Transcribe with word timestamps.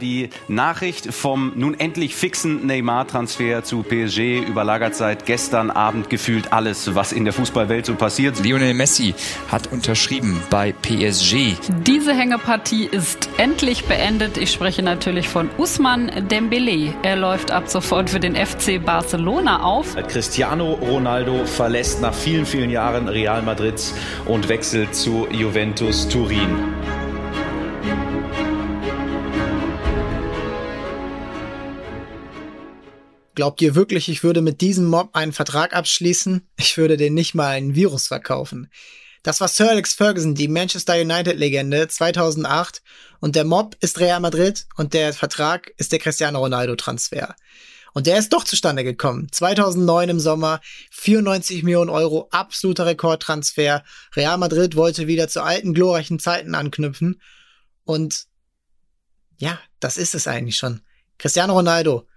Die 0.00 0.30
Nachricht 0.46 1.12
vom 1.12 1.52
nun 1.56 1.78
endlich 1.78 2.14
fixen 2.14 2.66
Neymar-Transfer 2.66 3.64
zu 3.64 3.82
PSG 3.82 4.40
überlagert 4.46 4.94
seit 4.94 5.26
gestern 5.26 5.70
Abend 5.70 6.08
gefühlt 6.08 6.52
alles, 6.52 6.94
was 6.94 7.12
in 7.12 7.24
der 7.24 7.32
Fußballwelt 7.32 7.86
so 7.86 7.94
passiert. 7.94 8.38
Lionel 8.44 8.74
Messi 8.74 9.14
hat 9.50 9.72
unterschrieben 9.72 10.40
bei 10.50 10.72
PSG. 10.72 11.56
Diese 11.86 12.14
Hängepartie 12.14 12.84
ist 12.84 13.28
endlich 13.38 13.84
beendet. 13.84 14.38
Ich 14.38 14.52
spreche 14.52 14.82
natürlich 14.82 15.28
von 15.28 15.50
Usman 15.58 16.28
Dembele. 16.30 16.94
Er 17.02 17.16
läuft 17.16 17.50
ab 17.50 17.68
sofort 17.68 18.10
für 18.10 18.20
den 18.20 18.36
FC 18.36 18.84
Barcelona 18.84 19.62
auf. 19.62 19.96
Cristiano 20.06 20.74
Ronaldo 20.74 21.44
verlässt 21.44 22.00
nach 22.00 22.14
vielen, 22.14 22.46
vielen 22.46 22.70
Jahren 22.70 23.08
Real 23.08 23.42
Madrid 23.42 23.80
und 24.26 24.48
wechselt 24.48 24.94
zu 24.94 25.26
Juventus 25.30 26.08
Turin. 26.08 26.97
Glaubt 33.38 33.62
ihr 33.62 33.76
wirklich, 33.76 34.08
ich 34.08 34.24
würde 34.24 34.40
mit 34.40 34.60
diesem 34.62 34.86
Mob 34.86 35.10
einen 35.12 35.32
Vertrag 35.32 35.72
abschließen? 35.72 36.48
Ich 36.56 36.76
würde 36.76 36.96
den 36.96 37.14
nicht 37.14 37.36
mal 37.36 37.50
ein 37.50 37.76
Virus 37.76 38.08
verkaufen. 38.08 38.68
Das 39.22 39.40
war 39.40 39.46
Sir 39.46 39.70
Alex 39.70 39.92
Ferguson, 39.92 40.34
die 40.34 40.48
Manchester 40.48 41.00
United-Legende 41.00 41.86
2008 41.86 42.82
und 43.20 43.36
der 43.36 43.44
Mob 43.44 43.76
ist 43.78 44.00
Real 44.00 44.18
Madrid 44.18 44.66
und 44.74 44.92
der 44.92 45.12
Vertrag 45.12 45.72
ist 45.76 45.92
der 45.92 46.00
Cristiano 46.00 46.40
Ronaldo-Transfer. 46.40 47.36
Und 47.94 48.08
der 48.08 48.18
ist 48.18 48.32
doch 48.32 48.42
zustande 48.42 48.82
gekommen. 48.82 49.28
2009 49.30 50.08
im 50.08 50.18
Sommer, 50.18 50.60
94 50.90 51.62
Millionen 51.62 51.90
Euro, 51.90 52.26
absoluter 52.32 52.86
Rekordtransfer. 52.86 53.84
Real 54.16 54.38
Madrid 54.38 54.74
wollte 54.74 55.06
wieder 55.06 55.28
zu 55.28 55.44
alten, 55.44 55.74
glorreichen 55.74 56.18
Zeiten 56.18 56.56
anknüpfen. 56.56 57.22
Und 57.84 58.24
ja, 59.36 59.60
das 59.78 59.96
ist 59.96 60.16
es 60.16 60.26
eigentlich 60.26 60.56
schon. 60.56 60.80
Cristiano 61.18 61.52
Ronaldo, 61.52 62.08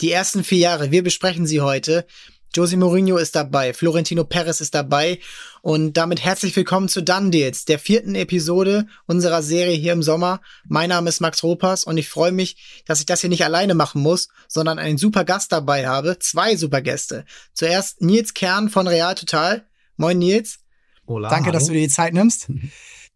die 0.00 0.12
ersten 0.12 0.44
vier 0.44 0.58
Jahre, 0.58 0.90
wir 0.90 1.02
besprechen 1.02 1.46
sie 1.46 1.60
heute. 1.60 2.06
Jose 2.54 2.76
Mourinho 2.78 3.18
ist 3.18 3.36
dabei, 3.36 3.74
Florentino 3.74 4.24
Perez 4.24 4.62
ist 4.62 4.74
dabei 4.74 5.18
und 5.60 5.92
damit 5.98 6.24
herzlich 6.24 6.56
willkommen 6.56 6.88
zu 6.88 7.02
Done 7.02 7.28
Deals, 7.30 7.66
der 7.66 7.78
vierten 7.78 8.14
Episode 8.14 8.86
unserer 9.06 9.42
Serie 9.42 9.76
hier 9.76 9.92
im 9.92 10.02
Sommer. 10.02 10.40
Mein 10.66 10.88
Name 10.88 11.10
ist 11.10 11.20
Max 11.20 11.42
Ropas 11.42 11.84
und 11.84 11.98
ich 11.98 12.08
freue 12.08 12.32
mich, 12.32 12.82
dass 12.86 13.00
ich 13.00 13.06
das 13.06 13.20
hier 13.20 13.28
nicht 13.28 13.44
alleine 13.44 13.74
machen 13.74 14.00
muss, 14.00 14.28
sondern 14.48 14.78
einen 14.78 14.96
super 14.96 15.24
Gast 15.24 15.52
dabei 15.52 15.86
habe, 15.86 16.18
zwei 16.20 16.56
super 16.56 16.80
Gäste. 16.80 17.26
Zuerst 17.52 18.00
Nils 18.00 18.32
Kern 18.32 18.70
von 18.70 18.88
Real 18.88 19.14
Total. 19.14 19.66
Moin 19.96 20.18
Nils. 20.18 20.60
Hola, 21.06 21.28
Danke, 21.28 21.46
hallo. 21.46 21.58
dass 21.58 21.66
du 21.66 21.74
dir 21.74 21.80
die 21.80 21.88
Zeit 21.88 22.14
nimmst. 22.14 22.48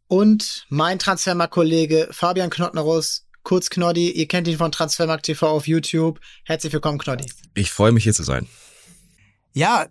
Und 0.09 0.67
mein 0.69 0.99
Transfermarkt-Kollege 0.99 2.09
Fabian 2.11 2.51
Knottnerus 2.51 3.25
Kurz 3.43 3.71
Knoddy, 3.71 4.11
ihr 4.11 4.29
kennt 4.29 4.47
ihn 4.47 4.59
von 4.59 4.71
Transfermarkt 4.71 5.27
TV 5.27 5.49
auf 5.49 5.67
YouTube. 5.67 6.21
Herzlich 6.45 6.73
willkommen, 6.73 6.99
Knoddy. 6.99 7.27
Ich 7.55 7.71
freue 7.71 7.93
mich 7.93 8.05
hier 8.05 8.15
zu 8.15 8.23
sein. 8.23 8.49
Ja, 9.53 9.87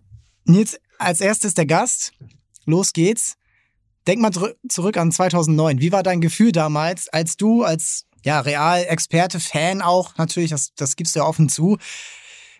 Nils, 0.45 0.79
als 0.97 1.21
erstes 1.21 1.53
der 1.53 1.65
Gast. 1.65 2.13
Los 2.65 2.93
geht's. 2.93 3.35
Denk 4.07 4.21
mal 4.21 4.31
zurück 4.67 4.97
an 4.97 5.11
2009. 5.11 5.79
Wie 5.79 5.91
war 5.91 6.01
dein 6.01 6.21
Gefühl 6.21 6.51
damals, 6.51 7.09
als 7.09 7.37
du 7.37 7.63
als 7.63 8.05
ja, 8.23 8.39
Real-Experte, 8.39 9.39
Fan 9.39 9.81
auch, 9.81 10.17
natürlich, 10.17 10.51
das, 10.51 10.73
das 10.75 10.95
gibst 10.95 11.15
du 11.15 11.19
ja 11.19 11.25
offen 11.25 11.49
zu. 11.49 11.77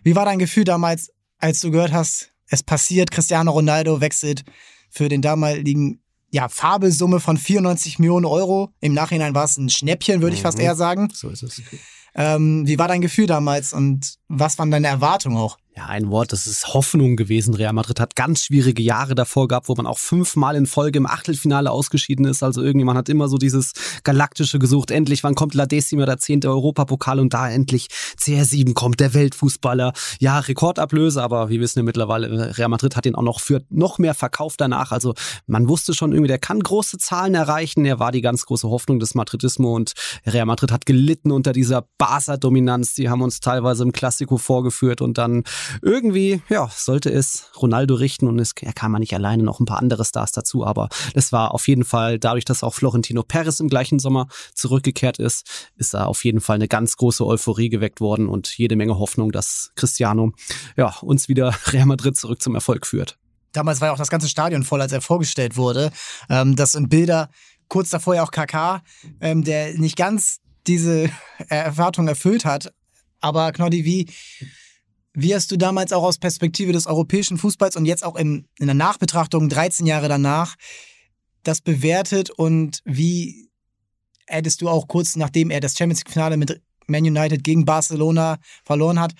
Wie 0.02 0.14
war 0.14 0.24
dein 0.24 0.38
Gefühl 0.38 0.64
damals, 0.64 1.10
als 1.38 1.60
du 1.60 1.70
gehört 1.70 1.92
hast, 1.92 2.32
es 2.46 2.62
passiert, 2.62 3.10
Cristiano 3.10 3.50
Ronaldo 3.50 4.00
wechselt 4.00 4.44
für 4.90 5.08
den 5.08 5.22
damaligen 5.22 6.01
ja, 6.32 6.48
Fabelsumme 6.48 7.20
von 7.20 7.36
94 7.36 7.98
Millionen 7.98 8.24
Euro. 8.24 8.72
Im 8.80 8.94
Nachhinein 8.94 9.34
war 9.34 9.44
es 9.44 9.58
ein 9.58 9.68
Schnäppchen, 9.68 10.22
würde 10.22 10.34
ich 10.34 10.42
fast 10.42 10.58
mhm. 10.58 10.64
eher 10.64 10.74
sagen. 10.74 11.08
So 11.12 11.28
ist 11.28 11.42
es. 11.42 11.62
Ähm, 12.14 12.66
wie 12.66 12.78
war 12.78 12.88
dein 12.88 13.00
Gefühl 13.00 13.26
damals 13.26 13.72
und 13.72 14.16
was 14.34 14.58
waren 14.58 14.70
deine 14.70 14.86
Erwartungen 14.86 15.36
auch? 15.36 15.58
Ja, 15.74 15.86
ein 15.86 16.10
Wort, 16.10 16.34
das 16.34 16.46
ist 16.46 16.74
Hoffnung 16.74 17.16
gewesen. 17.16 17.54
Real 17.54 17.72
Madrid 17.72 17.98
hat 17.98 18.14
ganz 18.14 18.44
schwierige 18.44 18.82
Jahre 18.82 19.14
davor 19.14 19.48
gehabt, 19.48 19.70
wo 19.70 19.74
man 19.74 19.86
auch 19.86 19.98
fünfmal 19.98 20.54
in 20.54 20.66
Folge 20.66 20.98
im 20.98 21.06
Achtelfinale 21.06 21.70
ausgeschieden 21.70 22.26
ist. 22.26 22.42
Also 22.42 22.60
irgendjemand 22.62 22.98
hat 22.98 23.08
immer 23.08 23.26
so 23.28 23.38
dieses 23.38 23.72
Galaktische 24.04 24.58
gesucht. 24.58 24.90
Endlich, 24.90 25.24
wann 25.24 25.34
kommt 25.34 25.54
La 25.54 25.64
Decima, 25.64 26.04
der 26.04 26.18
zehnte 26.18 26.50
Europapokal 26.50 27.18
und 27.20 27.32
da 27.32 27.48
endlich 27.48 27.86
CR7 28.20 28.74
kommt, 28.74 29.00
der 29.00 29.14
Weltfußballer. 29.14 29.94
Ja, 30.20 30.40
Rekordablöse, 30.40 31.22
aber 31.22 31.48
wir 31.48 31.58
wissen 31.60 31.78
ja 31.78 31.84
mittlerweile, 31.84 32.58
Real 32.58 32.68
Madrid 32.68 32.94
hat 32.94 33.06
ihn 33.06 33.14
auch 33.14 33.22
noch 33.22 33.40
für 33.40 33.62
noch 33.70 33.98
mehr 33.98 34.12
verkauft 34.12 34.60
danach. 34.60 34.92
Also 34.92 35.14
man 35.46 35.70
wusste 35.70 35.94
schon 35.94 36.12
irgendwie, 36.12 36.28
der 36.28 36.38
kann 36.38 36.60
große 36.60 36.98
Zahlen 36.98 37.34
erreichen. 37.34 37.86
Er 37.86 37.98
war 37.98 38.12
die 38.12 38.20
ganz 38.20 38.44
große 38.44 38.68
Hoffnung 38.68 39.00
des 39.00 39.14
Madridismo 39.14 39.74
und 39.74 39.92
Real 40.26 40.44
Madrid 40.44 40.70
hat 40.70 40.84
gelitten 40.84 41.32
unter 41.32 41.54
dieser 41.54 41.86
Barca-Dominanz. 41.96 42.92
Die 42.92 43.08
haben 43.08 43.22
uns 43.22 43.40
teilweise 43.40 43.84
im 43.84 43.92
Klassiko 44.22 44.38
vorgeführt 44.38 45.00
und 45.00 45.18
dann 45.18 45.42
irgendwie, 45.82 46.42
ja, 46.48 46.68
sollte 46.72 47.10
es 47.10 47.50
Ronaldo 47.60 47.94
richten 47.94 48.28
und 48.28 48.38
es, 48.38 48.52
er 48.60 48.72
kam 48.72 48.92
ja 48.92 48.98
nicht 48.98 49.14
alleine, 49.14 49.42
noch 49.42 49.60
ein 49.60 49.66
paar 49.66 49.78
andere 49.78 50.04
Stars 50.04 50.32
dazu, 50.32 50.64
aber 50.64 50.88
es 51.14 51.32
war 51.32 51.54
auf 51.54 51.66
jeden 51.66 51.84
Fall, 51.84 52.18
dadurch, 52.18 52.44
dass 52.44 52.62
auch 52.62 52.74
Florentino 52.74 53.22
Perez 53.22 53.60
im 53.60 53.68
gleichen 53.68 53.98
Sommer 53.98 54.28
zurückgekehrt 54.54 55.18
ist, 55.18 55.70
ist 55.76 55.94
da 55.94 56.04
auf 56.04 56.24
jeden 56.24 56.40
Fall 56.40 56.56
eine 56.56 56.68
ganz 56.68 56.96
große 56.96 57.26
Euphorie 57.26 57.68
geweckt 57.68 58.00
worden 58.00 58.28
und 58.28 58.56
jede 58.56 58.76
Menge 58.76 58.98
Hoffnung, 58.98 59.32
dass 59.32 59.72
Cristiano, 59.74 60.32
ja, 60.76 60.94
uns 61.00 61.28
wieder 61.28 61.54
Real 61.72 61.86
Madrid 61.86 62.16
zurück 62.16 62.40
zum 62.42 62.54
Erfolg 62.54 62.86
führt. 62.86 63.18
Damals 63.52 63.80
war 63.80 63.88
ja 63.88 63.94
auch 63.94 63.98
das 63.98 64.10
ganze 64.10 64.28
Stadion 64.28 64.62
voll, 64.62 64.80
als 64.80 64.92
er 64.92 65.00
vorgestellt 65.00 65.56
wurde. 65.56 65.90
Ähm, 66.30 66.56
das 66.56 66.72
sind 66.72 66.88
Bilder, 66.88 67.28
kurz 67.68 67.90
davor 67.90 68.14
ja 68.14 68.22
auch 68.22 68.30
KK, 68.30 68.82
ähm, 69.20 69.44
der 69.44 69.74
nicht 69.78 69.96
ganz 69.96 70.38
diese 70.66 71.10
Erwartung 71.48 72.08
erfüllt 72.08 72.44
hat. 72.44 72.72
Aber 73.22 73.52
Knoddy, 73.52 73.84
wie, 73.84 74.10
wie 75.14 75.34
hast 75.34 75.50
du 75.50 75.56
damals 75.56 75.92
auch 75.92 76.02
aus 76.02 76.18
Perspektive 76.18 76.72
des 76.72 76.86
europäischen 76.86 77.38
Fußballs 77.38 77.76
und 77.76 77.86
jetzt 77.86 78.04
auch 78.04 78.16
in, 78.16 78.48
in 78.58 78.66
der 78.66 78.74
Nachbetrachtung 78.74 79.48
13 79.48 79.86
Jahre 79.86 80.08
danach 80.08 80.56
das 81.42 81.60
bewertet 81.60 82.30
und 82.30 82.80
wie 82.84 83.50
hättest 84.26 84.60
du 84.60 84.68
auch 84.68 84.86
kurz 84.86 85.16
nachdem 85.16 85.50
er 85.50 85.60
das 85.60 85.76
Champions 85.76 86.00
League-Finale 86.00 86.36
mit 86.36 86.62
Man 86.86 87.04
United 87.04 87.42
gegen 87.42 87.64
Barcelona 87.64 88.38
verloren 88.64 89.00
hat, 89.00 89.14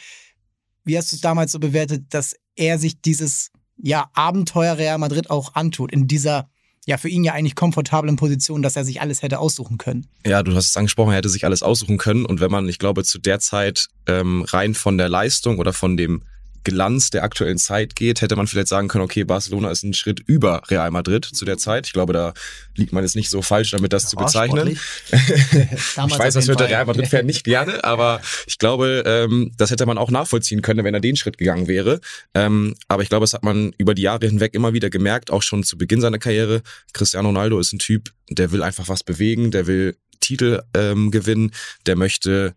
wie 0.85 0.97
hast 0.97 1.13
du 1.13 1.17
es 1.17 1.23
damals 1.23 1.53
so 1.53 1.59
bewertet, 1.59 2.05
dass 2.11 2.37
er 2.55 2.79
sich 2.79 3.01
dieses 3.01 3.51
ja, 3.77 4.11
Abenteuer 4.15 4.79
Real 4.79 4.99
Madrid 4.99 5.31
auch 5.31 5.55
antut 5.55 5.93
in 5.93 6.07
dieser 6.07 6.49
ja 6.87 6.97
für 6.97 7.09
ihn 7.09 7.25
ja 7.25 7.33
eigentlich 7.33 7.55
komfortablen 7.55 8.17
Position, 8.17 8.63
dass 8.63 8.77
er 8.77 8.85
sich 8.85 9.01
alles 9.01 9.23
hätte 9.23 9.39
aussuchen 9.39 9.79
können. 9.79 10.07
Ja, 10.27 10.43
du 10.43 10.55
hast 10.55 10.69
es 10.69 10.77
angesprochen, 10.77 11.11
er 11.11 11.19
hätte 11.19 11.29
sich 11.29 11.45
alles 11.45 11.63
aussuchen 11.63 11.99
können. 11.99 12.25
Und 12.25 12.41
wenn 12.41 12.51
man, 12.51 12.69
ich 12.69 12.79
glaube, 12.79 13.05
zu 13.05 13.19
der 13.19 13.39
Zeit 13.39 13.89
ähm, 14.07 14.43
rein 14.43 14.75
von 14.75 14.99
der 14.99 15.09
Leistung 15.09 15.59
oder 15.59 15.73
von 15.73 15.97
dem 15.97 16.23
Glanz 16.65 17.11
der 17.11 17.25
aktuellen 17.25 17.59
Zeit 17.59 17.97
geht, 17.97 18.21
hätte 18.21 18.37
man 18.37 18.47
vielleicht 18.47 18.69
sagen 18.69 18.89
können, 18.89 19.05
okay, 19.05 19.25
Barcelona 19.25 19.71
ist 19.71 19.83
ein 19.83 19.95
Schritt 19.95 20.21
über 20.21 20.63
Real 20.69 20.91
Madrid 20.91 21.25
zu 21.25 21.45
der 21.45 21.59
Zeit. 21.59 21.87
Ich 21.87 21.93
glaube, 21.93 22.13
da 22.13 22.35
liegt 22.77 22.93
man 22.93 23.03
jetzt 23.03 23.17
nicht 23.17 23.31
so 23.31 23.43
falsch 23.43 23.71
damit, 23.71 23.93
das 23.93 24.05
ja, 24.05 24.09
zu 24.11 24.17
bezeichnen. 24.17 24.69
ich 25.11 25.97
weiß, 25.97 26.35
das 26.35 26.49
hört 26.49 26.61
der 26.61 26.69
Real 26.69 26.87
Madrid-Fan 26.87 27.27
nicht 27.27 27.45
gerne, 27.45 27.85
aber 27.85 28.21
ich 28.47 28.59
glaube, 28.59 29.03
ähm, 29.07 29.53
das 29.57 29.71
hätte 29.71 29.87
man 29.87 29.99
auch 29.99 30.11
nachvollziehen 30.11 30.63
können, 30.63 30.85
wenn 30.85 30.95
er 30.95 31.01
den 31.01 31.17
Schritt 31.17 31.39
gegangen 31.39 31.69
wäre. 31.69 32.01
Ähm, 32.35 32.75
aber 32.89 33.03
ich 33.03 33.09
glaube, 33.09 33.25
das 33.25 33.33
hat 33.33 33.43
man 33.43 33.73
über 33.79 33.95
die 33.95 34.03
Jahre 34.03 34.27
hinweg 34.27 34.55
immer 34.55 34.73
wieder 34.73 34.91
gemerkt, 34.91 35.31
auch 35.31 35.43
schon 35.43 35.65
zu 35.65 35.77
Beginn 35.77 36.01
seiner 36.01 36.19
Karriere. 36.19 36.63
Cristiano 36.93 37.29
Ronaldo 37.29 37.59
ist 37.59 37.73
ein 37.73 37.79
Typ, 37.79 38.11
der 38.31 38.53
will 38.53 38.63
einfach 38.63 38.89
was 38.89 39.03
bewegen, 39.03 39.51
der 39.51 39.67
will 39.67 39.97
Titel 40.21 40.63
ähm, 40.75 41.11
gewinnen, 41.11 41.53
der 41.87 41.97
möchte 41.97 42.55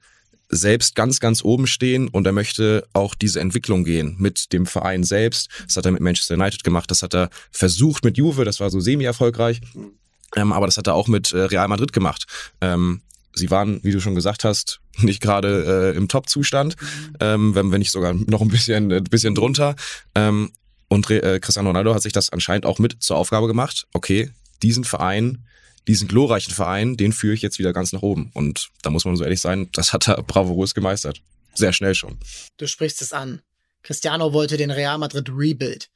selbst 0.50 0.96
ganz, 0.96 1.20
ganz 1.20 1.44
oben 1.44 1.68
stehen 1.68 2.08
und 2.08 2.26
er 2.28 2.34
möchte 2.34 2.88
auch 2.94 3.16
diese 3.16 3.40
Entwicklung 3.40 3.84
gehen 3.84 4.16
mit 4.20 4.54
dem 4.54 4.66
Verein 4.66 5.04
selbst. 5.04 5.50
Das 5.66 5.78
hat 5.78 5.86
er 5.86 5.92
mit 5.92 6.02
Manchester 6.02 6.36
United 6.36 6.64
gemacht, 6.64 6.92
das 6.92 7.04
hat 7.04 7.16
er 7.16 7.30
versucht 7.52 8.04
mit 8.04 8.18
Juve, 8.18 8.46
das 8.46 8.60
war 8.60 8.70
so 8.70 8.80
semi-erfolgreich. 8.80 9.62
Ähm, 10.36 10.52
aber 10.52 10.66
das 10.66 10.78
hat 10.78 10.88
er 10.88 10.96
auch 10.96 11.08
mit 11.08 11.32
äh, 11.32 11.40
Real 11.40 11.68
Madrid 11.68 11.94
gemacht. 11.94 12.26
Ähm, 12.62 13.02
sie 13.34 13.50
waren, 13.52 13.80
wie 13.84 13.92
du 13.92 14.00
schon 14.00 14.16
gesagt 14.16 14.44
hast, 14.44 14.80
nicht 14.98 15.22
gerade 15.22 15.94
äh, 15.94 15.98
im 15.98 16.08
Top-Zustand, 16.08 16.76
ähm, 17.20 17.56
wenn, 17.56 17.72
wenn 17.72 17.80
nicht 17.80 17.92
sogar 17.92 18.14
noch 18.14 18.42
ein 18.42 18.48
bisschen, 18.48 18.92
ein 18.92 19.04
bisschen 19.04 19.36
drunter. 19.36 19.76
Ähm, 20.14 20.52
und 20.88 21.10
äh, 21.10 21.40
Cristiano 21.40 21.70
Ronaldo 21.70 21.94
hat 21.94 22.04
sich 22.04 22.14
das 22.14 22.30
anscheinend 22.30 22.66
auch 22.66 22.80
mit 22.80 23.02
zur 23.02 23.18
Aufgabe 23.18 23.48
gemacht. 23.48 23.88
Okay, 23.94 24.32
diesen 24.62 24.84
Verein 24.84 25.46
diesen 25.88 26.08
glorreichen 26.08 26.54
Verein, 26.54 26.98
den 26.98 27.14
führe 27.14 27.34
ich 27.34 27.42
jetzt 27.42 27.60
wieder 27.60 27.74
ganz 27.74 27.94
nach 27.94 28.02
oben. 28.02 28.32
Und 28.34 28.70
da 28.82 28.90
muss 28.90 29.06
man 29.06 29.16
so 29.16 29.24
ehrlich 29.24 29.42
sein, 29.42 29.70
das 29.74 29.94
hat 29.94 30.08
er 30.08 30.22
bravourös 30.24 30.74
gemeistert. 30.74 31.22
Sehr 31.54 31.74
schnell 31.74 31.96
schon. 31.96 32.18
Du 32.58 32.68
sprichst 32.68 33.02
es 33.02 33.14
an. 33.14 33.42
Cristiano 33.84 34.34
wollte 34.34 34.58
den 34.58 34.72
Real 34.72 34.98
Madrid 34.98 35.30
Rebuild. 35.30 35.90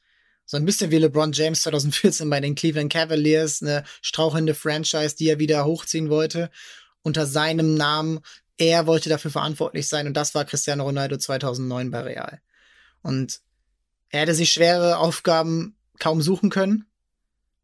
So 0.45 0.57
ein 0.57 0.65
bisschen 0.65 0.89
wie 0.89 0.97
LeBron 0.97 1.31
James 1.31 1.61
2014 1.61 2.29
bei 2.29 2.39
den 2.39 2.55
Cleveland 2.55 2.91
Cavaliers, 2.91 3.61
eine 3.61 3.83
strauchelnde 4.01 4.55
Franchise, 4.55 5.15
die 5.15 5.27
er 5.27 5.39
wieder 5.39 5.65
hochziehen 5.65 6.09
wollte. 6.09 6.49
Unter 7.01 7.25
seinem 7.25 7.75
Namen. 7.75 8.19
Er 8.57 8.87
wollte 8.87 9.09
dafür 9.09 9.31
verantwortlich 9.31 9.87
sein 9.87 10.05
und 10.05 10.15
das 10.15 10.35
war 10.35 10.43
Cristiano 10.43 10.83
Ronaldo 10.83 11.17
2009 11.17 11.91
bei 11.91 12.01
Real. 12.01 12.41
Und 13.01 13.39
er 14.09 14.21
hätte 14.21 14.33
sich 14.33 14.51
schwere 14.51 14.97
Aufgaben 14.97 15.77
kaum 15.97 16.21
suchen 16.21 16.49
können. 16.49 16.85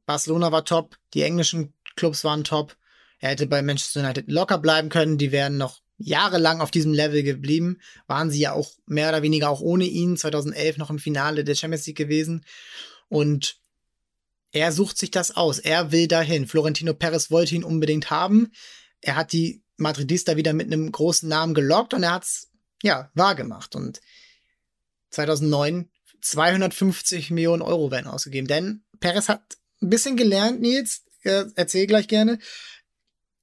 Barcelona 0.06 0.52
war 0.52 0.64
top, 0.64 0.98
die 1.14 1.24
englischen 1.24 1.74
Clubs 1.96 2.24
waren 2.24 2.44
top. 2.44 2.76
Er 3.20 3.30
hätte 3.30 3.48
bei 3.48 3.62
Manchester 3.62 4.02
United 4.02 4.30
locker 4.30 4.58
bleiben 4.58 4.90
können. 4.90 5.18
Die 5.18 5.32
wären 5.32 5.58
noch 5.58 5.82
jahrelang 5.98 6.62
auf 6.62 6.72
diesem 6.72 6.94
Level 6.94 7.24
geblieben. 7.24 7.80
Waren 8.08 8.30
sie 8.30 8.40
ja 8.40 8.54
auch 8.54 8.72
mehr 8.86 9.10
oder 9.10 9.22
weniger 9.22 9.50
auch 9.50 9.62
ohne 9.62 9.86
ihn 9.86 10.18
2011 10.18 10.78
noch 10.78 10.90
im 10.90 11.00
Finale 11.00 11.44
der 11.44 11.56
Champions 11.56 11.86
League 11.88 11.98
gewesen. 11.98 12.46
Und 13.08 13.58
er 14.52 14.72
sucht 14.72 14.98
sich 14.98 15.12
das 15.12 15.36
aus. 15.36 15.60
Er 15.60 15.92
will 15.92 16.08
dahin. 16.08 16.48
Florentino 16.48 16.94
Perez 16.94 17.32
wollte 17.32 17.56
ihn 17.56 17.64
unbedingt 17.64 18.10
haben. 18.10 18.52
Er 19.02 19.16
hat 19.16 19.34
die 19.34 19.64
Madridista 19.78 20.38
wieder 20.38 20.54
mit 20.54 20.68
einem 20.68 20.92
großen 20.92 21.28
Namen 21.28 21.54
gelockt 21.54 21.94
und 21.94 22.04
er 22.04 22.14
hat's 22.14 22.52
ja 22.82 23.10
wahrgemacht. 23.14 23.76
Und 23.76 24.02
2009 25.12 25.90
250 26.22 27.32
Millionen 27.32 27.62
Euro 27.62 27.92
werden 27.92 28.08
ausgegeben. 28.08 28.48
Denn 28.48 28.84
Perez 29.00 29.30
hat 29.30 29.58
ein 29.82 29.90
bisschen 29.90 30.18
gelernt, 30.18 30.60
Nils. 30.60 31.05
Äh, 31.26 31.46
erzähl 31.56 31.88
gleich 31.88 32.08
gerne. 32.08 32.40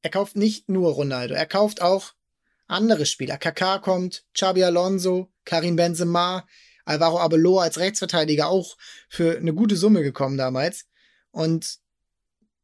Er 0.02 0.11
kauft 0.11 0.37
nicht 0.37 0.69
nur 0.69 0.93
Ronaldo, 0.93 1.34
er 1.34 1.46
kauft 1.46 1.82
auch 1.82 2.14
andere 2.67 3.06
Spieler. 3.06 3.37
Kaká 3.37 3.79
kommt, 3.79 4.25
Xabi 4.34 4.64
Alonso, 4.64 5.31
Karim 5.44 5.76
Benzema, 5.76 6.46
Alvaro 6.84 7.19
Arbeloa 7.20 7.64
als 7.64 7.79
Rechtsverteidiger 7.79 8.49
auch 8.49 8.76
für 9.08 9.37
eine 9.37 9.55
gute 9.55 9.76
Summe 9.76 10.02
gekommen 10.02 10.38
damals. 10.38 10.87
Und 11.31 11.79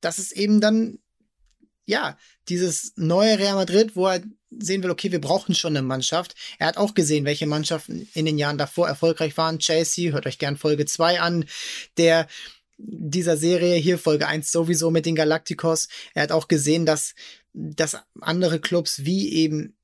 das 0.01 0.19
ist 0.19 0.33
eben 0.33 0.61
dann, 0.61 0.99
ja, 1.85 2.17
dieses 2.49 2.93
neue 2.97 3.39
Real 3.39 3.55
Madrid, 3.55 3.95
wo 3.97 4.07
er 4.07 4.23
sehen 4.51 4.83
will, 4.83 4.91
okay, 4.91 5.13
wir 5.13 5.21
brauchen 5.21 5.55
schon 5.55 5.77
eine 5.77 5.87
Mannschaft. 5.87 6.35
Er 6.59 6.69
hat 6.69 6.79
auch 6.79 6.95
gesehen, 6.95 7.25
welche 7.25 7.47
Mannschaften 7.47 8.09
in 8.15 8.25
den 8.25 8.39
Jahren 8.39 8.59
davor 8.59 8.89
erfolgreich 8.89 9.37
waren. 9.37 9.59
Chelsea, 9.59 10.13
hört 10.13 10.27
euch 10.27 10.39
gern 10.39 10.57
Folge 10.57 10.87
2 10.87 11.21
an, 11.21 11.45
der 11.97 12.27
dieser 12.79 13.37
Serie 13.37 13.77
hier, 13.77 13.99
Folge 13.99 14.27
1 14.27 14.51
sowieso 14.51 14.91
mit 14.91 15.05
den 15.05 15.17
Galacticos. 15.17 15.89
Er 16.15 16.23
hat 16.23 16.33
auch 16.33 16.49
gesehen, 16.49 16.87
dass, 16.87 17.15
dass 17.53 17.99
andere 18.21 18.61
Clubs 18.61 19.05
wie 19.05 19.33
eben 19.33 19.77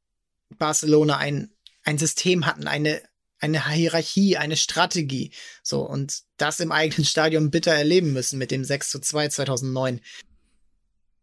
Barcelona 0.57 1.19
ein, 1.19 1.51
ein 1.83 1.99
System 1.99 2.47
hatten, 2.47 2.69
eine, 2.69 3.03
eine 3.41 3.69
Hierarchie, 3.69 4.37
eine 4.37 4.57
Strategie. 4.57 5.33
So, 5.63 5.83
und 5.83 6.23
das 6.37 6.61
im 6.61 6.71
eigenen 6.73 7.05
Stadion 7.05 7.51
bitter 7.51 7.73
erleben 7.73 8.13
müssen 8.13 8.39
mit 8.39 8.51
dem 8.51 8.65
6 8.65 8.91
zu 8.91 9.01
2 9.01 9.29
2009. 9.29 10.01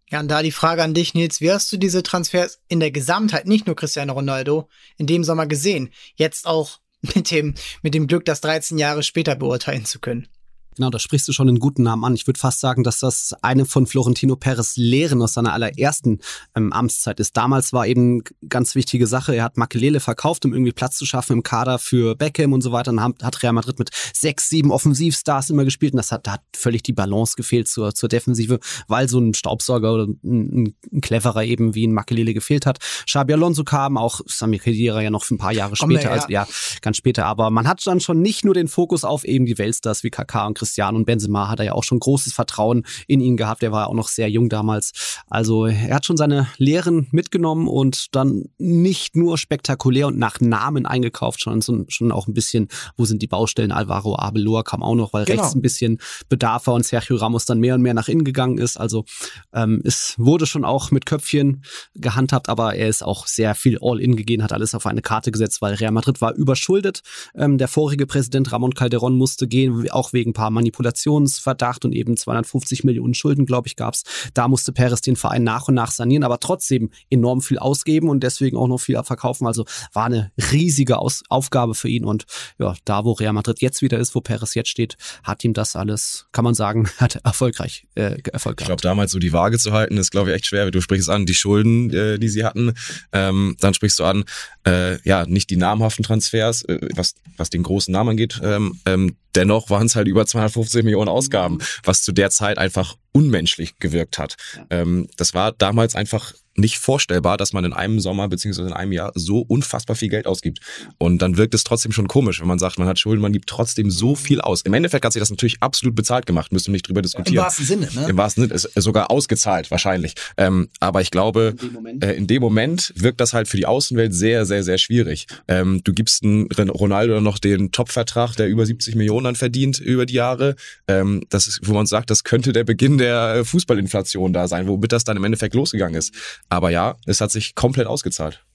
Ja, 0.09 0.19
und 0.19 0.27
da 0.27 0.43
die 0.43 0.51
Frage 0.51 0.83
an 0.83 0.93
dich, 0.93 1.13
Nils, 1.13 1.39
wie 1.39 1.51
hast 1.51 1.71
du 1.71 1.77
diese 1.77 2.03
Transfers 2.03 2.59
in 2.67 2.81
der 2.81 2.91
Gesamtheit, 2.91 3.47
nicht 3.47 3.65
nur 3.65 3.77
Cristiano 3.77 4.11
Ronaldo, 4.11 4.67
in 4.97 5.07
dem 5.07 5.23
Sommer 5.23 5.47
gesehen? 5.47 5.89
Jetzt 6.15 6.45
auch 6.45 6.81
mit 7.15 7.31
dem, 7.31 7.55
mit 7.81 7.93
dem 7.93 8.07
Glück, 8.07 8.25
das 8.25 8.41
13 8.41 8.77
Jahre 8.77 9.03
später 9.03 9.35
beurteilen 9.35 9.85
zu 9.85 9.99
können. 9.99 10.27
Genau, 10.75 10.89
da 10.89 10.99
sprichst 10.99 11.27
du 11.27 11.33
schon 11.33 11.49
einen 11.49 11.59
guten 11.59 11.83
Namen 11.83 12.05
an. 12.05 12.15
Ich 12.15 12.27
würde 12.27 12.39
fast 12.39 12.61
sagen, 12.61 12.83
dass 12.83 12.99
das 12.99 13.35
eine 13.41 13.65
von 13.65 13.87
Florentino 13.87 14.37
Perez 14.37 14.77
Lehren 14.77 15.21
aus 15.21 15.33
seiner 15.33 15.51
allerersten 15.53 16.19
ähm, 16.55 16.71
Amtszeit 16.71 17.19
ist. 17.19 17.35
Damals 17.35 17.73
war 17.73 17.87
eben 17.87 18.23
ganz 18.47 18.73
wichtige 18.75 19.05
Sache, 19.05 19.35
er 19.35 19.43
hat 19.43 19.57
Makelele 19.57 19.99
verkauft, 19.99 20.45
um 20.45 20.53
irgendwie 20.53 20.71
Platz 20.71 20.95
zu 20.95 21.05
schaffen 21.05 21.33
im 21.33 21.43
Kader 21.43 21.77
für 21.77 22.15
Beckham 22.15 22.53
und 22.53 22.61
so 22.61 22.71
weiter. 22.71 22.93
Dann 22.93 23.01
hat 23.01 23.43
Real 23.43 23.51
Madrid 23.51 23.79
mit 23.79 23.89
sechs, 24.13 24.47
sieben 24.47 24.71
Offensivstars 24.71 25.49
immer 25.49 25.65
gespielt 25.65 25.93
und 25.93 25.97
das 25.97 26.11
hat, 26.11 26.25
da 26.25 26.33
hat 26.33 26.41
völlig 26.55 26.83
die 26.83 26.93
Balance 26.93 27.35
gefehlt 27.35 27.67
zur, 27.67 27.93
zur 27.93 28.07
Defensive, 28.07 28.59
weil 28.87 29.09
so 29.09 29.19
ein 29.19 29.33
Staubsauger 29.33 29.93
oder 29.93 30.07
ein, 30.23 30.73
ein 30.93 31.01
cleverer 31.01 31.43
eben 31.43 31.75
wie 31.75 31.85
ein 31.85 31.93
Makelele 31.93 32.33
gefehlt 32.33 32.65
hat. 32.65 32.79
Xabi 33.05 33.33
Alonso 33.33 33.65
kam, 33.65 33.97
auch 33.97 34.21
Sami 34.25 34.57
Khedira 34.57 35.01
ja 35.01 35.09
noch 35.09 35.29
ein 35.29 35.37
paar 35.37 35.51
Jahre 35.51 35.75
später, 35.75 36.03
ja. 36.03 36.11
also 36.11 36.27
ja, 36.29 36.47
ganz 36.81 36.95
später. 36.95 37.25
Aber 37.25 37.49
man 37.49 37.67
hat 37.67 37.85
dann 37.85 37.99
schon 37.99 38.21
nicht 38.21 38.45
nur 38.45 38.53
den 38.53 38.69
Fokus 38.69 39.03
auf 39.03 39.25
eben 39.25 39.45
die 39.45 39.57
Weltstars 39.57 40.03
wie 40.03 40.09
Kaká 40.09 40.47
und 40.47 40.57
Cristiano 40.57 40.70
und 40.95 41.05
Benzema 41.05 41.49
hat 41.49 41.59
er 41.59 41.65
ja 41.65 41.73
auch 41.73 41.83
schon 41.83 41.99
großes 41.99 42.33
Vertrauen 42.33 42.83
in 43.07 43.21
ihn 43.21 43.37
gehabt. 43.37 43.63
Er 43.63 43.71
war 43.71 43.87
auch 43.87 43.93
noch 43.93 44.07
sehr 44.07 44.29
jung 44.29 44.49
damals. 44.49 45.21
Also 45.29 45.65
er 45.65 45.95
hat 45.95 46.05
schon 46.05 46.17
seine 46.17 46.47
Lehren 46.57 47.07
mitgenommen 47.11 47.67
und 47.67 48.15
dann 48.15 48.45
nicht 48.57 49.15
nur 49.15 49.37
spektakulär 49.37 50.07
und 50.07 50.17
nach 50.17 50.39
Namen 50.39 50.85
eingekauft, 50.85 51.41
sondern 51.41 51.85
schon 51.89 52.11
auch 52.11 52.27
ein 52.27 52.33
bisschen, 52.33 52.67
wo 52.97 53.05
sind 53.05 53.21
die 53.21 53.27
Baustellen? 53.27 53.71
Alvaro 53.71 54.17
Arbeloa 54.17 54.63
kam 54.63 54.83
auch 54.83 54.95
noch, 54.95 55.13
weil 55.13 55.25
genau. 55.25 55.41
rechts 55.41 55.55
ein 55.55 55.61
bisschen 55.61 55.99
Bedarf 56.29 56.67
war 56.67 56.73
und 56.75 56.85
Sergio 56.85 57.17
Ramos 57.17 57.45
dann 57.45 57.59
mehr 57.59 57.75
und 57.75 57.81
mehr 57.81 57.93
nach 57.93 58.07
innen 58.07 58.23
gegangen 58.23 58.57
ist. 58.57 58.77
Also 58.79 59.05
ähm, 59.53 59.81
es 59.83 60.15
wurde 60.17 60.45
schon 60.45 60.65
auch 60.65 60.91
mit 60.91 61.05
Köpfchen 61.05 61.63
gehandhabt, 61.95 62.49
aber 62.49 62.75
er 62.75 62.87
ist 62.87 63.03
auch 63.03 63.27
sehr 63.27 63.55
viel 63.55 63.79
All-In 63.81 64.15
gegeben, 64.15 64.43
hat 64.43 64.53
alles 64.53 64.75
auf 64.75 64.85
eine 64.85 65.01
Karte 65.01 65.31
gesetzt, 65.31 65.61
weil 65.61 65.73
Real 65.75 65.91
Madrid 65.91 66.21
war 66.21 66.33
überschuldet. 66.33 67.01
Ähm, 67.35 67.57
der 67.57 67.67
vorige 67.67 68.05
Präsident 68.05 68.51
Ramon 68.51 68.73
Calderón 68.73 69.11
musste 69.11 69.47
gehen, 69.47 69.89
auch 69.91 70.13
wegen 70.13 70.31
ein 70.31 70.33
paar 70.33 70.50
Manipulationsverdacht 70.51 71.85
und 71.85 71.93
eben 71.93 72.17
250 72.17 72.83
Millionen 72.83 73.13
Schulden, 73.13 73.45
glaube 73.45 73.67
ich, 73.67 73.75
gab 73.75 73.93
es. 73.93 74.03
Da 74.33 74.47
musste 74.47 74.71
Perez 74.71 75.01
den 75.01 75.15
Verein 75.15 75.43
nach 75.43 75.67
und 75.67 75.75
nach 75.75 75.91
sanieren, 75.91 76.23
aber 76.23 76.39
trotzdem 76.39 76.89
enorm 77.09 77.41
viel 77.41 77.59
ausgeben 77.59 78.09
und 78.09 78.21
deswegen 78.21 78.57
auch 78.57 78.67
noch 78.67 78.79
viel 78.79 79.01
verkaufen. 79.03 79.47
Also 79.47 79.65
war 79.93 80.05
eine 80.05 80.31
riesige 80.51 80.97
Aus 80.97 81.23
Aufgabe 81.29 81.75
für 81.75 81.89
ihn 81.89 82.05
und 82.05 82.25
ja, 82.59 82.75
da 82.85 83.05
wo 83.05 83.13
Real 83.13 83.33
Madrid 83.33 83.61
jetzt 83.61 83.81
wieder 83.81 83.99
ist, 83.99 84.15
wo 84.15 84.21
Perez 84.21 84.53
jetzt 84.53 84.69
steht, 84.69 84.97
hat 85.23 85.43
ihm 85.43 85.53
das 85.53 85.75
alles, 85.75 86.27
kann 86.31 86.43
man 86.43 86.53
sagen, 86.53 86.89
hat 86.97 87.15
erfolgreich 87.23 87.87
äh, 87.95 88.17
Erfolg 88.31 88.57
gehabt. 88.57 88.61
Ich 88.61 88.65
glaube, 88.67 88.81
damals 88.81 89.11
so 89.11 89.19
die 89.19 89.33
Waage 89.33 89.57
zu 89.57 89.71
halten, 89.71 89.97
ist 89.97 90.11
glaube 90.11 90.29
ich 90.29 90.35
echt 90.35 90.47
schwer. 90.47 90.69
Du 90.71 90.81
sprichst 90.81 91.09
an 91.09 91.25
die 91.25 91.33
Schulden, 91.33 91.89
äh, 91.91 92.19
die 92.19 92.29
sie 92.29 92.43
hatten. 92.43 92.73
Ähm, 93.11 93.55
dann 93.59 93.73
sprichst 93.73 93.99
du 93.99 94.03
an, 94.03 94.25
äh, 94.65 95.01
ja, 95.07 95.25
nicht 95.25 95.49
die 95.49 95.57
namhaften 95.57 96.03
Transfers, 96.03 96.63
äh, 96.63 96.79
was, 96.95 97.15
was 97.37 97.49
den 97.49 97.63
großen 97.63 97.91
Namen 97.91 98.11
angeht. 98.11 98.39
Ähm, 98.43 98.79
ähm, 98.85 99.15
dennoch 99.35 99.69
waren 99.69 99.87
es 99.87 99.95
halt 99.95 100.07
über 100.07 100.25
250 100.25 100.83
Millionen 100.83 101.09
Ausgaben, 101.09 101.55
mhm. 101.55 101.61
was 101.83 102.01
zu 102.01 102.11
der 102.11 102.29
Zeit 102.29 102.57
einfach 102.57 102.95
unmenschlich 103.11 103.79
gewirkt 103.79 104.17
hat. 104.17 104.35
Ähm, 104.69 105.07
das 105.17 105.33
war 105.33 105.51
damals 105.51 105.95
einfach 105.95 106.33
nicht 106.55 106.77
vorstellbar, 106.77 107.37
dass 107.37 107.53
man 107.53 107.63
in 107.63 107.73
einem 107.73 107.99
Sommer 107.99 108.27
beziehungsweise 108.27 108.67
in 108.69 108.73
einem 108.73 108.91
Jahr 108.91 109.11
so 109.15 109.39
unfassbar 109.39 109.95
viel 109.95 110.09
Geld 110.09 110.27
ausgibt. 110.27 110.59
Und 110.97 111.21
dann 111.21 111.37
wirkt 111.37 111.53
es 111.53 111.63
trotzdem 111.63 111.91
schon 111.91 112.07
komisch, 112.07 112.41
wenn 112.41 112.47
man 112.47 112.59
sagt, 112.59 112.77
man 112.77 112.87
hat 112.87 112.99
Schulden, 112.99 113.21
man 113.21 113.31
gibt 113.31 113.47
trotzdem 113.47 113.89
so 113.89 114.15
viel 114.15 114.41
aus. 114.41 114.61
Im 114.61 114.73
Endeffekt 114.73 115.05
hat 115.05 115.13
sich 115.13 115.21
das 115.21 115.29
natürlich 115.29 115.61
absolut 115.61 115.95
bezahlt 115.95 116.25
gemacht, 116.25 116.51
müsst 116.51 116.67
ihr 116.67 116.71
nicht 116.71 116.87
drüber 116.87 117.01
diskutieren. 117.01 117.37
Im 117.37 117.43
wahrsten 117.43 117.65
Sinne, 117.65 117.89
ne? 117.93 118.09
Im 118.09 118.17
wahrsten 118.17 118.43
Sinne, 118.43 118.53
ist 118.53 118.69
sogar 118.75 119.11
ausgezahlt 119.11 119.71
wahrscheinlich. 119.71 120.15
Ähm, 120.37 120.69
aber 120.79 121.01
ich 121.01 121.11
glaube, 121.11 121.55
in 121.61 121.99
dem, 121.99 122.01
äh, 122.01 122.13
in 122.13 122.27
dem, 122.27 122.41
Moment 122.41 122.93
wirkt 122.95 123.21
das 123.21 123.33
halt 123.33 123.47
für 123.47 123.57
die 123.57 123.65
Außenwelt 123.65 124.13
sehr, 124.13 124.45
sehr, 124.45 124.63
sehr 124.63 124.77
schwierig. 124.77 125.27
Ähm, 125.47 125.81
du 125.83 125.93
gibst 125.93 126.23
einen 126.23 126.49
Ronaldo 126.69 127.21
noch 127.21 127.39
den 127.39 127.71
Top-Vertrag, 127.71 128.35
der 128.35 128.47
über 128.47 128.65
70 128.65 128.95
Millionen 128.95 129.25
dann 129.25 129.35
verdient 129.35 129.79
über 129.79 130.05
die 130.05 130.15
Jahre. 130.15 130.55
Ähm, 130.87 131.23
das 131.29 131.47
ist, 131.47 131.61
wo 131.63 131.73
man 131.73 131.85
sagt, 131.85 132.09
das 132.09 132.23
könnte 132.23 132.51
der 132.51 132.63
Beginn 132.63 132.97
der 133.01 133.43
Fußballinflation 133.43 134.33
da 134.33 134.47
sein, 134.47 134.67
womit 134.67 134.91
das 134.91 135.03
dann 135.03 135.17
im 135.17 135.23
Endeffekt 135.23 135.55
losgegangen 135.55 135.95
ist. 135.95 136.13
Aber 136.49 136.69
ja, 136.69 136.95
es 137.05 137.19
hat 137.21 137.31
sich 137.31 137.55
komplett 137.55 137.87
ausgezahlt. 137.87 138.45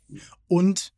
Und 0.48 0.92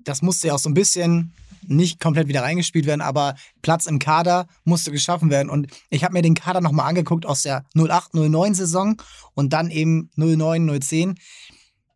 das 0.00 0.22
musste 0.22 0.48
ja 0.48 0.54
auch 0.54 0.58
so 0.58 0.70
ein 0.70 0.74
bisschen 0.74 1.32
nicht 1.66 2.00
komplett 2.00 2.28
wieder 2.28 2.42
reingespielt 2.42 2.86
werden, 2.86 3.00
aber 3.00 3.34
Platz 3.62 3.86
im 3.86 3.98
Kader 3.98 4.46
musste 4.64 4.90
geschaffen 4.90 5.30
werden. 5.30 5.50
Und 5.50 5.68
ich 5.90 6.04
habe 6.04 6.14
mir 6.14 6.22
den 6.22 6.34
Kader 6.34 6.60
nochmal 6.60 6.88
angeguckt 6.88 7.26
aus 7.26 7.42
der 7.42 7.64
08-09-Saison 7.74 9.00
und 9.34 9.52
dann 9.52 9.70
eben 9.70 10.10
09-010 10.16 11.16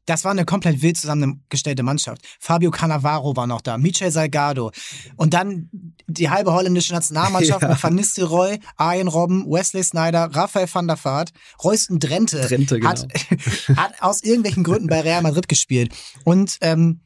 das 0.07 0.25
war 0.25 0.33
eine 0.33 0.45
komplett 0.45 0.83
wild 0.83 0.97
zusammengestellte 0.97 1.83
Mannschaft. 1.83 2.23
Fabio 2.41 2.71
Cannavaro 2.71 3.37
war 3.37 3.47
noch 3.47 3.61
da, 3.61 3.79
Michel 3.79 4.11
Salgado 4.11 4.73
und 5.17 5.35
dann 5.35 5.71
die 6.07 6.31
halbe 6.31 6.53
holländische 6.53 6.93
Nationalmannschaft 6.93 7.63
ja. 7.63 7.69
mit 7.69 7.83
Van 7.83 7.95
Nistelrooy, 7.95 8.59
Arjen 8.77 9.09
Robben, 9.09 9.47
Wesley 9.47 9.83
Snyder, 9.83 10.31
Raphael 10.33 10.69
van 10.73 10.87
der 10.89 11.03
Vaart, 11.03 11.33
Royston 11.63 11.99
Drenthe, 11.99 12.41
Drenthe 12.41 12.81
genau. 12.81 12.91
hat, 12.91 13.07
hat 13.77 14.03
aus 14.03 14.23
irgendwelchen 14.23 14.65
Gründen 14.65 14.89
bei 14.89 15.01
Real 15.01 15.23
Madrid 15.23 15.49
gespielt 15.49 15.95
und 16.25 16.59
ähm, 16.61 17.01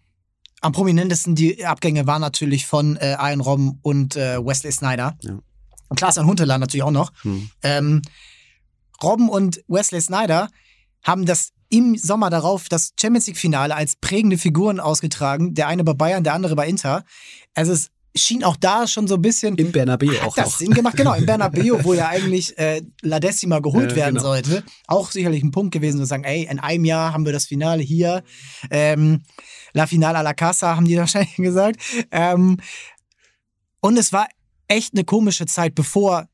am 0.62 0.73
prominentesten 0.73 1.35
die 1.35 1.65
Abgänge 1.65 2.07
waren 2.07 2.23
natürlich 2.23 2.67
von 2.67 2.97
äh, 2.97 3.15
Arjen 3.19 3.41
Robben 3.41 3.79
und 3.83 4.17
äh, 4.17 4.45
Wesley 4.45 4.73
Snyder. 4.73 5.17
Ja. 5.21 5.38
Und 5.88 5.97
Klaas-Jan 5.97 6.26
Huntelaar 6.26 6.59
natürlich 6.59 6.83
auch 6.83 6.91
noch. 6.91 7.12
Hm. 7.23 7.50
Ähm, 7.62 8.03
Robben 9.03 9.29
und 9.29 9.62
Wesley 9.69 10.00
Snyder 10.00 10.49
haben 11.03 11.26
das 11.26 11.53
im 11.68 11.96
Sommer 11.96 12.30
darauf 12.30 12.68
das 12.68 12.92
Champions 13.00 13.26
League-Finale 13.26 13.75
als 13.75 13.96
prägende 13.96 14.38
Figuren 14.38 14.80
ausgetragen. 14.80 15.54
Der 15.54 15.68
eine 15.68 15.85
bei 15.85 15.94
Bayern, 15.94 16.25
der 16.25 16.35
andere 16.35 16.56
bei 16.56 16.68
Inter. 16.68 17.04
Also 17.54 17.73
es 17.73 17.90
schien 18.16 18.44
auch 18.44 18.56
da 18.56 18.87
schon 18.87 19.06
so 19.06 19.16
ein 19.16 19.23
bisschen. 19.23 19.56
Im 19.56 19.73
Bernabeu 19.73 20.12
auch 20.25 20.35
das 20.35 20.46
noch. 20.46 20.58
Sinn 20.58 20.73
gemacht, 20.73 20.96
genau, 20.96 21.14
im 21.14 21.26
Bernabeu, 21.26 21.78
wo 21.82 21.94
ja 21.94 22.08
eigentlich 22.08 22.56
äh, 22.58 22.82
La 23.02 23.20
Decima 23.20 23.58
geholt 23.58 23.92
äh, 23.92 23.96
werden 23.96 24.16
genau. 24.16 24.28
sollte. 24.28 24.64
Auch 24.87 25.11
sicherlich 25.11 25.42
ein 25.42 25.50
Punkt 25.50 25.73
gewesen, 25.73 25.99
zu 25.99 26.06
sagen, 26.06 26.25
ey, 26.25 26.46
in 26.50 26.58
einem 26.58 26.85
Jahr 26.85 27.12
haben 27.12 27.25
wir 27.25 27.32
das 27.32 27.46
Finale 27.46 27.82
hier. 27.82 28.23
Ähm, 28.70 29.23
La 29.73 29.87
Finale 29.87 30.18
a 30.18 30.23
la 30.23 30.35
Casa, 30.35 30.76
haben 30.76 30.87
die 30.87 30.96
wahrscheinlich 30.99 31.37
gesagt. 31.37 31.80
Ähm, 32.11 32.58
und 33.80 33.99
es 33.99 34.12
war 34.12 34.26
echt 34.68 34.94
eine 34.94 35.04
komische 35.04 35.46
Zeit, 35.46 35.75
bevor 35.75 36.28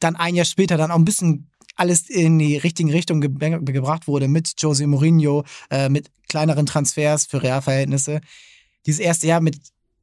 dann 0.00 0.16
ein 0.16 0.34
Jahr 0.34 0.44
später 0.44 0.76
dann 0.76 0.90
auch 0.90 0.96
ein 0.96 1.04
bisschen 1.04 1.50
alles 1.74 2.08
in 2.08 2.38
die 2.38 2.56
richtige 2.56 2.92
Richtung 2.92 3.20
ge 3.20 3.30
gebracht 3.60 4.06
wurde 4.06 4.28
mit 4.28 4.52
Jose 4.58 4.86
Mourinho, 4.86 5.44
äh, 5.70 5.88
mit 5.88 6.10
kleineren 6.28 6.66
Transfers 6.66 7.26
für 7.26 7.42
Real-Verhältnisse. 7.42 8.20
Dieses 8.86 9.00
erste 9.00 9.26
Jahr 9.26 9.40
mit 9.40 9.58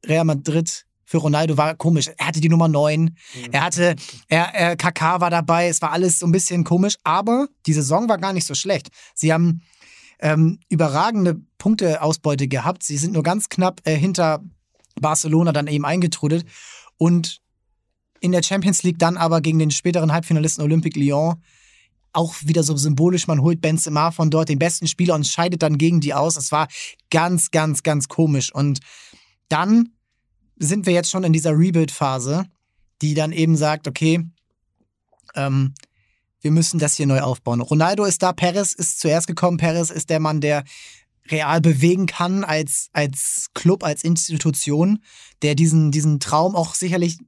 Real 0.06 0.24
Madrid 0.24 0.86
für 1.04 1.18
Ronaldo 1.18 1.56
war 1.56 1.74
komisch. 1.74 2.10
Er 2.16 2.26
hatte 2.26 2.40
die 2.40 2.48
Nummer 2.48 2.68
9. 2.68 3.02
Mhm. 3.02 3.12
Er 3.52 3.64
hatte, 3.64 3.96
er, 4.28 4.54
er, 4.54 4.76
KK 4.76 5.20
war 5.20 5.30
dabei. 5.30 5.68
Es 5.68 5.82
war 5.82 5.92
alles 5.92 6.18
so 6.18 6.26
ein 6.26 6.32
bisschen 6.32 6.64
komisch. 6.64 6.94
Aber 7.04 7.48
die 7.66 7.74
Saison 7.74 8.08
war 8.08 8.18
gar 8.18 8.32
nicht 8.32 8.46
so 8.46 8.54
schlecht. 8.54 8.88
Sie 9.14 9.32
haben 9.32 9.60
ähm, 10.20 10.58
überragende 10.68 11.40
Punkteausbeute 11.58 12.48
gehabt. 12.48 12.82
Sie 12.82 12.96
sind 12.96 13.12
nur 13.12 13.22
ganz 13.22 13.48
knapp 13.48 13.82
äh, 13.84 13.94
hinter 13.94 14.42
Barcelona 15.00 15.52
dann 15.52 15.66
eben 15.66 15.84
eingetrudelt. 15.84 16.46
Und 16.96 17.42
in 18.20 18.32
der 18.32 18.42
Champions 18.42 18.82
League 18.82 18.98
dann 18.98 19.16
aber 19.16 19.40
gegen 19.40 19.58
den 19.58 19.70
späteren 19.70 20.12
Halbfinalisten 20.12 20.64
Olympique 20.64 20.98
Lyon 20.98 21.42
auch 22.12 22.34
wieder 22.42 22.62
so 22.62 22.76
symbolisch, 22.76 23.26
man 23.26 23.40
holt 23.40 23.60
Benzema 23.60 24.10
von 24.10 24.30
dort, 24.30 24.48
den 24.48 24.58
besten 24.58 24.86
Spieler, 24.86 25.14
und 25.14 25.26
scheidet 25.26 25.62
dann 25.62 25.78
gegen 25.78 26.00
die 26.00 26.14
aus. 26.14 26.34
Das 26.34 26.52
war 26.52 26.68
ganz, 27.10 27.50
ganz, 27.50 27.82
ganz 27.82 28.08
komisch. 28.08 28.54
Und 28.54 28.80
dann 29.48 29.90
sind 30.58 30.86
wir 30.86 30.92
jetzt 30.92 31.10
schon 31.10 31.24
in 31.24 31.32
dieser 31.32 31.52
Rebuild-Phase, 31.52 32.46
die 33.00 33.14
dann 33.14 33.32
eben 33.32 33.56
sagt, 33.56 33.88
okay, 33.88 34.24
ähm, 35.34 35.74
wir 36.40 36.50
müssen 36.50 36.78
das 36.78 36.96
hier 36.96 37.06
neu 37.06 37.20
aufbauen. 37.20 37.60
Ronaldo 37.60 38.04
ist 38.04 38.22
da, 38.22 38.32
Perez 38.32 38.72
ist 38.72 39.00
zuerst 39.00 39.26
gekommen. 39.26 39.56
Perez 39.56 39.90
ist 39.90 40.10
der 40.10 40.20
Mann, 40.20 40.40
der 40.40 40.64
real 41.28 41.60
bewegen 41.60 42.06
kann 42.06 42.44
als, 42.44 42.88
als 42.92 43.46
Club, 43.54 43.84
als 43.84 44.02
Institution, 44.02 44.98
der 45.42 45.54
diesen, 45.54 45.92
diesen 45.92 46.18
Traum 46.20 46.56
auch 46.56 46.74
sicherlich 46.74 47.18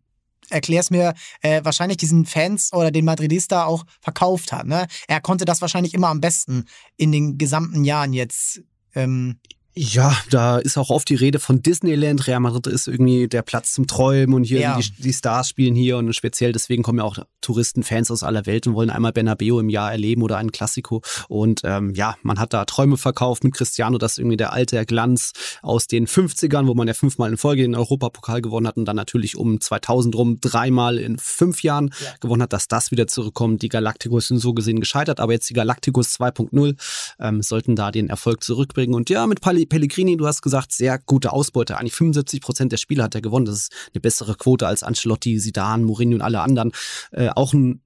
erklär's 0.54 0.90
mir, 0.90 1.14
äh, 1.42 1.62
wahrscheinlich 1.64 1.98
diesen 1.98 2.24
Fans 2.24 2.72
oder 2.72 2.90
den 2.90 3.04
Madridista 3.04 3.64
auch 3.64 3.84
verkauft 4.00 4.52
hat. 4.52 4.66
Ne? 4.66 4.86
Er 5.08 5.20
konnte 5.20 5.44
das 5.44 5.60
wahrscheinlich 5.60 5.94
immer 5.94 6.08
am 6.08 6.20
besten 6.20 6.64
in 6.96 7.12
den 7.12 7.36
gesamten 7.36 7.84
Jahren 7.84 8.12
jetzt 8.12 8.62
ähm, 8.94 9.38
ja, 9.76 10.16
da 10.30 10.58
ist 10.58 10.78
auch 10.78 10.90
oft 10.90 11.08
die 11.08 11.16
Rede 11.16 11.40
von 11.40 11.60
Disneyland. 11.60 12.28
Real 12.28 12.38
Madrid 12.38 12.68
ist 12.68 12.86
irgendwie 12.86 13.26
der 13.26 13.42
Platz 13.42 13.72
zum 13.72 13.88
Träumen 13.88 14.34
und 14.34 14.44
hier 14.44 14.60
ja. 14.60 14.78
die, 14.78 15.02
die, 15.02 15.12
Stars 15.12 15.48
spielen 15.48 15.74
hier 15.74 15.96
und 15.96 16.14
speziell 16.14 16.52
deswegen 16.52 16.84
kommen 16.84 16.98
ja 16.98 17.04
auch 17.04 17.18
Touristen, 17.40 17.82
Fans 17.82 18.10
aus 18.12 18.22
aller 18.22 18.46
Welt 18.46 18.68
und 18.68 18.74
wollen 18.74 18.88
einmal 18.88 19.12
Bernabeu 19.12 19.58
im 19.58 19.68
Jahr 19.68 19.90
erleben 19.90 20.22
oder 20.22 20.36
einen 20.36 20.52
Klassiko. 20.52 21.02
Und 21.28 21.62
ähm, 21.64 21.92
ja, 21.94 22.14
man 22.22 22.38
hat 22.38 22.52
da 22.52 22.64
Träume 22.66 22.96
verkauft 22.96 23.42
mit 23.42 23.54
Cristiano, 23.54 23.98
das 23.98 24.12
ist 24.12 24.18
irgendwie 24.18 24.36
der 24.36 24.52
alte 24.52 24.86
Glanz 24.86 25.32
aus 25.60 25.88
den 25.88 26.06
50ern, 26.06 26.68
wo 26.68 26.74
man 26.74 26.86
ja 26.86 26.94
fünfmal 26.94 27.30
in 27.30 27.36
Folge 27.36 27.62
den 27.62 27.74
Europapokal 27.74 28.42
gewonnen 28.42 28.68
hat 28.68 28.76
und 28.76 28.84
dann 28.84 28.96
natürlich 28.96 29.36
um 29.36 29.60
2000 29.60 30.14
rum 30.14 30.38
dreimal 30.40 30.98
in 30.98 31.18
fünf 31.18 31.64
Jahren 31.64 31.90
ja. 32.00 32.14
gewonnen 32.20 32.42
hat, 32.42 32.52
dass 32.52 32.68
das 32.68 32.92
wieder 32.92 33.08
zurückkommt. 33.08 33.62
Die 33.62 33.68
Galacticos 33.68 34.28
sind 34.28 34.38
so 34.38 34.54
gesehen 34.54 34.78
gescheitert, 34.78 35.18
aber 35.18 35.32
jetzt 35.32 35.50
die 35.50 35.54
Galacticos 35.54 36.14
2.0 36.20 36.76
ähm, 37.18 37.42
sollten 37.42 37.74
da 37.74 37.90
den 37.90 38.08
Erfolg 38.08 38.44
zurückbringen. 38.44 38.94
Und 38.94 39.10
ja, 39.10 39.26
mit 39.26 39.40
Pali 39.40 39.63
Pellegrini, 39.66 40.16
du 40.16 40.26
hast 40.26 40.42
gesagt, 40.42 40.72
sehr 40.72 40.98
gute 40.98 41.32
Ausbeute. 41.32 41.78
Eigentlich 41.78 41.94
75 41.94 42.40
Prozent 42.40 42.72
der 42.72 42.76
Spiele 42.76 43.02
hat 43.02 43.14
er 43.14 43.20
gewonnen. 43.20 43.46
Das 43.46 43.56
ist 43.56 43.72
eine 43.92 44.00
bessere 44.00 44.34
Quote 44.34 44.66
als 44.66 44.82
Ancelotti, 44.82 45.38
Zidane, 45.38 45.84
Mourinho 45.84 46.16
und 46.16 46.22
alle 46.22 46.40
anderen. 46.40 46.72
Äh, 47.12 47.28
auch 47.28 47.52
ein 47.52 47.80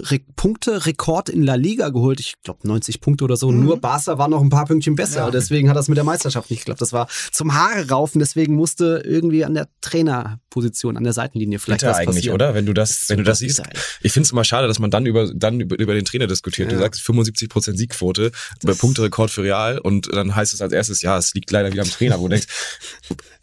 Re 0.00 0.20
Punkte-Rekord 0.36 1.28
in 1.28 1.42
La 1.42 1.54
Liga 1.54 1.88
geholt. 1.88 2.20
Ich 2.20 2.34
glaube 2.42 2.66
90 2.66 3.00
Punkte 3.00 3.24
oder 3.24 3.36
so. 3.36 3.50
Mhm. 3.50 3.64
Nur 3.64 3.80
Barca 3.80 4.18
war 4.18 4.28
noch 4.28 4.40
ein 4.40 4.50
paar 4.50 4.66
Pünktchen 4.66 4.94
besser. 4.94 5.20
Ja. 5.20 5.30
Deswegen 5.30 5.68
hat 5.68 5.76
das 5.76 5.88
mit 5.88 5.96
der 5.96 6.04
Meisterschaft 6.04 6.50
nicht 6.50 6.60
geklappt. 6.60 6.80
Das 6.80 6.92
war 6.92 7.08
zum 7.32 7.54
Haare 7.54 7.88
raufen. 7.88 8.18
Deswegen 8.18 8.54
musste 8.54 9.02
irgendwie 9.04 9.44
an 9.44 9.54
der 9.54 9.68
Trainerposition, 9.80 10.96
an 10.96 11.04
der 11.04 11.12
Seitenlinie 11.12 11.58
vielleicht 11.58 11.80
Bitter 11.80 11.90
was 11.90 11.98
eigentlich, 11.98 12.16
passieren. 12.16 12.34
oder? 12.34 12.54
Wenn 12.54 12.66
du 12.66 12.72
das, 12.72 13.00
das 13.00 13.08
wenn 13.10 13.18
du 13.18 13.24
das 13.24 13.38
siehst. 13.38 13.62
Ich 14.02 14.12
finde 14.12 14.26
es 14.26 14.32
immer 14.32 14.44
schade, 14.44 14.66
dass 14.66 14.78
man 14.78 14.90
dann 14.90 15.06
über, 15.06 15.32
dann 15.34 15.60
über, 15.60 15.78
über 15.78 15.94
den 15.94 16.04
Trainer 16.04 16.26
diskutiert. 16.26 16.70
Ja. 16.70 16.78
Du 16.78 16.82
sagst 16.82 17.02
75 17.02 17.48
Prozent 17.48 17.78
Siegquote, 17.78 18.32
bei 18.62 18.74
Punkterekord 18.74 19.30
für 19.30 19.42
Real 19.42 19.78
und 19.78 20.12
dann 20.12 20.34
heißt 20.34 20.52
es 20.52 20.62
als 20.62 20.72
erstes, 20.72 21.02
ja, 21.02 21.18
es 21.18 21.34
liegt 21.34 21.50
leider 21.50 21.72
wieder 21.72 21.82
am 21.82 21.90
Trainer, 21.90 22.18
wo 22.18 22.28
du 22.28 22.30
denkst, 22.30 22.46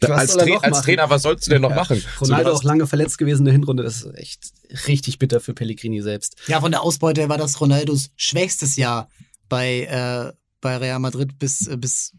als, 0.00 0.36
Tra 0.36 0.56
als 0.58 0.82
Trainer, 0.82 1.10
was 1.10 1.22
sollst 1.22 1.46
du 1.46 1.50
denn 1.50 1.62
noch 1.62 1.70
ja. 1.70 1.76
machen? 1.76 2.02
Ronaldo 2.20 2.50
so, 2.50 2.56
auch 2.56 2.62
lange 2.62 2.86
verletzt 2.86 3.18
gewesen 3.18 3.40
in 3.40 3.44
der 3.46 3.52
Hinrunde. 3.52 3.82
Das 3.82 3.96
ist 3.96 4.14
echt 4.14 4.40
richtig 4.86 5.18
bitter 5.18 5.40
für 5.40 5.54
Pellegrini 5.54 6.02
selbst. 6.02 6.36
Ja, 6.46 6.60
von 6.60 6.70
der 6.70 6.82
Ausbeute 6.82 7.28
war 7.28 7.38
das 7.38 7.60
Ronaldos 7.60 8.10
schwächstes 8.16 8.76
Jahr 8.76 9.08
bei, 9.48 9.82
äh, 9.82 10.32
bei 10.60 10.76
Real 10.76 10.98
Madrid 10.98 11.38
bis, 11.38 11.66
äh, 11.66 11.76
bis, 11.76 12.12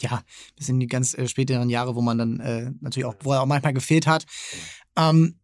ja, 0.00 0.22
bis 0.56 0.68
in 0.68 0.80
die 0.80 0.86
ganz 0.86 1.14
äh, 1.14 1.28
späteren 1.28 1.70
Jahre, 1.70 1.94
wo 1.94 2.02
man 2.02 2.18
dann 2.18 2.40
äh, 2.40 2.70
natürlich 2.80 3.06
auch, 3.06 3.14
wo 3.22 3.32
er 3.32 3.42
auch 3.42 3.46
manchmal 3.46 3.74
gefehlt 3.74 4.06
hat. 4.06 4.26
Ähm, 4.96 5.36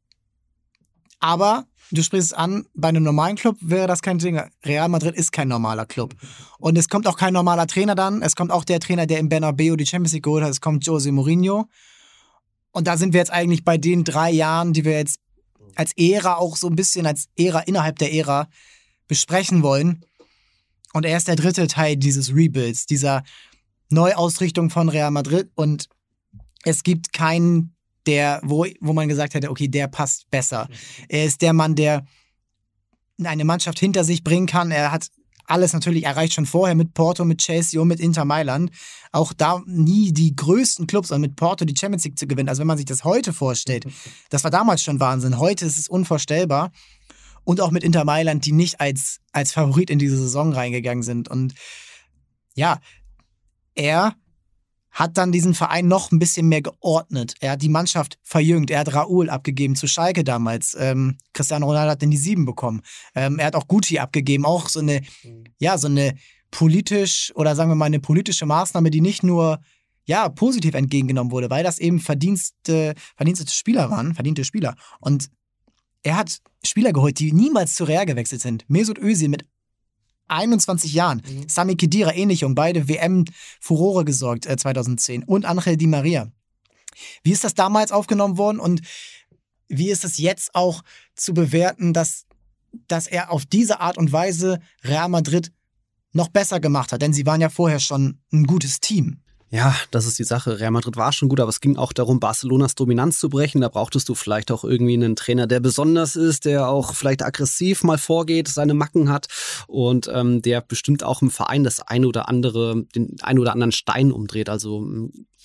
aber 1.18 1.66
du 1.90 2.02
sprichst 2.02 2.32
es 2.32 2.32
an, 2.32 2.66
bei 2.75 2.88
einem 2.88 3.02
normalen 3.02 3.36
Club 3.36 3.56
wäre 3.60 3.86
das 3.86 4.02
kein 4.02 4.18
Ding. 4.18 4.40
Real 4.64 4.88
Madrid 4.88 5.14
ist 5.14 5.32
kein 5.32 5.48
normaler 5.48 5.86
Club. 5.86 6.14
Und 6.58 6.76
es 6.76 6.88
kommt 6.88 7.06
auch 7.06 7.16
kein 7.16 7.32
normaler 7.32 7.66
Trainer 7.66 7.94
dann. 7.94 8.22
Es 8.22 8.36
kommt 8.36 8.52
auch 8.52 8.64
der 8.64 8.80
Trainer, 8.80 9.06
der 9.06 9.18
im 9.18 9.28
Bernabeu 9.28 9.76
die 9.76 9.86
Champions 9.86 10.12
League 10.12 10.25
geholt 10.25 10.44
hat. 10.44 10.50
Es 10.50 10.60
kommt 10.60 10.84
Jose 10.86 11.10
Mourinho. 11.12 11.68
Und 12.72 12.86
da 12.86 12.96
sind 12.98 13.14
wir 13.14 13.20
jetzt 13.20 13.32
eigentlich 13.32 13.64
bei 13.64 13.78
den 13.78 14.04
drei 14.04 14.30
Jahren, 14.30 14.75
die 14.75 14.84
wir 14.84 14.92
jetzt 14.92 15.18
als 15.76 15.92
Ära 15.97 16.37
auch 16.37 16.56
so 16.56 16.68
ein 16.68 16.76
bisschen 16.76 17.06
als 17.06 17.28
Ära 17.37 17.61
innerhalb 17.61 17.99
der 17.99 18.12
Ära 18.12 18.49
besprechen 19.06 19.62
wollen. 19.62 20.04
Und 20.92 21.04
er 21.04 21.16
ist 21.16 21.28
der 21.28 21.37
dritte 21.37 21.66
Teil 21.66 21.97
dieses 21.97 22.35
Rebuilds, 22.35 22.87
dieser 22.87 23.23
Neuausrichtung 23.90 24.71
von 24.71 24.88
Real 24.88 25.11
Madrid. 25.11 25.50
Und 25.54 25.88
es 26.64 26.83
gibt 26.83 27.12
keinen, 27.12 27.75
der, 28.06 28.40
wo, 28.42 28.66
wo 28.80 28.92
man 28.92 29.09
gesagt 29.09 29.35
hätte, 29.35 29.50
okay, 29.50 29.68
der 29.68 29.88
passt 29.88 30.30
besser. 30.30 30.68
Er 31.09 31.25
ist 31.25 31.42
der 31.42 31.52
Mann, 31.52 31.75
der 31.75 32.04
eine 33.23 33.45
Mannschaft 33.45 33.78
hinter 33.78 34.04
sich 34.04 34.25
bringen 34.25 34.47
kann. 34.47 34.71
Er 34.71 34.90
hat 34.90 35.11
alles 35.46 35.72
natürlich 35.72 36.04
erreicht 36.04 36.34
schon 36.34 36.46
vorher 36.46 36.74
mit 36.74 36.94
Porto, 36.94 37.24
mit 37.24 37.38
Chelsea 37.38 37.80
und 37.80 37.88
mit 37.88 38.00
Inter 38.00 38.24
Mailand. 38.24 38.70
Auch 39.12 39.32
da 39.32 39.62
nie 39.66 40.12
die 40.12 40.34
größten 40.34 40.86
Clubs 40.86 41.10
und 41.10 41.20
mit 41.20 41.36
Porto 41.36 41.64
die 41.64 41.76
Champions 41.76 42.04
League 42.04 42.18
zu 42.18 42.26
gewinnen. 42.26 42.48
Also 42.48 42.60
wenn 42.60 42.66
man 42.66 42.76
sich 42.76 42.86
das 42.86 43.04
heute 43.04 43.32
vorstellt, 43.32 43.86
das 44.30 44.44
war 44.44 44.50
damals 44.50 44.82
schon 44.82 45.00
Wahnsinn. 45.00 45.38
Heute 45.38 45.64
ist 45.64 45.78
es 45.78 45.88
unvorstellbar. 45.88 46.72
Und 47.44 47.60
auch 47.60 47.70
mit 47.70 47.84
Inter 47.84 48.04
Mailand, 48.04 48.44
die 48.44 48.50
nicht 48.50 48.80
als, 48.80 49.20
als 49.30 49.52
Favorit 49.52 49.88
in 49.88 50.00
diese 50.00 50.16
Saison 50.16 50.52
reingegangen 50.52 51.04
sind. 51.04 51.28
Und 51.28 51.54
ja, 52.54 52.80
er 53.76 54.16
hat 54.96 55.18
dann 55.18 55.30
diesen 55.30 55.52
Verein 55.52 55.88
noch 55.88 56.10
ein 56.10 56.18
bisschen 56.18 56.48
mehr 56.48 56.62
geordnet. 56.62 57.34
Er 57.40 57.52
hat 57.52 57.60
die 57.60 57.68
Mannschaft 57.68 58.18
verjüngt. 58.22 58.70
Er 58.70 58.80
hat 58.80 58.94
Raoul 58.94 59.28
abgegeben 59.28 59.76
zu 59.76 59.86
Schalke 59.86 60.24
damals. 60.24 60.74
Ähm, 60.80 61.18
Cristiano 61.34 61.66
Ronaldo 61.66 61.90
hat 61.90 62.02
dann 62.02 62.10
die 62.10 62.16
sieben 62.16 62.46
bekommen. 62.46 62.80
Ähm, 63.14 63.38
er 63.38 63.48
hat 63.48 63.56
auch 63.56 63.68
Guti 63.68 63.98
abgegeben. 63.98 64.46
Auch 64.46 64.70
so 64.70 64.80
eine, 64.80 65.02
ja, 65.58 65.76
so 65.76 65.88
eine 65.88 66.14
politisch 66.50 67.30
oder 67.34 67.54
sagen 67.54 67.70
wir 67.70 67.74
mal 67.74 67.84
eine 67.84 68.00
politische 68.00 68.46
Maßnahme, 68.46 68.90
die 68.90 69.02
nicht 69.02 69.22
nur 69.22 69.60
ja, 70.06 70.30
positiv 70.30 70.74
entgegengenommen 70.74 71.30
wurde, 71.30 71.50
weil 71.50 71.62
das 71.62 71.78
eben 71.78 72.00
verdienste, 72.00 72.94
verdienstete 73.16 73.52
Spieler 73.52 73.90
waren, 73.90 74.14
verdiente 74.14 74.44
Spieler. 74.44 74.76
Und 75.00 75.28
er 76.04 76.16
hat 76.16 76.38
Spieler 76.64 76.94
geholt, 76.94 77.18
die 77.18 77.32
niemals 77.32 77.74
zu 77.74 77.84
Real 77.84 78.06
gewechselt 78.06 78.40
sind. 78.40 78.64
Mesut 78.70 78.98
Özil 78.98 79.28
mit 79.28 79.44
21 80.28 80.92
Jahren. 80.92 81.23
Mhm. 81.26 81.49
Sami 81.49 81.76
Khedira, 81.76 82.14
ähnlich 82.14 82.40
jung, 82.40 82.54
beide 82.54 82.88
WM-Furore 82.88 84.04
gesorgt 84.04 84.47
äh, 84.47 84.56
2010. 84.56 85.25
Und 85.25 85.45
Angel 85.45 85.76
Di 85.76 85.87
Maria. 85.87 86.30
Wie 87.23 87.33
ist 87.33 87.45
das 87.45 87.54
damals 87.54 87.92
aufgenommen 87.92 88.38
worden 88.38 88.59
und 88.59 88.80
wie 89.68 89.90
ist 89.90 90.04
es 90.04 90.18
jetzt 90.18 90.54
auch 90.54 90.83
zu 91.14 91.35
bewerten, 91.35 91.92
dass, 91.92 92.25
dass 92.88 93.06
er 93.06 93.30
auf 93.30 93.45
diese 93.45 93.80
Art 93.80 93.99
und 93.99 94.12
Weise 94.12 94.61
Real 94.85 95.09
Madrid 95.09 95.52
noch 96.12 96.28
besser 96.28 96.61
gemacht 96.61 96.92
hat? 96.92 97.02
Denn 97.02 97.12
sie 97.12 97.26
waren 97.26 97.40
ja 97.40 97.49
vorher 97.49 97.80
schon 97.80 98.21
ein 98.33 98.45
gutes 98.45 98.80
Team. 98.80 99.21
Ja, 99.56 99.75
das 99.90 100.04
ist 100.04 100.18
die 100.18 100.25
Sache. 100.25 100.60
Real 100.60 100.70
Madrid 100.70 100.98
war 100.98 101.14
schon 101.14 101.30
gut, 101.30 101.40
aber 101.40 101.48
es 101.48 101.62
ging 101.62 101.78
auch 101.78 101.94
darum, 101.94 102.20
Barcelonas 102.20 102.75
Dominanz 102.75 103.18
zu 103.18 103.30
brechen. 103.30 103.62
Da 103.62 103.70
brauchtest 103.70 104.06
du 104.06 104.14
vielleicht 104.14 104.50
auch 104.50 104.64
irgendwie 104.64 104.92
einen 104.92 105.16
Trainer, 105.16 105.46
der 105.46 105.60
besonders 105.60 106.14
ist, 106.14 106.44
der 106.44 106.68
auch 106.68 106.92
vielleicht 106.92 107.22
aggressiv 107.22 107.82
mal 107.82 107.96
vorgeht, 107.96 108.48
seine 108.48 108.75
Macken 108.75 109.08
hat 109.08 109.28
und 109.66 110.10
ähm, 110.12 110.42
der 110.42 110.60
bestimmt 110.60 111.02
auch 111.02 111.22
im 111.22 111.30
Verein 111.30 111.64
das 111.64 111.80
eine 111.80 112.06
oder 112.06 112.28
andere, 112.28 112.84
den 112.94 113.16
ein 113.22 113.38
oder 113.38 113.52
anderen 113.54 113.72
Stein 113.72 114.12
umdreht. 114.12 114.50
Also 114.50 114.86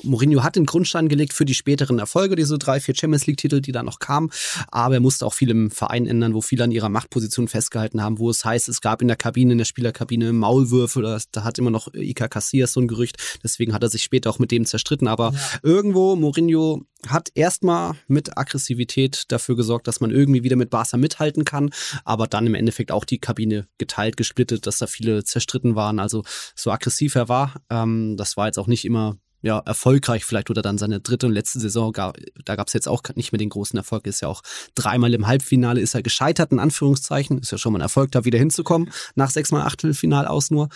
Mourinho 0.04 0.44
hat 0.44 0.56
den 0.56 0.66
Grundstein 0.66 1.10
gelegt 1.10 1.34
für 1.34 1.46
die 1.46 1.54
späteren 1.54 2.00
Erfolge, 2.00 2.36
diese 2.36 2.58
drei, 2.58 2.80
vier 2.80 2.96
Champions 2.96 3.28
League-Titel, 3.28 3.62
die 3.62 3.72
da 3.72 3.84
noch 3.84 4.00
kamen. 4.00 4.30
Aber 4.70 4.96
er 4.96 5.00
musste 5.00 5.26
auch 5.26 5.34
viel 5.34 5.50
im 5.50 5.72
Verein 5.72 6.08
ändern, 6.08 6.34
wo 6.34 6.42
viele 6.42 6.64
an 6.64 6.72
ihrer 6.72 6.90
Machtposition 6.90 7.48
festgehalten 7.48 8.02
haben, 8.02 8.20
wo 8.20 8.30
es 8.30 8.44
heißt, 8.46 8.70
es 8.70 8.82
gab 8.82 9.02
in 9.02 9.08
der 9.08 9.18
Kabine, 9.18 9.54
in 9.54 9.58
der 9.58 9.66
Spielerkabine 9.66 10.34
Maulwürfe. 10.34 11.20
Da 11.32 11.44
hat 11.44 11.60
immer 11.60 11.72
noch 11.72 11.94
Iker 11.94 12.30
Casillas 12.30 12.74
so 12.74 12.82
ein 12.82 12.88
Gerücht. 12.88 13.18
Deswegen 13.44 13.74
hat 13.74 13.84
er 13.84 13.90
sich 13.90 14.04
später 14.04 14.30
auch 14.30 14.40
mit 14.40 14.52
dem 14.52 14.66
zerstritten. 14.66 15.08
Aber 15.08 15.32
ja. 15.34 15.40
irgendwo, 15.64 16.16
Mourinho 16.16 16.84
hat 17.08 17.30
erstmal 17.34 17.94
mit 18.08 18.38
Aggressivität 18.38 19.26
dafür 19.30 19.56
gesorgt, 19.56 19.88
dass 19.88 20.02
man 20.02 20.12
irgendwie 20.12 20.44
wieder 20.44 20.56
mit 20.56 20.70
Barca 20.70 20.98
mithalten 20.98 21.46
kann, 21.46 21.72
aber 22.06 22.28
dann 22.28 22.46
im 22.46 22.56
Endeffekt 22.56 22.92
auch 22.92 23.06
die 23.06 23.20
Kabine 23.20 23.68
geteilt, 23.78 24.18
gesplittet, 24.18 24.68
dass 24.68 24.78
da 24.78 24.88
viele 24.88 25.24
zerstritten 25.24 25.76
waren. 25.76 26.00
Also 26.00 26.24
so 26.56 26.72
aggressiv 26.72 27.16
er 27.16 27.30
war, 27.30 27.62
ähm, 27.70 28.18
das 28.18 28.38
war 28.38 28.48
jetzt 28.48 28.60
auch 28.60 28.68
nicht 28.68 28.86
immer 28.86 29.18
ja, 29.42 29.60
erfolgreich 29.60 30.26
vielleicht 30.26 30.50
oder 30.50 30.62
dann 30.62 30.78
seine 30.78 31.00
dritte 31.00 31.28
und 31.28 31.34
letzte 31.34 31.60
Saison, 31.60 31.94
da 31.94 32.56
gab 32.56 32.68
es 32.68 32.74
jetzt 32.74 32.88
auch 32.88 33.02
nicht 33.16 33.32
mehr 33.32 33.40
den 33.40 33.50
großen 33.50 33.78
Erfolg, 33.78 34.06
ist 34.08 34.22
ja 34.22 34.28
auch 34.28 34.42
dreimal 34.76 35.14
im 35.14 35.28
Halbfinale 35.28 35.82
ist 35.82 35.96
er 35.96 36.04
gescheitert, 36.04 36.52
in 36.52 36.60
Anführungszeichen, 36.60 37.40
ist 37.40 37.52
ja 37.52 37.58
schon 37.58 37.74
mal 37.74 37.80
ein 37.80 37.84
Erfolg, 37.84 38.12
da 38.12 38.26
wieder 38.26 38.40
hinzukommen, 38.40 38.92
nach 39.16 39.30
sechsmal 39.30 39.64
Achtelfinal 39.64 40.28
aus 40.28 40.52
nur, 40.52 40.70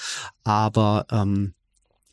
aber 0.43 1.05
ähm, 1.11 1.53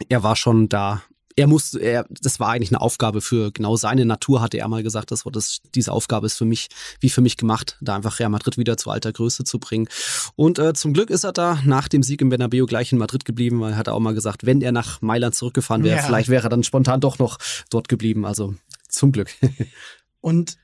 er 0.08 0.22
war 0.22 0.36
schon 0.36 0.68
da 0.68 1.02
er 1.36 1.46
muss, 1.46 1.74
er, 1.74 2.06
das 2.10 2.40
war 2.40 2.50
eigentlich 2.50 2.70
eine 2.70 2.80
Aufgabe 2.80 3.20
für 3.20 3.52
genau 3.52 3.76
seine 3.76 4.04
Natur, 4.04 4.40
hatte 4.40 4.58
er 4.58 4.68
mal 4.68 4.82
gesagt. 4.82 5.10
Das 5.10 5.24
war 5.24 5.32
das, 5.32 5.60
diese 5.74 5.92
Aufgabe 5.92 6.26
ist 6.26 6.36
für 6.36 6.44
mich, 6.44 6.68
wie 7.00 7.10
für 7.10 7.20
mich 7.20 7.36
gemacht, 7.36 7.76
da 7.80 7.96
einfach 7.96 8.18
Real 8.18 8.30
Madrid 8.30 8.58
wieder 8.58 8.76
zu 8.76 8.90
alter 8.90 9.12
Größe 9.12 9.44
zu 9.44 9.58
bringen. 9.58 9.88
Und 10.36 10.58
äh, 10.58 10.74
zum 10.74 10.92
Glück 10.92 11.10
ist 11.10 11.24
er 11.24 11.32
da 11.32 11.60
nach 11.64 11.88
dem 11.88 12.02
Sieg 12.02 12.20
im 12.20 12.28
Bernabeu 12.28 12.66
gleich 12.66 12.92
in 12.92 12.98
Madrid 12.98 13.24
geblieben, 13.24 13.60
weil 13.60 13.72
er 13.72 13.78
hat 13.78 13.88
auch 13.88 14.00
mal 14.00 14.14
gesagt, 14.14 14.44
wenn 14.44 14.60
er 14.60 14.72
nach 14.72 15.00
Mailand 15.00 15.34
zurückgefahren 15.34 15.84
wäre, 15.84 15.96
ja. 15.96 16.02
vielleicht 16.02 16.28
wäre 16.28 16.46
er 16.46 16.50
dann 16.50 16.64
spontan 16.64 17.00
doch 17.00 17.18
noch 17.18 17.38
dort 17.70 17.88
geblieben. 17.88 18.24
Also 18.24 18.54
zum 18.88 19.12
Glück. 19.12 19.30
Und 20.20 20.58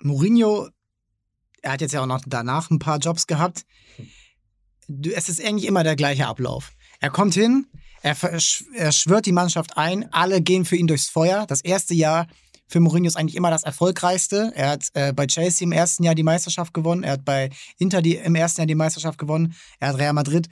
Mourinho, 0.00 0.68
er 1.62 1.72
hat 1.72 1.80
jetzt 1.80 1.92
ja 1.92 2.02
auch 2.02 2.06
noch 2.06 2.22
danach 2.26 2.70
ein 2.70 2.78
paar 2.78 2.98
Jobs 2.98 3.26
gehabt. 3.26 3.64
Es 5.14 5.28
ist 5.28 5.42
eigentlich 5.42 5.66
immer 5.66 5.82
der 5.82 5.96
gleiche 5.96 6.26
Ablauf. 6.26 6.72
Er 7.00 7.10
kommt 7.10 7.34
hin, 7.34 7.66
er, 8.04 8.16
er 8.74 8.92
schwört 8.92 9.24
die 9.24 9.32
Mannschaft 9.32 9.78
ein, 9.78 10.12
alle 10.12 10.42
gehen 10.42 10.66
für 10.66 10.76
ihn 10.76 10.86
durchs 10.86 11.08
Feuer. 11.08 11.46
Das 11.46 11.62
erste 11.62 11.94
Jahr 11.94 12.26
für 12.66 12.78
Mourinho 12.80 13.06
ist 13.06 13.16
eigentlich 13.16 13.34
immer 13.34 13.50
das 13.50 13.62
erfolgreichste. 13.62 14.52
Er 14.54 14.70
hat 14.70 14.88
äh, 14.92 15.14
bei 15.14 15.26
Chelsea 15.26 15.64
im 15.64 15.72
ersten 15.72 16.04
Jahr 16.04 16.14
die 16.14 16.22
Meisterschaft 16.22 16.74
gewonnen, 16.74 17.02
er 17.02 17.12
hat 17.12 17.24
bei 17.24 17.48
Inter 17.78 18.02
die, 18.02 18.16
im 18.16 18.34
ersten 18.34 18.60
Jahr 18.60 18.66
die 18.66 18.74
Meisterschaft 18.74 19.18
gewonnen, 19.18 19.54
er 19.80 19.88
hat 19.88 19.98
Real 19.98 20.12
Madrid 20.12 20.48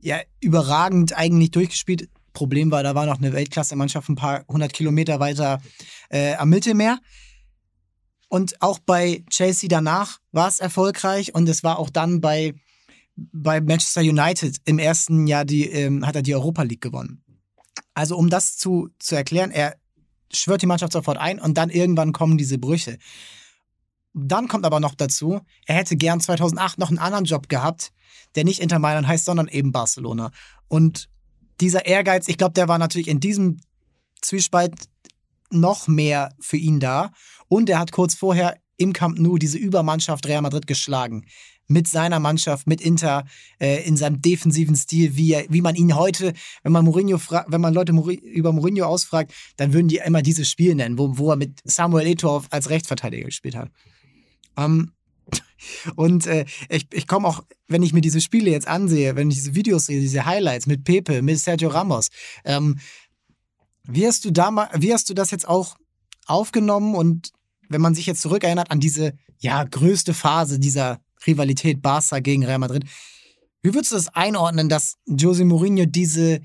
ja 0.00 0.20
überragend 0.40 1.16
eigentlich 1.16 1.52
durchgespielt. 1.52 2.10
Problem 2.34 2.70
war, 2.70 2.82
da 2.82 2.94
war 2.94 3.06
noch 3.06 3.18
eine 3.18 3.32
Weltklasse-Mannschaft 3.32 4.08
ein 4.10 4.16
paar 4.16 4.44
hundert 4.48 4.74
Kilometer 4.74 5.20
weiter 5.20 5.62
äh, 6.10 6.34
am 6.34 6.50
Mittelmeer. 6.50 6.98
Und 8.28 8.60
auch 8.60 8.78
bei 8.80 9.24
Chelsea 9.30 9.68
danach 9.68 10.18
war 10.32 10.48
es 10.48 10.58
erfolgreich 10.58 11.34
und 11.34 11.48
es 11.48 11.62
war 11.62 11.78
auch 11.78 11.88
dann 11.88 12.20
bei 12.20 12.54
bei 13.16 13.60
Manchester 13.60 14.00
United 14.00 14.56
im 14.64 14.78
ersten 14.78 15.26
Jahr 15.26 15.44
die, 15.44 15.68
ähm, 15.68 16.06
hat 16.06 16.16
er 16.16 16.22
die 16.22 16.34
Europa 16.34 16.62
League 16.62 16.80
gewonnen. 16.80 17.22
Also 17.94 18.16
um 18.16 18.28
das 18.28 18.56
zu, 18.56 18.88
zu 18.98 19.14
erklären, 19.14 19.50
er 19.50 19.76
schwört 20.32 20.62
die 20.62 20.66
Mannschaft 20.66 20.92
sofort 20.92 21.18
ein 21.18 21.38
und 21.40 21.56
dann 21.56 21.70
irgendwann 21.70 22.12
kommen 22.12 22.38
diese 22.38 22.58
Brüche. 22.58 22.98
Dann 24.14 24.48
kommt 24.48 24.64
aber 24.64 24.80
noch 24.80 24.94
dazu, 24.94 25.40
er 25.66 25.76
hätte 25.76 25.96
gern 25.96 26.20
2008 26.20 26.78
noch 26.78 26.88
einen 26.88 26.98
anderen 26.98 27.24
Job 27.24 27.48
gehabt, 27.48 27.92
der 28.34 28.44
nicht 28.44 28.60
Inter 28.60 28.78
Mailand 28.78 29.06
heißt, 29.06 29.24
sondern 29.24 29.48
eben 29.48 29.72
Barcelona. 29.72 30.30
Und 30.68 31.08
dieser 31.60 31.86
Ehrgeiz, 31.86 32.28
ich 32.28 32.38
glaube, 32.38 32.54
der 32.54 32.68
war 32.68 32.78
natürlich 32.78 33.08
in 33.08 33.20
diesem 33.20 33.60
Zwiespalt 34.20 34.88
noch 35.50 35.86
mehr 35.86 36.34
für 36.40 36.56
ihn 36.56 36.80
da. 36.80 37.12
Und 37.48 37.70
er 37.70 37.78
hat 37.78 37.92
kurz 37.92 38.14
vorher 38.14 38.56
im 38.76 38.92
Camp 38.92 39.18
Nou 39.18 39.36
diese 39.36 39.58
Übermannschaft 39.58 40.26
Real 40.26 40.42
Madrid 40.42 40.66
geschlagen 40.66 41.26
mit 41.66 41.88
seiner 41.88 42.20
Mannschaft, 42.20 42.66
mit 42.66 42.80
Inter, 42.80 43.24
äh, 43.58 43.86
in 43.86 43.96
seinem 43.96 44.20
defensiven 44.20 44.76
Stil, 44.76 45.16
wie, 45.16 45.32
er, 45.32 45.44
wie 45.48 45.62
man 45.62 45.74
ihn 45.74 45.94
heute, 45.96 46.32
wenn 46.62 46.72
man 46.72 46.84
Mourinho 46.84 47.18
wenn 47.46 47.60
man 47.60 47.74
Leute 47.74 47.92
Mourinho, 47.92 48.24
über 48.24 48.52
Mourinho 48.52 48.84
ausfragt, 48.86 49.32
dann 49.56 49.72
würden 49.72 49.88
die 49.88 49.96
immer 49.96 50.22
dieses 50.22 50.50
Spiel 50.50 50.74
nennen, 50.74 50.98
wo, 50.98 51.16
wo 51.18 51.30
er 51.30 51.36
mit 51.36 51.60
Samuel 51.64 52.06
Eto'o 52.06 52.44
als 52.50 52.70
Rechtsverteidiger 52.70 53.26
gespielt 53.26 53.56
hat. 53.56 53.70
Ähm, 54.56 54.92
und 55.96 56.26
äh, 56.26 56.44
ich, 56.68 56.86
ich 56.92 57.06
komme 57.06 57.28
auch, 57.28 57.42
wenn 57.68 57.82
ich 57.82 57.92
mir 57.92 58.02
diese 58.02 58.20
Spiele 58.20 58.50
jetzt 58.50 58.68
ansehe, 58.68 59.16
wenn 59.16 59.30
ich 59.30 59.36
diese 59.36 59.54
Videos 59.54 59.86
sehe, 59.86 60.00
diese 60.00 60.26
Highlights 60.26 60.66
mit 60.66 60.84
Pepe, 60.84 61.22
mit 61.22 61.38
Sergio 61.38 61.70
Ramos, 61.70 62.08
ähm, 62.44 62.78
wie 63.86 64.06
hast 64.06 64.24
du 64.24 64.30
da 64.30 64.70
wie 64.74 64.92
hast 64.92 65.10
du 65.10 65.14
das 65.14 65.30
jetzt 65.30 65.46
auch 65.46 65.76
aufgenommen 66.26 66.94
und 66.94 67.32
wenn 67.68 67.80
man 67.80 67.94
sich 67.94 68.06
jetzt 68.06 68.22
zurückerinnert 68.22 68.70
an 68.70 68.80
diese 68.80 69.12
ja 69.38 69.62
größte 69.62 70.14
Phase 70.14 70.58
dieser 70.58 71.00
Rivalität 71.26 71.82
Barca 71.82 72.20
gegen 72.20 72.44
Real 72.44 72.58
Madrid. 72.58 72.84
Wie 73.64 73.72
würdest 73.72 73.92
du 73.92 73.96
das 73.96 74.08
einordnen, 74.08 74.68
dass 74.68 74.96
Jose 75.06 75.42
Mourinho 75.44 75.86
diese, 75.86 76.42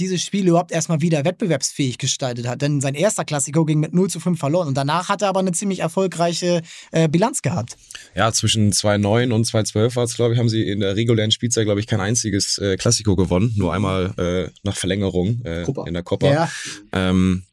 dieses 0.00 0.22
Spiel 0.22 0.48
überhaupt 0.48 0.72
erstmal 0.72 1.00
wieder 1.00 1.24
wettbewerbsfähig 1.24 1.98
gestaltet 1.98 2.48
hat? 2.48 2.62
Denn 2.62 2.80
sein 2.80 2.96
erster 2.96 3.24
Klassiko 3.24 3.64
ging 3.64 3.78
mit 3.78 3.94
0 3.94 4.10
zu 4.10 4.18
5 4.18 4.36
verloren 4.36 4.66
und 4.66 4.76
danach 4.76 5.08
hat 5.08 5.22
er 5.22 5.28
aber 5.28 5.38
eine 5.38 5.52
ziemlich 5.52 5.78
erfolgreiche 5.78 6.62
äh, 6.90 7.08
Bilanz 7.08 7.42
gehabt. 7.42 7.76
Ja, 8.16 8.32
zwischen 8.32 8.72
2009 8.72 9.30
und 9.30 9.44
2012 9.44 9.94
war 9.94 10.02
es, 10.02 10.16
glaube 10.16 10.34
ich, 10.34 10.40
haben 10.40 10.48
sie 10.48 10.68
in 10.68 10.80
der 10.80 10.96
regulären 10.96 11.30
Spielzeit, 11.30 11.64
glaube 11.64 11.78
ich, 11.78 11.86
kein 11.86 12.00
einziges 12.00 12.58
äh, 12.58 12.76
Klassiko 12.76 13.14
gewonnen. 13.14 13.52
Nur 13.56 13.72
einmal 13.72 14.14
äh, 14.18 14.50
nach 14.64 14.76
Verlängerung 14.76 15.42
äh, 15.44 15.62
in 15.86 15.94
der 15.94 16.02
Copa. 16.02 16.28
Ja. 16.28 16.50
Ähm, 16.90 17.44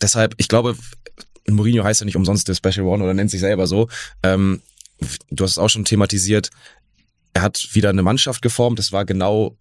deshalb, 0.00 0.34
ich 0.36 0.46
glaube, 0.46 0.76
Mourinho 1.48 1.82
heißt 1.82 2.00
ja 2.00 2.04
nicht 2.04 2.16
umsonst 2.16 2.46
der 2.46 2.54
Special 2.54 2.86
One 2.86 3.02
oder 3.02 3.14
nennt 3.14 3.32
sich 3.32 3.40
selber 3.40 3.66
so. 3.66 3.88
Ähm, 4.22 4.62
du 5.30 5.44
hast 5.44 5.52
es 5.52 5.58
auch 5.58 5.68
schon 5.68 5.84
thematisiert, 5.84 6.50
er 7.34 7.42
hat 7.42 7.68
wieder 7.72 7.90
eine 7.90 8.02
Mannschaft 8.02 8.42
geformt, 8.42 8.78
das 8.78 8.92
war 8.92 9.04
genau 9.04 9.56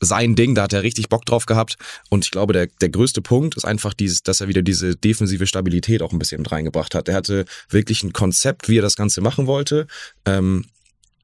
sein 0.00 0.34
Ding, 0.34 0.54
da 0.54 0.62
hat 0.62 0.72
er 0.72 0.82
richtig 0.82 1.08
Bock 1.08 1.26
drauf 1.26 1.46
gehabt. 1.46 1.76
Und 2.08 2.24
ich 2.24 2.30
glaube, 2.30 2.52
der, 2.52 2.66
der 2.80 2.88
größte 2.88 3.20
Punkt 3.20 3.56
ist 3.56 3.64
einfach 3.64 3.94
dieses, 3.94 4.22
dass 4.22 4.40
er 4.40 4.48
wieder 4.48 4.62
diese 4.62 4.96
defensive 4.96 5.46
Stabilität 5.46 6.02
auch 6.02 6.12
ein 6.12 6.18
bisschen 6.18 6.40
mit 6.40 6.50
reingebracht 6.50 6.94
hat. 6.94 7.08
Er 7.08 7.14
hatte 7.14 7.44
wirklich 7.68 8.02
ein 8.02 8.12
Konzept, 8.12 8.68
wie 8.68 8.78
er 8.78 8.82
das 8.82 8.96
Ganze 8.96 9.20
machen 9.20 9.46
wollte. 9.46 9.86
Ähm, 10.24 10.64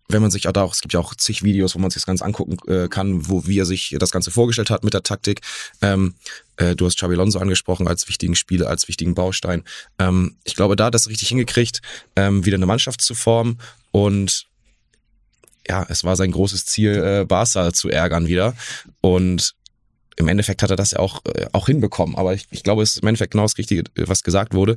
wenn 0.09 0.23
man 0.23 0.31
sich 0.31 0.47
auch 0.49 0.53
da 0.53 0.62
auch, 0.62 0.73
es 0.73 0.81
gibt 0.81 0.95
ja 0.95 1.01
auch 1.01 1.14
zig 1.14 1.42
Videos, 1.42 1.75
wo 1.75 1.79
man 1.79 1.90
sich 1.90 2.03
das 2.03 2.07
Ganze 2.07 2.25
angucken 2.25 2.57
äh, 2.69 2.88
kann, 2.88 3.29
wo 3.29 3.47
wie 3.47 3.59
er 3.59 3.66
sich 3.66 3.97
das 3.99 4.11
Ganze 4.11 4.31
vorgestellt 4.31 4.71
hat 4.71 4.85
mit 4.85 4.95
der 4.95 5.03
Taktik. 5.03 5.40
Ähm, 5.83 6.14
äh, 6.57 6.77
du 6.77 6.87
hast 6.87 6.97
Xabi 6.97 7.14
Alonso 7.14 7.38
angesprochen 7.38 7.88
als 7.88 8.09
wichtigen 8.09 8.35
Spieler, 8.35 8.69
als 8.69 8.88
wichtigen 8.88 9.14
Baustein. 9.14 9.64
Ähm, 9.99 10.37
ich 10.45 10.55
glaube, 10.55 10.77
da 10.77 10.87
hat 10.87 10.95
das 10.95 11.09
richtig 11.09 11.29
hingekriegt, 11.29 11.83
ähm, 12.14 12.45
wieder 12.45 12.57
eine 12.57 12.66
Mannschaft 12.66 13.01
zu 13.01 13.14
formen 13.14 13.59
und 13.90 14.47
ja, 15.69 15.85
es 15.88 16.05
war 16.05 16.14
sein 16.14 16.31
großes 16.31 16.64
Ziel, 16.66 16.92
äh, 16.92 17.25
Barca 17.25 17.73
zu 17.73 17.88
ärgern 17.88 18.29
wieder 18.29 18.55
und 19.01 19.55
im 20.16 20.29
Endeffekt 20.29 20.62
hat 20.62 20.71
er 20.71 20.77
das 20.77 20.92
ja 20.92 20.99
auch, 20.99 21.25
äh, 21.27 21.47
auch 21.53 21.66
hinbekommen. 21.66 22.16
Aber 22.16 22.33
ich, 22.33 22.47
ich 22.51 22.62
glaube, 22.62 22.83
es 22.83 22.97
ist 22.97 23.03
im 23.03 23.09
Endeffekt 23.09 23.33
genau 23.33 23.45
das 23.45 23.59
Richtige, 23.59 23.85
was 23.97 24.23
gesagt 24.23 24.55
wurde. 24.55 24.77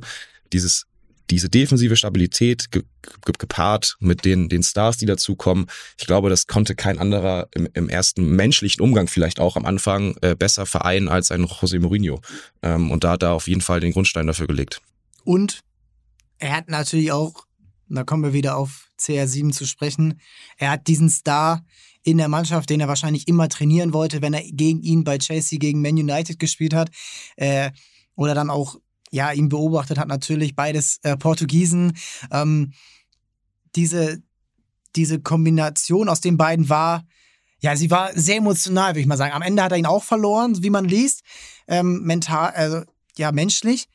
Dieses 0.52 0.86
diese 1.30 1.48
defensive 1.48 1.96
Stabilität 1.96 2.70
ge 2.70 2.82
ge 3.02 3.34
gepaart 3.38 3.96
mit 4.00 4.24
den, 4.24 4.48
den 4.48 4.62
Stars, 4.62 4.98
die 4.98 5.06
dazukommen, 5.06 5.66
ich 5.98 6.06
glaube, 6.06 6.28
das 6.28 6.46
konnte 6.46 6.74
kein 6.74 6.98
anderer 6.98 7.48
im, 7.54 7.68
im 7.72 7.88
ersten 7.88 8.36
menschlichen 8.36 8.82
Umgang 8.82 9.06
vielleicht 9.06 9.40
auch 9.40 9.56
am 9.56 9.64
Anfang 9.64 10.16
äh, 10.20 10.34
besser 10.34 10.66
vereinen 10.66 11.08
als 11.08 11.30
ein 11.30 11.46
José 11.46 11.80
Mourinho. 11.80 12.20
Ähm, 12.62 12.90
und 12.90 13.04
da 13.04 13.12
hat 13.12 13.22
er 13.22 13.32
auf 13.32 13.48
jeden 13.48 13.60
Fall 13.60 13.80
den 13.80 13.92
Grundstein 13.92 14.26
dafür 14.26 14.46
gelegt. 14.46 14.82
Und 15.24 15.60
er 16.38 16.56
hat 16.56 16.68
natürlich 16.68 17.12
auch, 17.12 17.46
da 17.88 18.04
kommen 18.04 18.22
wir 18.22 18.32
wieder 18.32 18.56
auf 18.56 18.88
CR7 18.98 19.52
zu 19.52 19.66
sprechen, 19.66 20.20
er 20.58 20.72
hat 20.72 20.86
diesen 20.88 21.08
Star 21.08 21.64
in 22.02 22.18
der 22.18 22.28
Mannschaft, 22.28 22.70
den 22.70 22.80
er 22.80 22.88
wahrscheinlich 22.88 23.28
immer 23.28 23.48
trainieren 23.48 23.92
wollte, 23.92 24.22
wenn 24.22 24.34
er 24.34 24.42
gegen 24.42 24.82
ihn 24.82 25.04
bei 25.04 25.18
Chelsea 25.18 25.58
gegen 25.58 25.82
Man 25.82 25.98
United 25.98 26.38
gespielt 26.38 26.74
hat. 26.74 26.90
Äh, 27.36 27.70
oder 28.14 28.34
dann 28.34 28.50
auch 28.50 28.76
ja, 29.10 29.32
ihn 29.32 29.48
beobachtet 29.48 29.98
hat, 29.98 30.08
natürlich 30.08 30.54
beides 30.54 30.98
äh, 31.02 31.16
Portugiesen. 31.16 31.96
Ähm, 32.30 32.72
diese, 33.76 34.22
diese 34.96 35.20
Kombination 35.20 36.08
aus 36.08 36.20
den 36.20 36.36
beiden 36.36 36.68
war, 36.68 37.04
ja, 37.60 37.76
sie 37.76 37.90
war 37.90 38.10
sehr 38.14 38.36
emotional, 38.36 38.90
würde 38.90 39.00
ich 39.00 39.06
mal 39.06 39.16
sagen. 39.16 39.34
Am 39.34 39.42
Ende 39.42 39.62
hat 39.62 39.72
er 39.72 39.78
ihn 39.78 39.86
auch 39.86 40.02
verloren, 40.02 40.62
wie 40.62 40.70
man 40.70 40.86
liest, 40.86 41.22
ähm, 41.68 42.02
mental, 42.02 42.50
also 42.50 42.82
ja, 43.16 43.32
menschlich. 43.32 43.88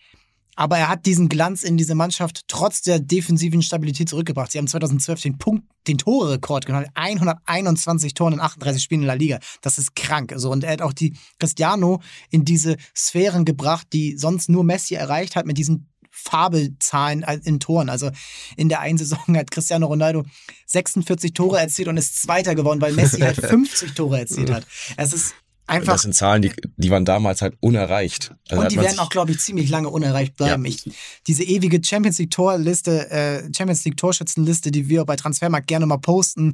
Aber 0.56 0.78
er 0.78 0.90
hat 0.90 1.06
diesen 1.06 1.30
Glanz 1.30 1.64
in 1.64 1.78
diese 1.78 1.96
Mannschaft 1.96 2.44
trotz 2.48 2.82
der 2.82 3.00
defensiven 3.00 3.62
Stabilität 3.62 4.10
zurückgebracht. 4.10 4.52
Sie 4.52 4.58
haben 4.58 4.68
2012 4.68 5.22
den 5.22 5.38
Punkt, 5.38 5.64
den 5.88 5.98
Tore-Rekord 5.98 6.66
genommen. 6.66 6.88
121 6.94 8.14
Toren 8.14 8.34
in 8.34 8.40
38 8.40 8.82
Spielen 8.82 9.02
in 9.02 9.08
der 9.08 9.18
Liga. 9.18 9.40
Das 9.62 9.78
ist 9.78 9.96
krank. 9.96 10.34
So, 10.38 10.52
und 10.52 10.64
er 10.64 10.72
hat 10.72 10.82
auch 10.82 10.94
die 10.94 11.18
Cristiano 11.40 12.02
in 12.30 12.46
diese 12.46 12.78
Sphären 12.96 13.46
gebracht, 13.46 13.88
die 13.94 14.18
sonst 14.18 14.50
nur 14.50 14.64
Messi 14.64 14.96
erreicht 14.96 15.36
hat 15.36 15.46
mit 15.46 15.58
diesen 15.58 15.90
Fabelzahlen 16.10 17.26
in 17.44 17.60
Toren. 17.60 17.90
Also 17.90 18.10
in 18.56 18.70
der 18.70 18.80
einen 18.80 18.98
Saison 18.98 19.20
hat 19.36 19.52
Cristiano 19.52 19.88
Ronaldo 19.88 20.24
46 20.68 21.34
Tore 21.34 21.60
erzielt 21.60 21.90
und 21.90 21.98
ist 21.98 22.22
Zweiter 22.22 22.56
geworden, 22.56 22.80
weil 22.80 22.94
Messi 22.94 23.20
halt 23.20 23.36
50 23.46 23.94
Tore 23.94 24.20
erzielt 24.20 24.50
hat. 24.50 24.66
Es 24.96 25.12
ist 25.12 25.36
Einfach. 25.68 25.94
Das 25.94 26.04
sind 26.04 26.14
Zahlen, 26.14 26.44
die, 26.44 26.52
die 26.78 26.92
waren 26.92 27.06
damals 27.06 27.42
halt 27.42 27.58
unerreicht. 27.60 28.36
Also 28.50 28.62
und 28.62 28.72
die 28.72 28.78
werden 28.78 29.00
auch, 29.00 29.10
glaube 29.10 29.32
ich, 29.32 29.40
ziemlich 29.40 29.70
lange 29.70 29.90
unerreicht 29.90 30.36
bleiben. 30.36 30.64
Ja. 30.64 30.70
Ich, 30.70 30.92
diese 31.26 31.44
ewige 31.44 31.84
Champions 31.84 32.20
League 32.20 32.32
Torliste, 32.32 33.10
äh, 33.10 33.54
Champions 33.56 33.84
League 33.84 33.98
Torschützenliste, 33.98 34.72
die 34.72 34.90
wir 34.90 35.06
bei 35.06 35.16
Transfermarkt 35.16 35.66
gerne 35.66 35.88
mal 35.88 35.98
posten. 35.98 36.54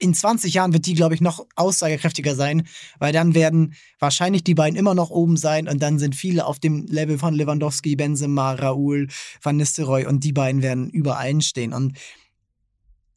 In 0.00 0.12
20 0.12 0.54
Jahren 0.54 0.72
wird 0.72 0.86
die, 0.86 0.94
glaube 0.94 1.14
ich, 1.14 1.20
noch 1.20 1.46
aussagekräftiger 1.54 2.34
sein, 2.34 2.66
weil 2.98 3.12
dann 3.12 3.34
werden 3.34 3.74
wahrscheinlich 4.00 4.42
die 4.42 4.54
beiden 4.54 4.76
immer 4.76 4.94
noch 4.94 5.10
oben 5.10 5.36
sein 5.36 5.68
und 5.68 5.80
dann 5.80 5.98
sind 5.98 6.16
viele 6.16 6.46
auf 6.46 6.58
dem 6.58 6.86
Level 6.86 7.18
von 7.18 7.34
Lewandowski, 7.34 7.94
Benzema, 7.94 8.54
Raúl, 8.54 9.08
Van 9.42 9.56
Nistelrooy 9.56 10.06
und 10.06 10.24
die 10.24 10.32
beiden 10.32 10.62
werden 10.62 10.90
über 10.90 11.18
allen 11.18 11.42
stehen. 11.42 11.72
Und 11.72 11.96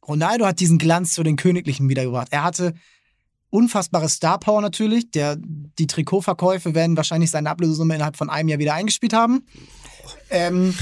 Ronaldo 0.06 0.46
hat 0.46 0.60
diesen 0.60 0.78
Glanz 0.78 1.14
zu 1.14 1.22
den 1.22 1.36
Königlichen 1.36 1.88
wiedergebracht. 1.88 2.28
Er 2.30 2.44
hatte 2.44 2.74
unfassbare 3.54 4.08
Star 4.08 4.38
Power 4.38 4.60
natürlich. 4.60 5.12
Der, 5.12 5.36
die 5.38 5.86
Trikotverkäufe 5.86 6.74
werden 6.74 6.96
wahrscheinlich 6.96 7.30
seine 7.30 7.50
Ablösesumme 7.50 7.94
innerhalb 7.94 8.16
von 8.16 8.28
einem 8.28 8.48
Jahr 8.48 8.58
wieder 8.58 8.74
eingespielt 8.74 9.12
haben. 9.12 9.46
Ähm, 10.28 10.74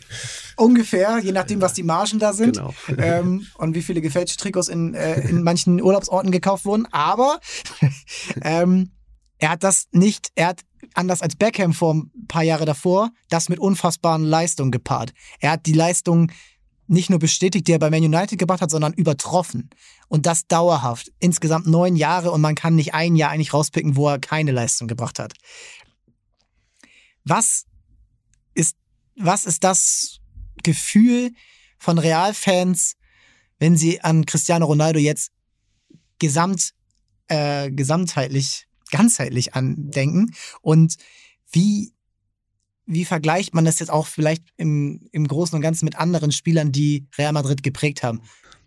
ungefähr, 0.56 1.20
je 1.20 1.30
nachdem, 1.30 1.60
was 1.60 1.74
die 1.74 1.84
Margen 1.84 2.18
da 2.18 2.32
sind 2.32 2.56
genau. 2.56 2.74
ähm, 2.98 3.46
und 3.56 3.74
wie 3.76 3.82
viele 3.82 4.00
gefälschte 4.00 4.36
Trikots 4.36 4.68
in, 4.68 4.94
äh, 4.94 5.20
in 5.28 5.44
manchen 5.44 5.80
Urlaubsorten 5.80 6.32
gekauft 6.32 6.64
wurden. 6.64 6.86
Aber 6.90 7.38
ähm, 8.42 8.90
er 9.38 9.50
hat 9.50 9.62
das 9.62 9.86
nicht, 9.92 10.32
er 10.34 10.48
hat 10.48 10.62
anders 10.94 11.22
als 11.22 11.36
Beckham 11.36 11.72
vor 11.72 11.94
ein 11.94 12.10
paar 12.26 12.42
Jahre 12.42 12.64
davor, 12.64 13.10
das 13.28 13.48
mit 13.48 13.60
unfassbaren 13.60 14.24
Leistungen 14.24 14.72
gepaart. 14.72 15.12
Er 15.38 15.52
hat 15.52 15.66
die 15.66 15.72
Leistung 15.72 16.32
nicht 16.88 17.10
nur 17.10 17.18
bestätigt, 17.18 17.68
die 17.68 17.72
er 17.72 17.78
bei 17.78 17.90
Man 17.90 18.02
United 18.02 18.38
gebracht 18.38 18.60
hat, 18.60 18.70
sondern 18.70 18.94
übertroffen. 18.94 19.70
Und 20.08 20.26
das 20.26 20.46
dauerhaft. 20.46 21.12
Insgesamt 21.20 21.66
neun 21.66 21.96
Jahre 21.96 22.30
und 22.30 22.40
man 22.40 22.54
kann 22.54 22.74
nicht 22.74 22.94
ein 22.94 23.14
Jahr 23.14 23.30
eigentlich 23.30 23.52
rauspicken, 23.52 23.96
wo 23.96 24.08
er 24.08 24.18
keine 24.18 24.52
Leistung 24.52 24.88
gebracht 24.88 25.18
hat. 25.18 25.34
Was 27.24 27.66
ist, 28.54 28.76
was 29.16 29.44
ist 29.44 29.64
das 29.64 30.18
Gefühl 30.62 31.32
von 31.78 31.98
Realfans, 31.98 32.96
wenn 33.58 33.76
sie 33.76 34.00
an 34.00 34.24
Cristiano 34.24 34.66
Ronaldo 34.66 34.98
jetzt 34.98 35.30
gesamt, 36.18 36.72
äh, 37.28 37.70
gesamtheitlich, 37.70 38.66
ganzheitlich 38.90 39.54
andenken? 39.54 40.34
Und 40.62 40.96
wie 41.52 41.92
wie 42.88 43.04
vergleicht 43.04 43.54
man 43.54 43.66
das 43.66 43.78
jetzt 43.78 43.90
auch 43.90 44.06
vielleicht 44.06 44.42
im, 44.56 45.08
im 45.12 45.28
Großen 45.28 45.54
und 45.54 45.60
Ganzen 45.60 45.84
mit 45.84 45.96
anderen 45.96 46.32
Spielern, 46.32 46.72
die 46.72 47.06
Real 47.16 47.32
Madrid 47.32 47.62
geprägt 47.62 48.02
haben? 48.02 48.22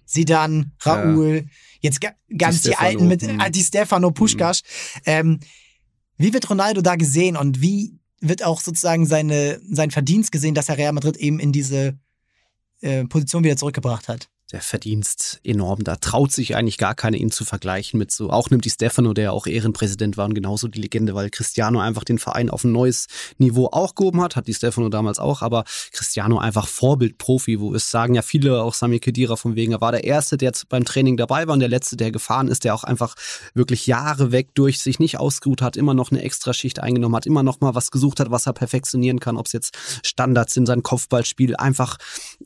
Sidan, 0.06 0.74
Raúl, 0.86 1.36
ja. 1.36 1.44
jetzt 1.82 2.00
ganz 2.38 2.62
die, 2.62 2.70
die 2.70 2.76
alten 2.76 3.08
mit 3.08 3.24
äh, 3.24 3.50
die 3.50 3.64
Stefano 3.64 4.12
Puschkasch. 4.12 4.62
Mhm. 4.62 5.02
Ähm, 5.06 5.40
wie 6.18 6.34
wird 6.34 6.50
Ronaldo 6.50 6.82
da 6.82 6.96
gesehen 6.96 7.36
und 7.36 7.62
wie 7.62 7.98
wird 8.20 8.44
auch 8.44 8.62
sozusagen 8.62 9.08
seine, 9.08 9.60
sein 9.68 9.90
Verdienst 9.90 10.32
gesehen, 10.32 10.54
dass 10.54 10.70
er 10.70 10.78
Real 10.78 10.94
Madrid 10.94 11.18
eben 11.18 11.40
in 11.40 11.52
diese 11.52 11.98
äh, 12.82 13.06
Position 13.06 13.44
wieder 13.44 13.58
zurückgebracht 13.58 14.08
hat? 14.08 14.30
Der 14.52 14.62
Verdienst 14.62 15.40
enorm. 15.44 15.84
Da 15.84 15.96
traut 15.96 16.32
sich 16.32 16.56
eigentlich 16.56 16.78
gar 16.78 16.96
keiner, 16.96 17.18
ihn 17.18 17.32
zu 17.32 17.46
vergleichen 17.46 17.98
mit 17.98 18.12
so, 18.12 18.30
auch 18.30 18.50
nimmt 18.50 18.66
die 18.66 18.70
Stefano, 18.70 19.14
der 19.14 19.34
auch 19.34 19.48
Ehrenpräsident 19.48 20.18
war 20.18 20.26
und 20.26 20.34
genauso 20.34 20.68
die 20.68 20.82
Legende, 20.82 21.16
weil 21.16 21.30
Cristiano 21.30 21.80
einfach 21.80 22.04
den 22.04 22.20
Verein 22.20 22.50
auf 22.50 22.64
ein 22.64 22.72
neues 22.72 23.08
Niveau 23.38 23.70
auch 23.72 23.96
gehoben 23.96 24.22
hat, 24.22 24.36
hat 24.36 24.48
die 24.48 24.54
Stefano 24.54 24.90
damals 24.90 25.20
auch, 25.20 25.42
aber 25.42 25.64
Cristiano 25.92 26.38
einfach 26.38 26.68
Vorbildprofi, 26.68 27.60
wo 27.60 27.74
es 27.74 27.90
sagen 27.90 28.14
ja 28.14 28.22
viele, 28.22 28.62
auch 28.62 28.74
Sami 28.74 29.00
Kedira 29.00 29.36
von 29.36 29.56
wegen, 29.56 29.72
er 29.72 29.82
war 29.82 29.92
der 29.92 30.04
Erste, 30.04 30.38
der 30.38 30.52
beim 30.70 30.84
Training 30.84 31.16
dabei 31.16 31.48
war 31.48 31.54
und 31.54 31.62
der 31.62 31.70
Letzte, 31.70 31.96
der 31.96 32.12
gefahren 32.12 32.50
ist, 32.50 32.66
der 32.66 32.76
auch 32.76 32.84
einfach 32.84 33.16
wirklich 33.54 33.88
Jahre 33.88 34.32
weg 34.32 34.50
durch 34.54 34.80
sich 34.82 35.00
nicht 35.00 35.18
ausgeruht 35.18 35.62
hat, 35.62 35.78
immer 35.78 35.94
noch 35.94 36.12
eine 36.12 36.22
Extraschicht 36.22 36.80
eingenommen 36.80 37.16
hat, 37.16 37.26
immer 37.26 37.44
noch 37.44 37.62
mal 37.62 37.74
was 37.76 37.92
gesucht 37.92 38.20
hat, 38.20 38.32
was 38.32 38.48
er 38.48 38.54
perfektionieren 38.54 39.20
kann, 39.20 39.38
ob 39.38 39.46
es 39.46 39.54
jetzt 39.54 39.78
Standards 40.04 40.58
in 40.58 40.66
seinem 40.66 40.84
Kopfballspiel, 40.84 41.56
einfach, 41.56 41.98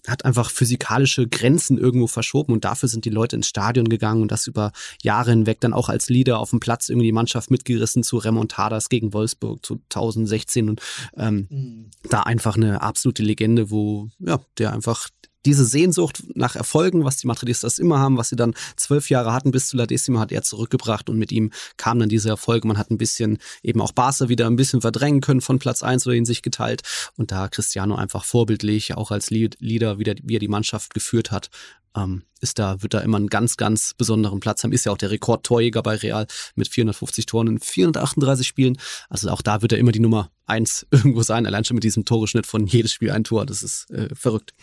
hat 0.08 0.26
einfach 0.26 0.52
physikalische 0.52 1.28
Grenzen 1.28 1.78
irgendwo 1.78 2.08
verschoben 2.08 2.54
und 2.54 2.66
dafür 2.66 2.90
sind 2.90 3.06
die 3.06 3.10
Leute 3.10 3.36
ins 3.36 3.48
Stadion 3.48 3.90
gegangen 3.90 4.22
und 4.22 4.32
das 4.32 4.48
über 4.48 4.72
Jahre 5.02 5.32
hinweg 5.32 5.60
dann 5.62 5.74
auch 5.74 5.90
als 5.90 6.10
Leader 6.10 6.40
auf 6.40 6.52
dem 6.52 6.60
Platz 6.60 6.90
irgendwie 6.90 7.08
die 7.08 7.12
Mannschaft 7.12 7.52
mitgerissen 7.52 8.04
zu 8.04 8.18
Remontadas 8.18 8.90
gegen 8.90 9.14
Wolfsburg 9.14 9.66
zu 9.66 9.82
2016 9.90 10.70
und 10.70 10.82
ähm, 11.18 11.48
mhm. 11.50 11.90
da 12.10 12.22
einfach 12.22 12.56
eine 12.56 12.82
absolute 12.82 13.24
Legende, 13.24 13.72
wo 13.72 14.10
ja, 14.20 14.40
der 14.58 14.74
einfach 14.74 15.10
diese 15.46 15.66
Sehnsucht 15.66 16.24
nach 16.34 16.56
Erfolgen, 16.56 17.06
was 17.06 17.18
die 17.18 17.28
Madridistas 17.28 17.80
immer 17.80 18.00
haben, 18.00 18.18
was 18.18 18.30
sie 18.30 18.36
dann 18.36 18.54
zwölf 18.76 19.10
Jahre 19.10 19.34
hatten 19.34 19.52
bis 19.52 19.68
zu 19.68 19.78
La 19.78 19.86
Decima, 19.86 20.20
hat 20.20 20.32
er 20.32 20.44
zurückgebracht 20.44 21.10
und 21.10 21.18
mit 21.18 21.32
ihm 21.32 21.52
kamen 21.78 22.02
dann 22.02 22.10
diese 22.10 22.30
Erfolge. 22.30 22.68
Man 22.68 22.78
hat 22.78 22.92
ein 22.92 22.98
bisschen 22.98 23.38
eben 23.64 23.82
auch 23.82 23.92
Barca 23.92 24.30
wieder 24.30 24.48
ein 24.48 24.56
bisschen 24.56 24.82
verdrängen 24.82 25.22
können 25.22 25.42
von 25.42 25.60
Platz 25.60 25.84
eins 25.84 26.06
oder 26.06 26.16
in 26.16 26.26
sich 26.26 26.42
geteilt 26.42 26.82
und 27.18 27.32
da 27.32 27.48
Cristiano 27.48 27.96
einfach 27.96 28.24
vorbildlich, 28.24 28.96
auch 28.96 29.12
als 29.12 29.30
Leader, 29.30 30.00
wieder, 30.00 30.16
wie 30.24 30.36
er 30.36 30.40
die 30.40 30.48
Mannschaft 30.48 30.94
geführt 30.94 31.32
hat, 31.32 31.50
ähm, 31.96 32.24
ist 32.42 32.60
da, 32.60 32.82
wird 32.84 32.94
da 32.94 33.00
immer 33.00 33.18
einen 33.18 33.28
ganz, 33.28 33.58
ganz 33.58 33.94
besonderen 33.94 34.40
Platz 34.40 34.64
haben. 34.64 34.72
Ist 34.72 34.86
ja 34.86 34.92
auch 34.92 34.98
der 34.98 35.10
Rekordtorjäger 35.10 35.82
bei 35.82 35.96
Real 35.96 36.28
mit 36.56 36.68
450 36.68 37.26
Toren 37.26 37.48
in 37.48 37.60
438 37.60 38.48
Spielen. 38.48 38.78
Also 39.10 39.30
auch 39.30 39.42
da 39.42 39.62
wird 39.62 39.72
er 39.72 39.80
immer 39.80 39.92
die 39.92 40.00
Nummer 40.00 40.30
eins 40.46 40.86
irgendwo 40.92 41.24
sein. 41.24 41.46
Allein 41.46 41.64
schon 41.64 41.76
mit 41.76 41.84
diesem 41.84 42.06
Toreschnitt 42.06 42.46
von 42.46 42.68
jedes 42.68 42.94
Spiel 42.94 43.12
ein 43.12 43.24
Tor. 43.24 43.46
Das 43.46 43.64
ist 43.64 43.90
äh, 43.90 44.14
verrückt. 44.14 44.54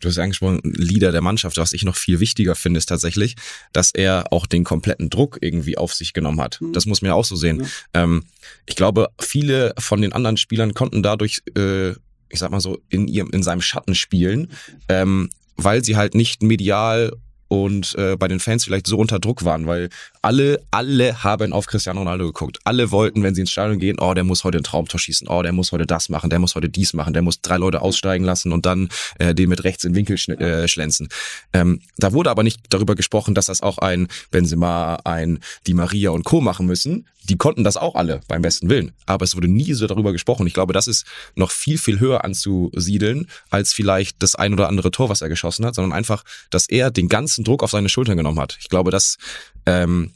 Du 0.00 0.08
hast 0.08 0.18
angesprochen, 0.18 0.60
Leader 0.62 1.10
der 1.10 1.22
Mannschaft. 1.22 1.56
Was 1.56 1.72
ich 1.72 1.84
noch 1.84 1.96
viel 1.96 2.20
wichtiger 2.20 2.54
finde, 2.54 2.78
ist 2.78 2.86
tatsächlich, 2.86 3.34
dass 3.72 3.90
er 3.92 4.32
auch 4.32 4.46
den 4.46 4.62
kompletten 4.62 5.10
Druck 5.10 5.38
irgendwie 5.40 5.78
auf 5.78 5.94
sich 5.94 6.12
genommen 6.12 6.40
hat. 6.40 6.60
Mhm. 6.60 6.72
Das 6.72 6.86
muss 6.86 7.02
man 7.02 7.08
ja 7.08 7.14
auch 7.14 7.24
so 7.24 7.34
sehen. 7.34 7.62
Ja. 7.94 8.04
Ähm, 8.04 8.24
ich 8.66 8.76
glaube, 8.76 9.08
viele 9.20 9.74
von 9.78 10.02
den 10.02 10.12
anderen 10.12 10.36
Spielern 10.36 10.74
konnten 10.74 11.02
dadurch 11.02 11.42
äh, 11.56 11.94
ich 12.32 12.38
sag 12.38 12.50
mal 12.50 12.60
so, 12.60 12.80
in 12.88 13.08
ihrem, 13.08 13.28
in 13.30 13.42
seinem 13.42 13.60
Schatten 13.60 13.94
spielen, 13.94 14.50
ähm, 14.88 15.28
weil 15.56 15.84
sie 15.84 15.96
halt 15.96 16.14
nicht 16.14 16.42
medial 16.42 17.12
und 17.48 17.94
äh, 17.96 18.16
bei 18.16 18.28
den 18.28 18.40
Fans 18.40 18.64
vielleicht 18.64 18.86
so 18.86 18.96
unter 18.96 19.18
Druck 19.18 19.44
waren, 19.44 19.66
weil 19.66 19.90
alle, 20.22 20.62
alle 20.70 21.24
haben 21.24 21.52
auf 21.52 21.66
Cristiano 21.66 21.98
Ronaldo 21.98 22.26
geguckt. 22.26 22.60
Alle 22.64 22.92
wollten, 22.92 23.24
wenn 23.24 23.34
sie 23.34 23.40
ins 23.40 23.50
Stadion 23.50 23.80
gehen, 23.80 23.98
oh, 23.98 24.14
der 24.14 24.22
muss 24.22 24.44
heute 24.44 24.58
ein 24.58 24.62
Traumtor 24.62 25.00
schießen, 25.00 25.26
oh, 25.28 25.42
der 25.42 25.52
muss 25.52 25.72
heute 25.72 25.84
das 25.84 26.08
machen, 26.08 26.30
der 26.30 26.38
muss 26.38 26.54
heute 26.54 26.68
dies 26.68 26.94
machen, 26.94 27.12
der 27.12 27.22
muss 27.22 27.40
drei 27.40 27.56
Leute 27.56 27.82
aussteigen 27.82 28.24
lassen 28.24 28.52
und 28.52 28.64
dann 28.64 28.88
äh, 29.18 29.34
den 29.34 29.48
mit 29.48 29.64
rechts 29.64 29.84
in 29.84 29.96
Winkel 29.96 30.16
sch 30.16 30.28
äh, 30.28 30.68
schlänzen. 30.68 31.08
Ähm, 31.52 31.80
da 31.98 32.12
wurde 32.12 32.30
aber 32.30 32.44
nicht 32.44 32.60
darüber 32.70 32.94
gesprochen, 32.94 33.34
dass 33.34 33.46
das 33.46 33.62
auch 33.62 33.78
ein 33.78 34.06
Benzema, 34.30 35.00
ein 35.04 35.40
Di 35.66 35.74
Maria 35.74 36.10
und 36.10 36.24
Co. 36.24 36.40
machen 36.40 36.66
müssen. 36.66 37.08
Die 37.24 37.36
konnten 37.36 37.62
das 37.62 37.76
auch 37.76 37.94
alle 37.94 38.20
beim 38.26 38.42
besten 38.42 38.68
Willen. 38.68 38.92
Aber 39.06 39.24
es 39.24 39.36
wurde 39.36 39.46
nie 39.46 39.74
so 39.74 39.86
darüber 39.86 40.12
gesprochen. 40.12 40.46
Ich 40.46 40.54
glaube, 40.54 40.72
das 40.72 40.88
ist 40.88 41.06
noch 41.36 41.52
viel, 41.52 41.78
viel 41.78 42.00
höher 42.00 42.24
anzusiedeln 42.24 43.28
als 43.48 43.72
vielleicht 43.72 44.22
das 44.22 44.34
ein 44.34 44.52
oder 44.52 44.68
andere 44.68 44.90
Tor, 44.90 45.08
was 45.08 45.22
er 45.22 45.28
geschossen 45.28 45.64
hat, 45.64 45.74
sondern 45.74 45.92
einfach, 45.92 46.24
dass 46.50 46.68
er 46.68 46.90
den 46.90 47.08
ganzen 47.08 47.44
Druck 47.44 47.62
auf 47.62 47.70
seine 47.70 47.88
Schultern 47.88 48.16
genommen 48.16 48.40
hat. 48.40 48.56
Ich 48.60 48.68
glaube, 48.68 48.90
das, 48.90 49.18
ähm, 49.66 50.11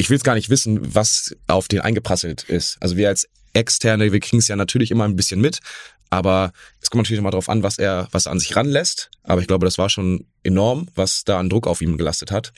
ich 0.00 0.08
will 0.08 0.16
es 0.16 0.24
gar 0.24 0.34
nicht 0.34 0.48
wissen, 0.48 0.94
was 0.94 1.36
auf 1.46 1.68
den 1.68 1.80
eingeprasselt 1.80 2.44
ist. 2.44 2.78
Also 2.80 2.96
wir 2.96 3.08
als 3.08 3.28
Externe, 3.52 4.12
wir 4.12 4.20
kriegen 4.20 4.38
es 4.38 4.48
ja 4.48 4.56
natürlich 4.56 4.90
immer 4.90 5.04
ein 5.04 5.14
bisschen 5.14 5.42
mit, 5.42 5.58
aber 6.08 6.52
es 6.80 6.88
kommt 6.88 7.02
natürlich 7.04 7.18
immer 7.18 7.30
darauf 7.30 7.50
an, 7.50 7.62
was 7.62 7.78
er, 7.78 8.08
was 8.10 8.24
er 8.24 8.32
an 8.32 8.38
sich 8.38 8.56
ranlässt. 8.56 9.10
Aber 9.24 9.42
ich 9.42 9.46
glaube, 9.46 9.66
das 9.66 9.76
war 9.76 9.90
schon 9.90 10.24
enorm, 10.42 10.88
was 10.94 11.24
da 11.24 11.38
an 11.38 11.50
Druck 11.50 11.66
auf 11.66 11.82
ihm 11.82 11.98
gelastet 11.98 12.30
hat. 12.30 12.54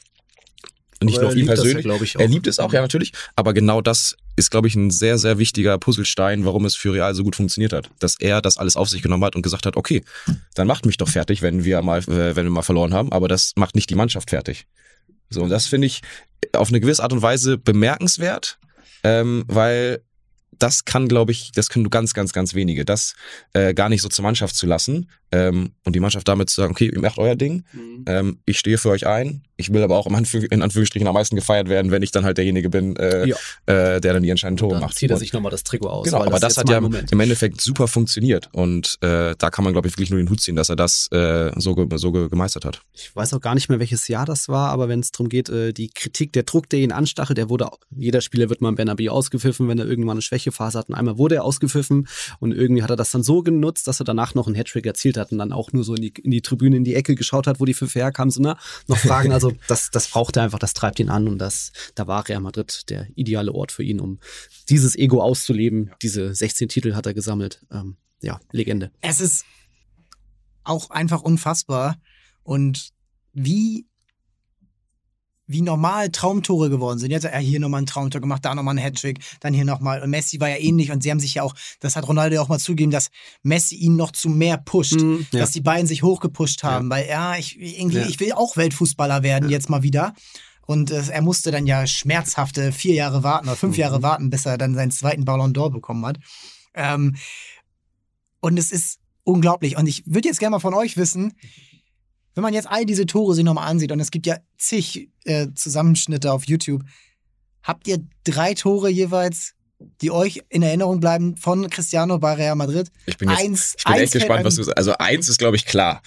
Nicht 1.03 1.21
nur 1.21 1.31
auf 1.31 1.35
ihn 1.35 1.47
persönlich. 1.47 1.85
Ja, 1.85 2.21
er 2.21 2.29
liebt 2.29 2.47
es 2.47 2.61
auch, 2.61 2.73
ja, 2.73 2.81
natürlich. 2.81 3.13
Aber 3.35 3.55
genau 3.55 3.81
das 3.81 4.17
ist, 4.37 4.53
glaube 4.53 4.69
ich, 4.69 4.77
ein 4.77 4.93
sehr, 4.93 5.19
sehr 5.19 5.39
wichtiger 5.39 5.77
Puzzlestein, 5.79 6.45
warum 6.45 6.65
es 6.65 6.77
für 6.77 6.93
Real 6.93 7.13
so 7.13 7.25
gut 7.25 7.35
funktioniert 7.35 7.73
hat. 7.73 7.91
Dass 7.99 8.15
er 8.21 8.41
das 8.41 8.57
alles 8.57 8.77
auf 8.77 8.89
sich 8.89 9.03
genommen 9.03 9.25
hat 9.25 9.35
und 9.35 9.43
gesagt 9.43 9.67
hat, 9.67 9.77
okay, 9.77 10.05
dann 10.55 10.69
macht 10.69 10.87
mich 10.87 10.97
doch 10.97 11.09
fertig, 11.09 11.43
wenn 11.43 11.65
wir 11.65 11.83
mal, 11.83 11.99
äh, 12.03 12.37
wenn 12.37 12.47
wir 12.47 12.51
mal 12.51 12.63
verloren 12.63 12.95
haben. 12.95 13.11
Aber 13.11 13.27
das 13.27 13.55
macht 13.57 13.75
nicht 13.75 13.91
die 13.91 13.97
Mannschaft 13.97 14.31
fertig. 14.31 14.67
So, 15.29 15.43
und 15.43 15.49
das 15.49 15.67
finde 15.67 15.89
ich 15.89 16.03
auf 16.55 16.69
eine 16.69 16.81
gewisse 16.81 17.03
Art 17.03 17.13
und 17.13 17.23
Weise 17.23 17.59
bemerkenswert, 17.59 18.59
ähm, 19.05 19.45
weil 19.47 20.03
das 20.59 20.85
kann, 20.85 21.09
glaube 21.09 21.33
ich, 21.33 21.53
das 21.53 21.69
können 21.69 21.91
ganz, 21.91 22.15
ganz, 22.15 22.33
ganz 22.33 22.55
wenige, 22.55 22.85
das 22.85 23.15
äh, 23.53 23.75
gar 23.75 23.89
nicht 23.89 24.03
so 24.03 24.09
zur 24.09 24.23
Mannschaft 24.23 24.55
zu 24.55 24.67
lassen 24.67 25.09
ähm, 25.33 25.73
und 25.85 25.97
die 25.97 26.01
Mannschaft 26.01 26.29
damit 26.29 26.51
zu 26.51 26.61
sagen, 26.61 26.73
okay, 26.73 26.91
ihr 26.93 27.01
macht 27.01 27.19
euer 27.19 27.35
Ding, 27.35 27.65
mhm. 27.73 28.05
ähm, 28.07 28.39
ich 28.45 28.59
stehe 28.59 28.79
für 28.79 28.91
euch 28.91 29.07
ein, 29.07 29.43
ich 29.57 29.73
will 29.73 29.83
aber 29.83 29.97
auch 29.97 30.07
Anführ 30.07 30.51
in 30.51 30.63
Anführungsstrichen 30.63 31.09
am 31.09 31.15
meisten 31.15 31.37
gefeiert 31.37 31.69
werden, 31.69 31.91
wenn 31.91 32.03
ich 32.03 32.11
dann 32.11 32.25
halt 32.25 32.37
derjenige 32.37 32.69
bin, 32.69 32.97
äh, 32.97 33.29
ja. 33.29 33.37
äh, 33.67 34.01
der 34.01 34.13
dann 34.13 34.23
die 34.23 34.31
entscheidenden 34.31 34.59
Tore 34.59 34.81
macht. 34.81 34.95
zieht 34.95 35.11
er 35.11 35.17
sich 35.17 35.33
nochmal 35.33 35.51
das 35.51 35.65
Trikot 35.65 35.89
aus. 35.89 36.05
Genau, 36.05 36.21
aber 36.21 36.31
das, 36.33 36.41
das 36.41 36.57
hat 36.59 36.69
ja 36.69 36.81
Moment. 36.81 37.11
im 37.11 37.21
Endeffekt 37.21 37.61
super 37.61 37.89
funktioniert 37.89 38.49
und 38.53 38.99
äh, 39.01 39.35
da 39.39 39.51
kann 39.51 39.65
man, 39.65 39.73
glaube 39.73 39.89
ich, 39.89 39.95
wirklich 39.95 40.11
nur 40.11 40.19
den 40.19 40.29
Hut 40.29 40.41
ziehen, 40.41 40.57
dass 40.57 40.69
er 40.69 40.77
das 40.77 41.09
äh, 41.13 41.51
so, 41.57 41.75
ge 41.75 41.87
so 41.97 42.13
ge 42.13 42.29
gemeistert 42.29 42.65
hat. 42.65 42.83
Ich 42.93 43.15
weiß 43.15 43.33
auch 43.35 43.41
gar 43.41 43.55
nicht 43.55 43.69
mehr, 43.69 43.79
welches 43.79 44.09
Jahr 44.09 44.27
das 44.27 44.49
war, 44.49 44.71
aber 44.71 44.89
wenn 44.89 45.01
es 45.01 45.13
darum 45.13 45.29
geht, 45.29 45.49
äh, 45.49 45.73
die 45.73 45.89
Kritik, 45.89 46.33
der 46.33 46.43
Druck, 46.43 46.69
der 46.69 46.81
ihn 46.81 46.93
anstachelt, 46.93 47.39
der 47.39 47.49
wurde, 47.49 47.69
jeder 47.91 48.21
Spieler 48.21 48.51
wird 48.51 48.61
mal 48.61 48.69
im 48.69 48.75
Benabi 48.75 49.09
ausgepfiffen, 49.09 49.69
wenn 49.69 49.79
er 49.79 49.87
irgendwann 49.87 50.13
eine 50.13 50.23
Schwächephase 50.23 50.79
hat 50.79 50.89
und 50.89 50.95
einmal 50.95 51.17
wurde 51.19 51.37
er 51.37 51.45
ausgepfiffen 51.45 52.09
und 52.41 52.53
irgendwie 52.53 52.83
hat 52.83 52.91
er 52.91 52.97
das 52.97 53.11
dann 53.11 53.23
so 53.23 53.43
genutzt, 53.43 53.87
dass 53.87 54.01
er 54.01 54.05
danach 54.05 54.35
noch 54.35 54.47
einen 54.47 54.57
Hattrick 54.57 54.87
erzielt 54.87 55.17
hat 55.17 55.22
und 55.31 55.39
dann 55.39 55.53
auch 55.53 55.73
nur 55.73 55.85
so 55.85 55.95
in 55.95 56.03
die, 56.03 56.15
in 56.23 56.31
die 56.31 56.43
Tribüne, 56.43 56.77
in 56.77 56.85
die 56.85 56.95
Ecke 56.95 57.15
geschaut 57.15 57.47
hat, 57.47 57.61
wo 57.61 57.65
die 57.65 57.75
Pfiffe 57.75 58.01
herkamen, 58.01 58.31
so, 58.31 58.41
ne? 58.41 58.57
noch 58.89 58.97
Fragen, 58.97 59.33
also 59.33 59.53
das, 59.69 59.91
das 59.91 60.09
braucht 60.09 60.37
er 60.37 60.43
einfach, 60.43 60.59
das 60.59 60.75
treibt 60.75 60.99
ihn 60.99 61.11
an 61.11 61.29
und 61.29 61.39
das, 61.39 61.73
da 61.95 62.07
war 62.07 62.29
Real 62.29 62.41
Madrid 62.41 62.91
der 62.91 63.07
ideale 63.15 63.53
Ort 63.53 63.71
für 63.71 63.85
ihn, 63.85 64.01
um 64.01 64.19
dieses 64.69 64.97
Ego 64.97 65.23
auszuleben. 65.23 65.93
Diese 66.03 66.35
16 66.35 66.69
Titel 66.69 66.95
hat 66.95 67.07
er 67.07 67.15
gesammelt. 67.15 67.65
Ähm, 67.71 67.97
ja, 68.23 68.41
Legende. 68.51 68.91
Es 69.01 69.21
ist 69.21 69.45
auch 70.65 70.91
einfach 70.91 71.23
unfassbar 71.23 71.97
und 72.43 72.91
wie 73.33 73.87
wie 75.53 75.63
normal 75.63 76.11
Traumtore 76.11 76.71
geworden 76.71 76.99
sind. 76.99 77.11
Jetzt 77.11 77.25
hat 77.25 77.33
er 77.33 77.41
hier 77.41 77.61
nochmal 77.61 77.83
ein 77.83 77.87
Traumtor 77.87 78.21
gemacht, 78.21 78.45
da 78.45 78.55
nochmal 78.55 78.75
ein 78.75 78.83
Hattrick, 78.83 79.21
dann 79.41 79.55
hier 79.55 79.65
nochmal. 79.65 80.03
Und 80.03 80.11
Messi 80.11 80.41
war 80.41 80.49
ja 80.49 80.57
ähnlich 80.57 80.91
und 80.91 81.03
sie 81.03 81.11
haben 81.11 81.21
sich 81.21 81.35
ja 81.35 81.43
auch, 81.43 81.55
das 81.81 81.97
hat 81.97 82.09
Ronaldo 82.09 82.37
ja 82.37 82.43
auch 82.43 82.49
mal 82.49 82.59
zugegeben, 82.59 82.91
dass 82.91 83.11
Messi 83.43 83.77
ihn 83.77 83.97
noch 83.97 84.13
zu 84.13 84.29
mehr 84.29 84.57
pusht, 84.57 85.01
mhm, 85.01 85.27
ja. 85.33 85.41
dass 85.41 85.53
die 85.53 85.61
beiden 85.61 85.87
sich 85.87 86.03
hochgepusht 86.03 86.63
haben, 86.63 86.91
ja. 86.91 86.97
weil 86.97 87.09
ja, 87.09 87.37
ich, 87.37 87.61
irgendwie, 87.61 87.99
ja. 87.99 88.07
ich 88.07 88.21
will 88.21 88.33
auch 88.33 88.57
Weltfußballer 88.57 89.23
werden 89.23 89.49
jetzt 89.49 89.71
mal 89.71 89.83
wieder. 89.83 90.15
Und 90.65 90.91
äh, 90.91 91.03
er 91.11 91.23
musste 91.23 91.51
dann 91.51 91.67
ja 91.67 91.87
schmerzhafte 91.87 92.73
vier 92.73 92.95
Jahre 92.95 93.23
warten 93.23 93.49
oder 93.49 93.57
fünf 93.57 93.77
mhm. 93.77 93.81
Jahre 93.81 94.03
warten, 94.03 94.31
bis 94.31 94.47
er 94.47 94.59
dann 94.59 94.75
seinen 94.75 94.91
zweiten 94.91 95.25
Ballon 95.25 95.53
d'Or 95.53 95.71
bekommen 95.71 96.07
hat. 96.07 96.19
Ähm, 96.75 97.17
und 98.41 98.59
es 98.59 98.73
ist 98.73 98.99
unglaublich. 99.25 99.77
Und 99.77 99.87
ich 99.87 100.03
würde 100.07 100.29
jetzt 100.29 100.41
gerne 100.41 100.53
mal 100.53 100.61
von 100.61 100.75
euch 100.75 100.97
wissen, 100.97 101.35
wenn 102.35 102.43
man 102.43 102.55
jetzt 102.55 102.69
all 102.69 102.85
diese 102.87 103.07
Tore 103.07 103.35
sich 103.35 103.45
nochmal 103.45 103.69
ansieht, 103.69 103.93
und 103.93 104.01
es 104.01 104.11
gibt 104.11 104.27
ja 104.27 104.39
zig 104.59 105.09
äh, 105.25 105.49
Zusammenschnitte 105.55 106.33
auf 106.33 106.45
YouTube, 106.45 106.83
habt 107.63 107.87
ihr 107.89 107.99
drei 108.25 108.55
Tore 108.55 108.89
jeweils 108.91 109.55
die 110.01 110.13
euch 110.13 110.43
in 110.49 110.63
Erinnerung 110.63 111.01
bleiben 111.01 111.37
von 111.37 111.69
Cristiano 111.69 112.17
bei 112.19 112.35
Real 112.35 112.55
Madrid? 112.55 112.89
Ich 113.07 113.19
bin, 113.19 113.29
jetzt, 113.29 113.41
Eins- 113.41 113.75
ich 113.79 113.85
bin 113.85 113.93
eins 113.95 114.03
echt 114.03 114.13
gespannt, 114.13 114.45
was 114.45 114.55
du 114.55 114.63
sagst. 114.63 114.79
Also 114.79 114.95
eins 114.99 115.29
ist, 115.29 115.39
glaube 115.39 115.57
ich, 115.57 115.67
klar. 115.67 116.03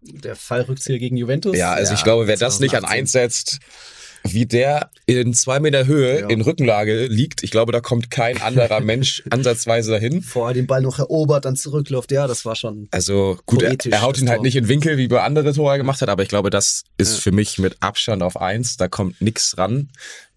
Der 0.00 0.34
Fallrückzieher 0.36 0.98
gegen 0.98 1.18
Juventus. 1.18 1.54
Ja, 1.54 1.72
also 1.72 1.92
ich 1.92 2.02
glaube, 2.02 2.26
wer 2.26 2.38
das 2.38 2.60
nicht 2.60 2.74
an 2.74 2.80
2018. 2.84 2.98
eins 2.98 3.12
setzt, 3.12 3.58
wie 4.24 4.46
der 4.46 4.90
in 5.06 5.32
zwei 5.34 5.60
Meter 5.60 5.86
Höhe 5.86 6.20
Ja. 6.20 6.28
in 6.28 6.40
Rückenlage 6.40 7.06
liegt, 7.06 7.42
ich 7.42 7.50
glaube, 7.50 7.72
da 7.72 7.80
kommt 7.80 8.10
kein 8.10 8.40
anderer 8.40 8.80
Mensch 8.80 9.22
ansatzweise 9.30 9.92
dahin. 9.92 10.22
Vorher 10.22 10.54
den 10.54 10.66
Ball 10.66 10.82
noch 10.82 10.98
erobert, 10.98 11.44
dann 11.44 11.56
zurückläuft. 11.56 12.12
Ja, 12.12 12.26
das 12.26 12.44
war 12.44 12.54
schon. 12.56 12.88
Also 12.90 13.38
gut, 13.46 13.62
er, 13.62 13.76
er 13.90 14.02
haut 14.02 14.18
ihn 14.20 14.28
halt 14.28 14.38
Tor. 14.38 14.44
nicht 14.44 14.56
in 14.56 14.68
Winkel, 14.68 14.98
wie 14.98 15.08
bei 15.08 15.22
andere 15.22 15.52
Tore 15.52 15.78
gemacht 15.78 16.02
hat, 16.02 16.08
aber 16.08 16.22
ich 16.22 16.28
glaube, 16.28 16.50
das 16.50 16.84
ist 16.98 17.14
Ja. 17.14 17.20
für 17.20 17.32
mich 17.32 17.58
mit 17.58 17.76
Abstand 17.80 18.22
auf 18.22 18.40
eins. 18.40 18.76
Da 18.76 18.88
kommt 18.88 19.20
nix 19.20 19.56
ran. 19.58 19.88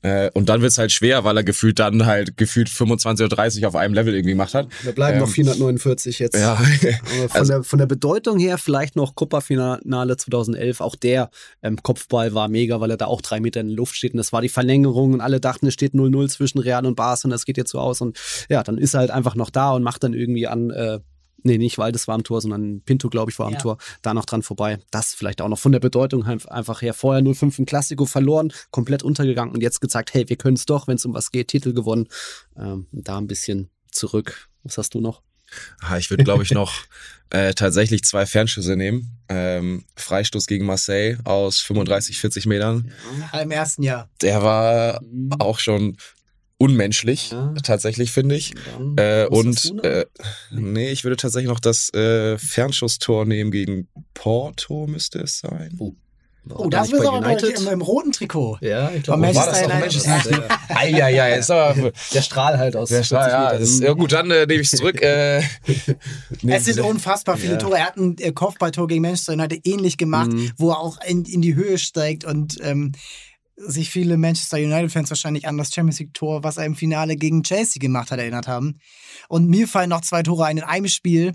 Äh, 0.04 0.30
und 0.34 0.50
dann 0.50 0.62
wird's 0.62 0.78
halt 0.78 0.92
schwer, 0.92 1.24
weil 1.24 1.38
er 1.38 1.44
gefühlt 1.44 1.80
dann 1.80 2.06
halt 2.06 2.38
gefühlt 2.38 2.70
25 2.70 3.26
oder 3.26 3.36
30 3.38 3.66
auf 3.66 3.76
einem 3.76 3.94
Level 3.94 4.14
irgendwie 4.14 4.32
gemacht 4.34 4.54
hat. 4.54 4.68
Wir 4.84 4.92
bleiben 4.92 5.16
Ähm, 5.18 5.24
noch 5.24 5.30
449 5.30 6.20
jetzt. 6.20 6.36
Ja, 6.38 6.56
von, 6.56 6.68
Also- 7.32 7.54
der, 7.54 7.64
von 7.64 7.80
der 7.80 7.86
Bedeutung 7.86 8.38
her 8.38 8.58
vielleicht 8.58 8.96
noch 8.96 9.16
Copa-Finale 9.16 10.18
2011. 10.18 10.82
Auch 10.82 10.96
der 10.96 11.30
ähm, 11.62 11.82
Kopfball 11.82 12.34
war 12.34 12.48
mega, 12.50 12.80
weil 12.82 12.92
er 12.92 12.98
da 12.98 13.06
auch 13.06 13.22
drei 13.22 13.40
Meter 13.40 13.62
in 13.62 13.68
der 13.70 13.78
Luft 13.78 13.96
steht. 13.96 14.14
Und 14.14 14.18
das 14.18 14.34
war 14.34 14.42
die 14.42 14.50
Verlängerung 14.50 15.14
und 15.14 15.22
alle 15.22 15.40
dachten, 15.40 15.68
es 15.68 15.74
steht 15.74 15.94
0-0 15.94 16.28
zwischen 16.30 16.60
Real 16.60 16.86
und 16.86 16.96
Barca 16.96 17.22
und 17.24 17.30
das 17.32 17.46
geht 17.46 17.58
jetzt 17.58 17.72
so 17.72 17.80
aus. 17.80 18.02
Und 18.02 18.18
ja, 18.50 18.62
dann 18.64 18.78
ist 18.78 18.94
er 18.94 19.02
halt 19.02 19.12
einfach 19.12 19.36
noch 19.36 19.50
da 19.50 19.72
und 19.72 19.84
macht 19.84 20.04
dann 20.04 20.14
irgendwie 20.14 20.48
an, 20.48 20.70
äh, 20.72 21.00
nee, 21.44 21.58
nicht 21.58 21.78
Waldes 21.78 22.08
war 22.08 22.16
am 22.16 22.24
Tor, 22.24 22.42
sondern 22.42 22.82
Pinto, 22.82 23.10
glaube 23.10 23.32
ich, 23.32 23.40
war 23.40 23.48
am 23.48 23.54
Ja. 23.54 23.60
Tor, 23.60 23.78
da 24.02 24.14
noch 24.14 24.26
dran 24.26 24.44
vorbei. 24.44 24.80
Das 24.92 25.14
vielleicht 25.14 25.42
auch 25.42 25.50
noch 25.50 25.60
von 25.60 25.72
der 25.72 25.80
Bedeutung 25.80 26.26
einfach 26.26 26.82
her. 26.82 26.94
Vorher 26.94 27.22
0-5 27.22 27.60
im 27.60 27.66
Klassiko 27.66 28.06
verloren, 28.06 28.52
komplett 28.72 29.04
untergegangen 29.04 29.54
und 29.54 29.62
jetzt 29.62 29.80
gezeigt, 29.82 30.14
hey, 30.14 30.28
wir 30.30 30.36
können 30.38 30.56
es 30.56 30.66
doch, 30.66 30.88
wenn 30.88 30.96
es 30.96 31.06
um 31.06 31.14
was 31.14 31.32
geht, 31.32 31.50
Titel 31.50 31.74
gewonnen. 31.74 32.08
Ähm, 32.58 32.88
da 32.92 33.18
ein 33.18 33.28
bisschen 33.28 33.70
zurück. 33.92 34.50
Was 34.64 34.78
hast 34.78 34.94
du 34.94 35.02
noch? 35.02 35.22
Ah, 35.82 35.98
Ich 35.98 36.10
würde, 36.10 36.24
glaube 36.24 36.42
ich, 36.44 36.52
noch 36.52 36.74
äh, 37.30 37.54
tatsächlich 37.54 38.04
zwei 38.04 38.26
Fernschüsse 38.26 38.76
nehmen. 38.76 39.18
Ähm, 39.30 39.84
Freistoß 39.96 40.48
gegen 40.48 40.66
Marseille 40.66 41.18
aus 41.26 41.60
35, 41.60 42.18
40 42.20 42.46
Metern. 42.48 42.92
Im 43.40 43.52
ersten 43.52 43.84
Jahr. 43.84 44.10
Der 44.22 44.42
war 44.42 45.02
auch 45.40 45.60
schon 45.60 45.98
unmenschlich, 46.64 47.32
Ja. 47.32 47.54
tatsächlich, 47.64 48.12
finde 48.12 48.36
ich. 48.36 48.54
Äh, 48.98 49.26
und 49.28 49.84
äh, 49.84 50.06
nee, 50.52 50.90
ich 50.92 51.04
würde 51.04 51.18
tatsächlich 51.18 51.50
noch 51.50 51.60
das 51.60 51.94
äh, 51.94 52.38
Fernschusstor 52.38 53.26
nehmen 53.26 53.52
gegen 53.52 53.88
Porto, 54.14 54.88
müsste 54.88 55.20
es 55.20 55.40
sein. 55.40 55.78
Oh, 56.50 56.68
das 56.68 56.88
nicht 56.90 56.92
wird 57.00 57.04
bei 57.04 57.08
aber 57.18 57.26
United? 57.26 57.58
im, 57.62 57.68
im 57.70 57.82
roten 57.82 58.12
Trikot. 58.12 58.58
Ja, 58.60 58.92
ich 58.92 59.04
glaube, 59.04 59.22
Manchester 59.22 59.70
war 59.70 59.80
das 59.80 59.94
doch 60.04 60.06
United. 60.06 60.32
Manchester? 60.32 60.48
Ja. 60.70 60.76
Eieiei, 60.76 61.38
ist 61.40 61.50
aber. 61.52 61.92
Der 62.14 62.22
Strahl 62.22 62.58
halt 62.58 62.76
aus. 62.76 62.90
Der 62.90 63.04
Strahl, 63.04 63.30
40 63.30 63.54
ja, 63.54 63.58
das, 63.60 63.80
ja 63.80 63.94
gut, 63.94 64.12
dann 64.12 64.30
äh, 64.30 64.46
nehme 64.46 64.60
ich 64.62 64.72
es 64.74 64.78
zurück. 64.78 65.02
Äh, 65.02 65.42
nee, 66.42 66.54
Es 66.56 66.66
sind 66.66 66.82
unfassbar 66.82 67.38
viele 67.38 67.54
Ja. 67.54 67.60
Tore. 67.60 67.78
Er 67.78 67.86
hat 67.86 67.96
ein 67.98 68.18
äh, 68.20 68.34
Kopfballtor 68.34 68.88
gegen 68.90 69.02
Manchester 69.04 69.34
United 69.34 69.66
ähnlich 69.66 69.98
gemacht, 69.98 70.34
Mhm. 70.34 70.52
wo 70.58 70.72
er 70.72 70.80
auch 70.80 70.98
in, 71.08 71.24
in 71.24 71.42
die 71.42 71.56
Höhe 71.56 71.78
steigt 71.78 72.26
und 72.26 72.58
ähm, 72.62 72.92
sich 73.56 73.90
viele 73.90 74.18
Manchester 74.18 74.58
United-Fans 74.58 75.10
wahrscheinlich 75.10 75.48
an 75.48 75.58
das 75.58 75.74
Champions 75.74 76.00
League-Tor, 76.00 76.44
was 76.44 76.58
er 76.58 76.66
im 76.66 76.76
Finale 76.76 77.16
gegen 77.16 77.44
Chelsea 77.44 77.80
gemacht 77.80 78.12
hat, 78.12 78.20
erinnert 78.20 78.48
haben. 78.48 78.80
Und 79.30 79.48
mir 79.48 79.68
fallen 79.68 79.90
noch 79.90 80.02
zwei 80.02 80.24
Tore 80.24 80.46
ein 80.46 80.58
in 80.58 80.64
einem 80.64 80.88
Spiel 80.88 81.34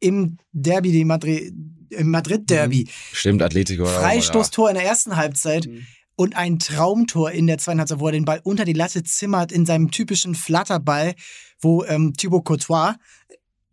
im 0.00 0.38
Derby, 0.52 0.90
die 0.90 1.04
Madrid, 1.04 1.52
im 1.90 2.10
Madrid-Derby. 2.10 2.88
Stimmt, 3.12 3.42
Atletico. 3.42 3.84
Freistoßtor 3.86 4.70
in 4.70 4.74
der 4.74 4.84
ersten 4.84 5.16
Halbzeit 5.16 5.66
Mhm. 5.66 5.86
und 6.16 6.36
ein 6.36 6.58
Traumtor 6.58 7.30
in 7.30 7.46
der 7.46 7.58
zweiten 7.58 7.78
Halbzeit, 7.78 8.00
wo 8.00 8.06
er 8.06 8.12
den 8.12 8.24
Ball 8.24 8.40
unter 8.42 8.64
die 8.64 8.72
Latte 8.72 9.04
zimmert 9.04 9.52
in 9.52 9.64
seinem 9.64 9.90
typischen 9.90 10.34
Flatterball, 10.34 11.14
wo 11.60 11.84
ähm, 11.84 12.14
Thibaut 12.16 12.44
Courtois 12.44 12.94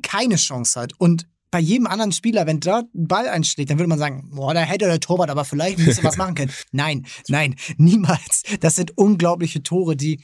keine 0.04 0.36
Chance 0.36 0.80
hat. 0.80 0.94
Und 1.00 1.28
bei 1.52 1.60
jedem 1.60 1.88
anderen 1.88 2.12
Spieler, 2.12 2.46
wenn 2.46 2.60
da 2.60 2.80
ein 2.80 3.08
Ball 3.08 3.28
einschlägt, 3.28 3.70
dann 3.70 3.80
würde 3.80 3.90
man 3.90 4.00
sagen, 4.00 4.30
boah, 4.34 4.54
da 4.54 4.62
hätte 4.62 4.86
der 4.86 5.00
Torwart 5.00 5.30
aber 5.30 5.46
vielleicht 5.46 5.80
ein 5.80 5.86
bisschen 5.86 6.04
was 6.04 6.18
machen 6.18 6.36
können. 6.36 6.52
Nein, 6.72 7.06
nein, 7.28 7.56
niemals. 7.78 8.44
Das 8.60 8.76
sind 8.76 8.98
unglaubliche 8.98 9.64
Tore, 9.64 9.96
die 9.96 10.22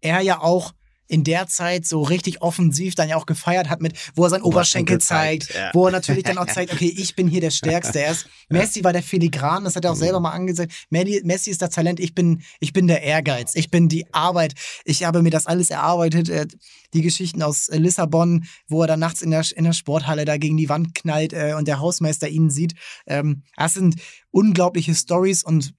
er 0.00 0.20
ja 0.20 0.40
auch 0.40 0.72
in 1.06 1.24
der 1.24 1.46
Zeit 1.46 1.86
so 1.86 2.02
richtig 2.02 2.42
offensiv 2.42 2.94
dann 2.94 3.08
ja 3.08 3.16
auch 3.16 3.26
gefeiert 3.26 3.68
hat 3.68 3.82
mit, 3.82 3.94
wo 4.14 4.24
er 4.24 4.30
seinen 4.30 4.42
Oberschenkel, 4.42 4.96
Oberschenkel 4.96 5.00
zeigt, 5.00 5.44
zeigt, 5.44 5.58
ja. 5.58 5.70
wo 5.74 5.86
er 5.86 5.92
natürlich 5.92 6.22
dann 6.22 6.38
auch 6.38 6.46
zeigt, 6.46 6.72
okay, 6.72 6.92
ich 6.96 7.14
bin 7.14 7.28
hier 7.28 7.40
der 7.40 7.50
Stärkste. 7.50 8.00
Er 8.00 8.12
ist, 8.12 8.26
Messi 8.48 8.84
war 8.84 8.92
der 8.92 9.02
Filigran, 9.02 9.64
das 9.64 9.76
hat 9.76 9.84
er 9.84 9.92
auch 9.92 9.96
selber 9.96 10.20
mal 10.20 10.30
angesagt. 10.30 10.72
Messi 10.90 11.50
ist 11.50 11.62
das 11.62 11.70
Talent, 11.70 12.00
ich 12.00 12.14
bin, 12.14 12.42
ich 12.60 12.72
bin 12.72 12.86
der 12.86 13.02
Ehrgeiz, 13.02 13.54
ich 13.54 13.70
bin 13.70 13.88
die 13.88 14.12
Arbeit. 14.14 14.54
Ich 14.84 15.04
habe 15.04 15.22
mir 15.22 15.30
das 15.30 15.46
alles 15.46 15.70
erarbeitet. 15.70 16.28
Äh, 16.28 16.46
Die 16.94 17.02
Geschichten 17.02 17.42
aus 17.42 17.68
äh, 17.68 17.78
Lissabon, 17.78 18.44
wo 18.68 18.82
er 18.82 18.86
dann 18.86 19.00
nachts 19.00 19.20
in 19.20 19.30
der, 19.30 19.44
in 19.56 19.64
der 19.64 19.72
Sporthalle 19.72 20.24
da 20.24 20.36
gegen 20.36 20.56
die 20.56 20.68
Wand 20.68 20.94
knallt 20.94 21.32
äh, 21.32 21.54
und 21.58 21.66
der 21.66 21.80
Hausmeister 21.80 22.28
ihn 22.28 22.50
sieht. 22.50 22.74
Ähm, 23.06 23.42
das 23.56 23.74
sind 23.74 23.96
unglaubliche 24.30 24.94
Stories 24.94 25.42
und 25.42 25.74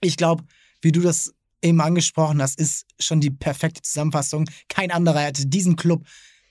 ich 0.00 0.16
glaube, 0.16 0.44
wie 0.80 0.92
du 0.92 1.00
das 1.00 1.32
eben 1.62 1.80
angesprochen 1.80 2.40
hast, 2.40 2.58
ist 2.58 2.86
schon 2.98 3.20
die 3.20 3.30
perfekte 3.30 3.82
Zusammenfassung. 3.82 4.48
Kein 4.68 4.90
anderer 4.90 5.20
hätte 5.20 5.46
diesen 5.46 5.76
Club 5.76 6.04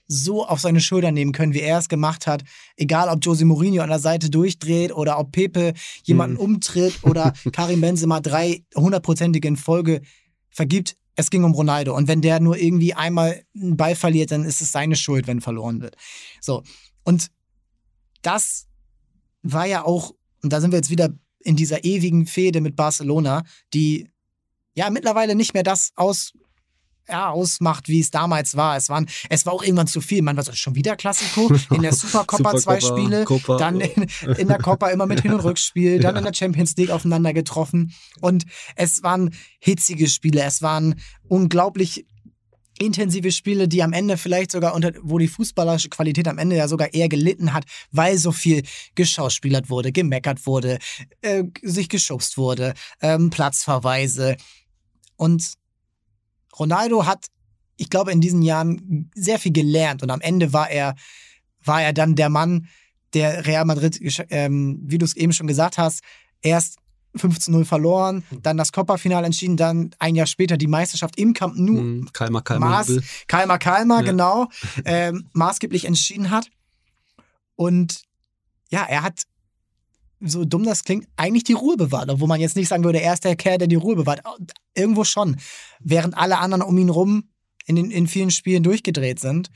so 0.08 0.46
auf 0.46 0.60
seine 0.60 0.80
Schultern 0.80 1.14
nehmen 1.14 1.32
können, 1.32 1.52
wie 1.52 1.60
er 1.60 1.78
es 1.78 1.88
gemacht 1.88 2.26
hat. 2.26 2.42
Egal, 2.76 3.08
ob 3.08 3.24
Jose 3.24 3.44
Mourinho 3.44 3.82
an 3.82 3.90
der 3.90 3.98
Seite 3.98 4.30
durchdreht 4.30 4.92
oder 4.92 5.18
ob 5.18 5.32
Pepe 5.32 5.74
jemanden 6.02 6.38
umtritt 6.38 7.04
oder 7.04 7.34
Karim 7.52 7.82
Benzema 7.82 8.20
drei 8.20 8.64
hundertprozentige 8.74 9.46
in 9.46 9.56
Folge 9.56 10.00
vergibt. 10.48 10.96
Es 11.14 11.30
ging 11.30 11.44
um 11.44 11.52
Ronaldo. 11.52 11.94
Und 11.94 12.08
wenn 12.08 12.22
der 12.22 12.40
nur 12.40 12.56
irgendwie 12.56 12.94
einmal 12.94 13.42
einen 13.54 13.76
Ball 13.76 13.94
verliert, 13.94 14.30
dann 14.30 14.44
ist 14.44 14.62
es 14.62 14.72
seine 14.72 14.96
Schuld, 14.96 15.26
wenn 15.26 15.40
verloren 15.40 15.82
wird. 15.82 15.96
So. 16.40 16.62
Und 17.04 17.28
das 18.22 18.66
war 19.42 19.66
ja 19.66 19.84
auch, 19.84 20.14
und 20.42 20.52
da 20.52 20.60
sind 20.60 20.70
wir 20.70 20.78
jetzt 20.78 20.90
wieder 20.90 21.10
in 21.40 21.56
dieser 21.56 21.84
ewigen 21.84 22.26
Fehde 22.26 22.60
mit 22.60 22.76
Barcelona, 22.76 23.44
die 23.74 24.08
ja 24.78 24.90
mittlerweile 24.90 25.34
nicht 25.34 25.54
mehr 25.54 25.64
das 25.64 25.90
aus, 25.96 26.32
ja, 27.08 27.30
ausmacht, 27.30 27.88
wie 27.88 28.00
es 28.00 28.10
damals 28.10 28.56
war. 28.56 28.76
Es, 28.76 28.88
waren, 28.88 29.08
es 29.28 29.44
war 29.44 29.52
auch 29.52 29.62
irgendwann 29.62 29.88
zu 29.88 30.00
viel. 30.00 30.22
Man 30.22 30.36
war 30.36 30.44
so, 30.44 30.52
schon 30.52 30.76
wieder 30.76 30.94
Klassiko, 30.94 31.52
in 31.74 31.82
der 31.82 31.92
Supercoppa 31.94 32.56
zwei 32.56 32.80
Spiele, 32.80 33.24
Copa. 33.24 33.56
dann 33.56 33.80
in, 33.80 34.06
in 34.36 34.46
der 34.46 34.58
Coppa 34.58 34.88
immer 34.90 35.06
mit 35.06 35.22
Hin- 35.22 35.34
und 35.34 35.40
Rückspiel, 35.40 35.98
dann 35.98 36.16
in 36.16 36.24
der 36.24 36.34
Champions 36.34 36.76
League 36.76 36.90
aufeinander 36.90 37.32
getroffen. 37.32 37.92
Und 38.20 38.44
es 38.76 39.02
waren 39.02 39.34
hitzige 39.58 40.06
Spiele, 40.06 40.42
es 40.42 40.62
waren 40.62 41.00
unglaublich 41.26 42.06
intensive 42.78 43.32
Spiele, 43.32 43.66
die 43.66 43.82
am 43.82 43.92
Ende 43.92 44.16
vielleicht 44.16 44.52
sogar 44.52 44.74
unter, 44.74 44.92
wo 45.02 45.18
die 45.18 45.26
fußballerische 45.26 45.88
Qualität 45.88 46.28
am 46.28 46.38
Ende 46.38 46.56
ja 46.56 46.68
sogar 46.68 46.94
eher 46.94 47.08
gelitten 47.08 47.52
hat, 47.52 47.64
weil 47.90 48.16
so 48.18 48.30
viel 48.30 48.62
geschauspielert 48.94 49.70
wurde, 49.70 49.90
gemeckert 49.90 50.46
wurde, 50.46 50.78
äh, 51.22 51.42
sich 51.62 51.88
geschubst 51.88 52.38
wurde, 52.38 52.74
ähm, 53.00 53.30
Platzverweise. 53.30 54.36
Und 55.18 55.52
Ronaldo 56.58 57.04
hat, 57.04 57.26
ich 57.76 57.90
glaube, 57.90 58.12
in 58.12 58.20
diesen 58.22 58.40
Jahren 58.40 59.10
sehr 59.14 59.38
viel 59.38 59.52
gelernt 59.52 60.02
und 60.02 60.10
am 60.10 60.20
Ende 60.22 60.52
war 60.54 60.70
er, 60.70 60.94
war 61.62 61.82
er 61.82 61.92
dann 61.92 62.14
der 62.14 62.30
Mann, 62.30 62.68
der 63.14 63.46
Real 63.46 63.64
Madrid, 63.66 64.00
ähm, 64.30 64.80
wie 64.82 64.98
du 64.98 65.04
es 65.04 65.14
eben 65.16 65.32
schon 65.32 65.46
gesagt 65.46 65.76
hast, 65.76 66.02
erst 66.40 66.78
15-0 67.16 67.64
verloren, 67.64 68.22
dann 68.42 68.56
das 68.56 68.70
Copa-Finale 68.70 69.26
entschieden, 69.26 69.56
dann 69.56 69.90
ein 69.98 70.14
Jahr 70.14 70.26
später 70.26 70.56
die 70.56 70.66
Meisterschaft 70.66 71.18
im 71.18 71.32
Camp 71.34 71.56
Nou 71.56 71.80
Mhm, 71.80 72.12
Kalmar, 72.12 72.42
Kalmar. 72.42 72.70
Maß, 72.70 73.00
Kalmar, 73.26 73.58
Ja. 73.64 74.00
genau, 74.02 74.48
ähm, 74.84 75.28
maßgeblich 75.32 75.84
entschieden 75.86 76.30
hat. 76.30 76.48
Und 77.56 78.02
ja, 78.70 78.84
er 78.84 79.02
hat, 79.02 79.22
so 80.20 80.44
dumm 80.44 80.64
das 80.64 80.84
klingt, 80.84 81.06
eigentlich 81.16 81.44
die 81.44 81.52
Ruhe 81.52 81.76
bewahrt, 81.76 82.10
obwohl 82.10 82.28
man 82.28 82.40
jetzt 82.40 82.56
nicht 82.56 82.68
sagen 82.68 82.84
würde, 82.84 83.00
er 83.00 83.14
ist 83.14 83.24
der 83.24 83.36
Kerl, 83.36 83.58
der 83.58 83.68
die 83.68 83.76
Ruhe 83.76 83.96
bewahrt. 83.96 84.22
Irgendwo 84.74 85.04
schon. 85.04 85.36
Während 85.80 86.16
alle 86.16 86.38
anderen 86.38 86.62
um 86.62 86.76
ihn 86.76 86.88
rum 86.88 87.30
in, 87.66 87.76
den, 87.76 87.90
in 87.90 88.06
vielen 88.06 88.30
Spielen 88.30 88.62
durchgedreht 88.62 89.20
sind. 89.20 89.50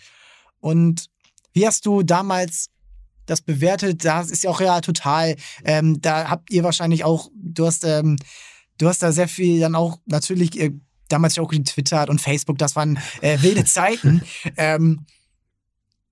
Und 0.60 1.08
wie 1.52 1.66
hast 1.66 1.86
du 1.86 2.02
damals 2.02 2.70
das 3.26 3.40
bewertet? 3.40 4.04
Das 4.04 4.30
ist 4.30 4.44
ja 4.44 4.50
auch 4.50 4.60
real 4.60 4.80
total. 4.80 5.36
Ähm, 5.64 6.00
da 6.00 6.28
habt 6.28 6.50
ihr 6.50 6.62
wahrscheinlich 6.62 7.04
auch, 7.04 7.30
du 7.34 7.66
hast, 7.66 7.84
ähm, 7.84 8.16
du 8.78 8.88
hast 8.88 9.02
da 9.02 9.12
sehr 9.12 9.28
viel 9.28 9.60
dann 9.60 9.74
auch 9.74 9.98
natürlich 10.06 10.58
äh, 10.60 10.72
damals 11.08 11.36
ja 11.36 11.42
auch 11.42 11.48
getwittert 11.48 12.08
und 12.08 12.20
Facebook, 12.20 12.58
das 12.58 12.76
waren 12.76 12.98
äh, 13.20 13.42
wilde 13.42 13.64
Zeiten. 13.64 14.22
ähm, 14.56 15.06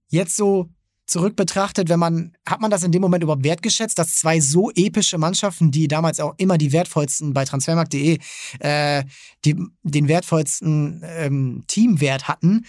jetzt 0.09 0.37
so 0.37 0.69
zurück 1.11 1.37
betrachtet, 1.37 1.89
wenn 1.89 1.99
man, 1.99 2.33
hat 2.47 2.61
man 2.61 2.71
das 2.71 2.83
in 2.83 2.93
dem 2.93 3.03
Moment 3.03 3.23
überhaupt 3.23 3.45
wertgeschätzt, 3.45 3.99
dass 3.99 4.17
zwei 4.17 4.41
so 4.41 4.71
epische 4.75 5.19
Mannschaften, 5.19 5.71
die 5.71 5.89
damals 5.89 6.21
auch 6.21 6.35
immer 6.39 6.57
die 6.57 6.73
wertvollsten 6.73 7.35
bei 7.35 7.45
transfermarkt.de, 7.45 8.19
äh, 8.61 9.05
den 9.45 10.09
wertvollsten 10.09 11.03
ähm, 11.05 11.65
Teamwert 11.67 12.29
hatten, 12.29 12.65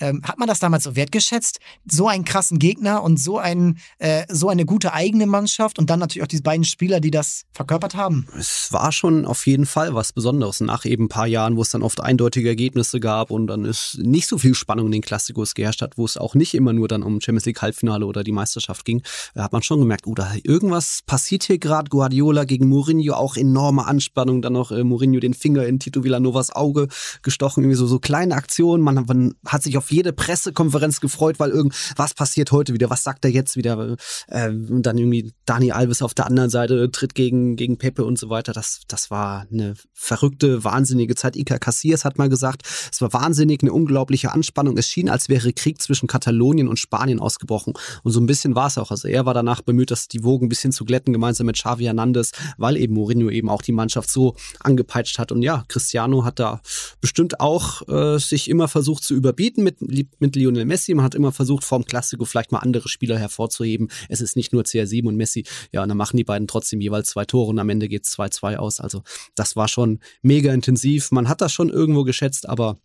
ähm, 0.00 0.22
hat 0.24 0.38
man 0.38 0.48
das 0.48 0.58
damals 0.58 0.84
so 0.84 0.96
wertgeschätzt? 0.96 1.60
So 1.90 2.08
einen 2.08 2.24
krassen 2.24 2.58
Gegner 2.58 3.02
und 3.02 3.18
so, 3.18 3.38
ein, 3.38 3.78
äh, 3.98 4.24
so 4.28 4.48
eine 4.48 4.64
gute 4.64 4.92
eigene 4.92 5.26
Mannschaft 5.26 5.78
und 5.78 5.90
dann 5.90 6.00
natürlich 6.00 6.22
auch 6.22 6.28
diese 6.28 6.42
beiden 6.42 6.64
Spieler, 6.64 7.00
die 7.00 7.10
das 7.10 7.44
verkörpert 7.52 7.94
haben? 7.94 8.26
Es 8.38 8.72
war 8.72 8.92
schon 8.92 9.24
auf 9.24 9.46
jeden 9.46 9.66
Fall 9.66 9.94
was 9.94 10.12
Besonderes. 10.12 10.60
Nach 10.60 10.84
eben 10.84 11.04
ein 11.04 11.08
paar 11.08 11.26
Jahren, 11.26 11.56
wo 11.56 11.62
es 11.62 11.70
dann 11.70 11.82
oft 11.82 12.00
eindeutige 12.00 12.48
Ergebnisse 12.48 13.00
gab 13.00 13.30
und 13.30 13.46
dann 13.46 13.64
ist 13.64 13.98
nicht 14.00 14.28
so 14.28 14.38
viel 14.38 14.54
Spannung 14.54 14.86
in 14.86 14.92
den 14.92 15.02
Klassikos 15.02 15.54
geherrscht 15.54 15.82
hat, 15.82 15.96
wo 15.98 16.04
es 16.04 16.16
auch 16.16 16.34
nicht 16.34 16.54
immer 16.54 16.72
nur 16.72 16.88
dann 16.88 17.02
um 17.02 17.20
Champions 17.20 17.46
League 17.46 17.62
Halbfinale 17.62 18.06
oder 18.06 18.24
die 18.24 18.32
Meisterschaft 18.32 18.84
ging, 18.84 19.02
da 19.34 19.44
hat 19.44 19.52
man 19.52 19.62
schon 19.62 19.80
gemerkt, 19.80 20.06
oh, 20.06 20.14
da 20.14 20.32
irgendwas 20.42 21.00
passiert 21.06 21.44
hier 21.44 21.58
gerade. 21.58 21.88
Guardiola 21.88 22.44
gegen 22.44 22.68
Mourinho, 22.68 23.14
auch 23.14 23.36
enorme 23.36 23.86
Anspannung, 23.86 24.42
dann 24.42 24.54
noch 24.54 24.70
äh, 24.70 24.84
Mourinho 24.84 25.20
den 25.20 25.34
Finger 25.34 25.66
in 25.66 25.78
Tito 25.78 26.04
Villanovas 26.04 26.50
Auge 26.50 26.88
gestochen, 27.22 27.62
irgendwie 27.62 27.76
so, 27.76 27.86
so 27.86 27.98
kleine 27.98 28.34
Aktionen. 28.34 28.82
Man, 28.82 29.04
man 29.06 29.34
hat 29.46 29.62
sich 29.62 29.76
auf 29.76 29.83
auf 29.84 29.92
jede 29.92 30.14
Pressekonferenz 30.14 31.00
gefreut, 31.00 31.38
weil 31.38 31.50
irgendwas 31.50 32.14
passiert 32.14 32.52
heute 32.52 32.72
wieder, 32.72 32.88
was 32.88 33.02
sagt 33.02 33.24
er 33.26 33.30
jetzt 33.30 33.56
wieder? 33.56 33.96
Äh, 34.28 34.50
dann 34.50 34.96
irgendwie 34.96 35.34
Dani 35.44 35.72
Alves 35.72 36.00
auf 36.00 36.14
der 36.14 36.26
anderen 36.26 36.48
Seite 36.48 36.90
tritt 36.90 37.14
gegen, 37.14 37.56
gegen 37.56 37.76
Pepe 37.76 38.04
und 38.04 38.18
so 38.18 38.30
weiter. 38.30 38.52
Das, 38.52 38.80
das 38.88 39.10
war 39.10 39.46
eine 39.52 39.74
verrückte, 39.92 40.64
wahnsinnige 40.64 41.14
Zeit. 41.16 41.36
Iker 41.36 41.58
Casillas 41.58 42.06
hat 42.06 42.16
mal 42.16 42.30
gesagt, 42.30 42.62
es 42.90 43.02
war 43.02 43.12
wahnsinnig, 43.12 43.62
eine 43.62 43.72
unglaubliche 43.72 44.32
Anspannung. 44.32 44.78
Es 44.78 44.88
schien, 44.88 45.10
als 45.10 45.28
wäre 45.28 45.52
Krieg 45.52 45.82
zwischen 45.82 46.06
Katalonien 46.06 46.68
und 46.68 46.78
Spanien 46.78 47.20
ausgebrochen. 47.20 47.74
Und 48.02 48.12
so 48.12 48.20
ein 48.20 48.26
bisschen 48.26 48.54
war 48.54 48.68
es 48.68 48.78
auch. 48.78 48.90
Also 48.90 49.08
er 49.08 49.26
war 49.26 49.34
danach 49.34 49.60
bemüht, 49.60 49.90
dass 49.90 50.08
die 50.08 50.24
Wogen 50.24 50.46
ein 50.46 50.48
bisschen 50.48 50.72
zu 50.72 50.86
glätten, 50.86 51.12
gemeinsam 51.12 51.46
mit 51.46 51.56
Xavi 51.56 51.84
Hernandez, 51.84 52.32
weil 52.56 52.78
eben 52.78 52.94
Mourinho 52.94 53.28
eben 53.28 53.50
auch 53.50 53.60
die 53.60 53.72
Mannschaft 53.72 54.10
so 54.10 54.34
angepeitscht 54.60 55.18
hat. 55.18 55.30
Und 55.30 55.42
ja, 55.42 55.64
Cristiano 55.68 56.24
hat 56.24 56.38
da 56.38 56.62
bestimmt 57.02 57.40
auch 57.40 57.86
äh, 57.88 58.18
sich 58.18 58.48
immer 58.48 58.68
versucht 58.68 59.04
zu 59.04 59.14
überbieten 59.14 59.62
mit 59.62 59.73
mit, 59.80 60.20
mit 60.20 60.36
Lionel 60.36 60.64
Messi. 60.64 60.94
Man 60.94 61.04
hat 61.04 61.14
immer 61.14 61.32
versucht, 61.32 61.64
vorm 61.64 61.84
Klassiko 61.84 62.24
vielleicht 62.24 62.52
mal 62.52 62.58
andere 62.58 62.88
Spieler 62.88 63.18
hervorzuheben. 63.18 63.88
Es 64.08 64.20
ist 64.20 64.36
nicht 64.36 64.52
nur 64.52 64.62
CR7 64.62 65.06
und 65.06 65.16
Messi. 65.16 65.44
Ja, 65.72 65.82
und 65.82 65.88
dann 65.88 65.98
machen 65.98 66.16
die 66.16 66.24
beiden 66.24 66.48
trotzdem 66.48 66.80
jeweils 66.80 67.08
zwei 67.08 67.24
Tore 67.24 67.50
und 67.50 67.58
am 67.58 67.68
Ende 67.68 67.88
geht 67.88 68.06
es 68.06 68.16
2-2 68.16 68.56
aus. 68.56 68.80
Also 68.80 69.02
das 69.34 69.56
war 69.56 69.68
schon 69.68 70.00
mega 70.22 70.52
intensiv. 70.52 71.10
Man 71.10 71.28
hat 71.28 71.40
das 71.40 71.52
schon 71.52 71.70
irgendwo 71.70 72.04
geschätzt, 72.04 72.48
aber 72.48 72.78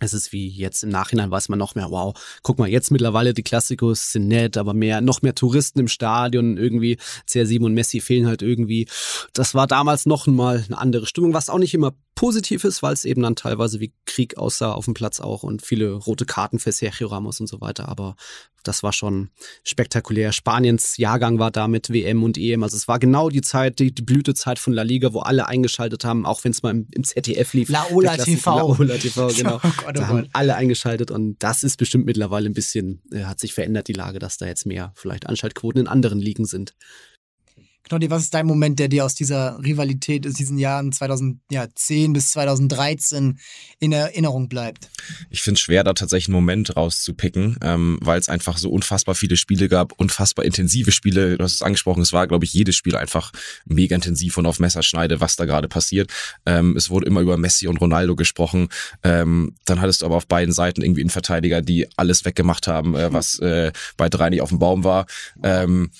es 0.00 0.14
ist 0.14 0.32
wie 0.32 0.48
jetzt 0.48 0.82
im 0.82 0.88
Nachhinein 0.88 1.30
weiß 1.30 1.50
man 1.50 1.58
noch 1.58 1.74
mehr, 1.74 1.90
wow, 1.90 2.18
guck 2.42 2.58
mal, 2.58 2.68
jetzt 2.68 2.90
mittlerweile 2.90 3.34
die 3.34 3.42
Klassikos 3.42 4.12
sind 4.12 4.28
nett, 4.28 4.56
aber 4.56 4.72
mehr, 4.72 5.00
noch 5.00 5.22
mehr 5.22 5.34
Touristen 5.34 5.78
im 5.78 5.88
Stadion, 5.88 6.56
irgendwie 6.56 6.98
CR7 7.28 7.64
und 7.64 7.74
Messi 7.74 8.00
fehlen 8.00 8.26
halt 8.26 8.42
irgendwie. 8.42 8.88
Das 9.34 9.54
war 9.54 9.66
damals 9.66 10.06
noch 10.06 10.26
mal 10.26 10.64
eine 10.66 10.78
andere 10.78 11.06
Stimmung, 11.06 11.34
was 11.34 11.50
auch 11.50 11.58
nicht 11.58 11.74
immer 11.74 11.92
positiv 12.14 12.64
ist, 12.64 12.82
weil 12.82 12.92
es 12.92 13.04
eben 13.04 13.22
dann 13.22 13.36
teilweise 13.36 13.80
wie 13.80 13.92
Krieg 14.04 14.36
aussah 14.36 14.72
auf 14.72 14.84
dem 14.84 14.94
Platz 14.94 15.20
auch 15.20 15.42
und 15.42 15.62
viele 15.62 15.92
rote 15.92 16.26
Karten 16.26 16.58
für 16.58 16.72
Sergio 16.72 17.08
Ramos 17.08 17.40
und 17.40 17.46
so 17.46 17.60
weiter. 17.60 17.88
Aber 17.88 18.16
das 18.62 18.82
war 18.82 18.92
schon 18.92 19.30
spektakulär. 19.64 20.32
Spaniens 20.32 20.96
Jahrgang 20.98 21.38
war 21.38 21.50
da 21.50 21.66
mit 21.66 21.90
WM 21.90 22.22
und 22.22 22.36
EM. 22.36 22.62
Also 22.62 22.76
es 22.76 22.88
war 22.88 22.98
genau 22.98 23.30
die 23.30 23.40
Zeit, 23.40 23.78
die, 23.78 23.94
die 23.94 24.02
Blütezeit 24.02 24.58
von 24.58 24.72
La 24.72 24.82
Liga, 24.82 25.14
wo 25.14 25.20
alle 25.20 25.46
eingeschaltet 25.46 26.04
haben, 26.04 26.26
auch 26.26 26.44
wenn 26.44 26.52
es 26.52 26.62
mal 26.62 26.70
im, 26.70 26.86
im, 26.92 27.04
ZDF 27.04 27.54
lief. 27.54 27.68
Laola 27.68 28.16
TV. 28.16 28.56
Laola 28.56 28.98
TV, 28.98 29.28
genau. 29.28 29.60
Oh 29.62 29.68
Gott, 29.78 29.86
oh 29.88 29.92
da 29.92 30.08
haben 30.08 30.28
alle 30.32 30.56
eingeschaltet 30.56 31.10
und 31.10 31.38
das 31.38 31.62
ist 31.62 31.76
bestimmt 31.76 32.04
mittlerweile 32.04 32.48
ein 32.48 32.54
bisschen, 32.54 33.02
äh, 33.12 33.24
hat 33.24 33.40
sich 33.40 33.54
verändert, 33.54 33.88
die 33.88 33.94
Lage, 33.94 34.18
dass 34.18 34.36
da 34.36 34.46
jetzt 34.46 34.66
mehr 34.66 34.92
vielleicht 34.94 35.26
Anschaltquoten 35.26 35.80
in 35.80 35.86
anderen 35.86 36.18
Ligen 36.18 36.44
sind. 36.44 36.74
Knoddy, 37.90 38.08
was 38.08 38.22
ist 38.22 38.34
dein 38.34 38.46
Moment, 38.46 38.78
der 38.78 38.86
dir 38.86 39.04
aus 39.04 39.16
dieser 39.16 39.58
Rivalität 39.64 40.24
aus 40.24 40.34
diesen 40.34 40.58
Jahren 40.58 40.92
2010 40.92 42.12
bis 42.12 42.30
2013 42.30 43.40
in 43.80 43.90
Erinnerung 43.90 44.48
bleibt? 44.48 44.88
Ich 45.28 45.42
finde 45.42 45.56
es 45.56 45.60
schwer, 45.60 45.82
da 45.82 45.92
tatsächlich 45.92 46.28
einen 46.28 46.36
Moment 46.36 46.76
rauszupicken, 46.76 47.58
ähm, 47.62 47.98
weil 48.00 48.20
es 48.20 48.28
einfach 48.28 48.58
so 48.58 48.70
unfassbar 48.70 49.16
viele 49.16 49.36
Spiele 49.36 49.68
gab, 49.68 49.90
unfassbar 49.98 50.44
intensive 50.44 50.92
Spiele. 50.92 51.36
Du 51.36 51.42
hast 51.42 51.54
es 51.54 51.62
angesprochen, 51.62 52.00
es 52.00 52.12
war, 52.12 52.28
glaube 52.28 52.44
ich, 52.44 52.52
jedes 52.52 52.76
Spiel 52.76 52.94
einfach 52.94 53.32
mega 53.64 53.96
intensiv 53.96 54.36
und 54.36 54.46
auf 54.46 54.60
Messerschneide, 54.60 55.20
was 55.20 55.34
da 55.34 55.44
gerade 55.44 55.66
passiert. 55.66 56.12
Ähm, 56.46 56.76
es 56.76 56.90
wurde 56.90 57.06
immer 57.06 57.22
über 57.22 57.38
Messi 57.38 57.66
und 57.66 57.78
Ronaldo 57.78 58.14
gesprochen. 58.14 58.68
Ähm, 59.02 59.56
dann 59.64 59.80
hattest 59.80 60.02
du 60.02 60.06
aber 60.06 60.14
auf 60.14 60.28
beiden 60.28 60.54
Seiten 60.54 60.82
irgendwie 60.82 61.00
einen 61.00 61.10
Verteidiger, 61.10 61.60
die 61.60 61.88
alles 61.96 62.24
weggemacht 62.24 62.68
haben, 62.68 62.94
äh, 62.94 63.12
was 63.12 63.40
äh, 63.40 63.72
bei 63.96 64.08
drei 64.08 64.30
nicht 64.30 64.42
auf 64.42 64.50
dem 64.50 64.60
Baum 64.60 64.84
war. 64.84 65.06
Ähm, 65.42 65.90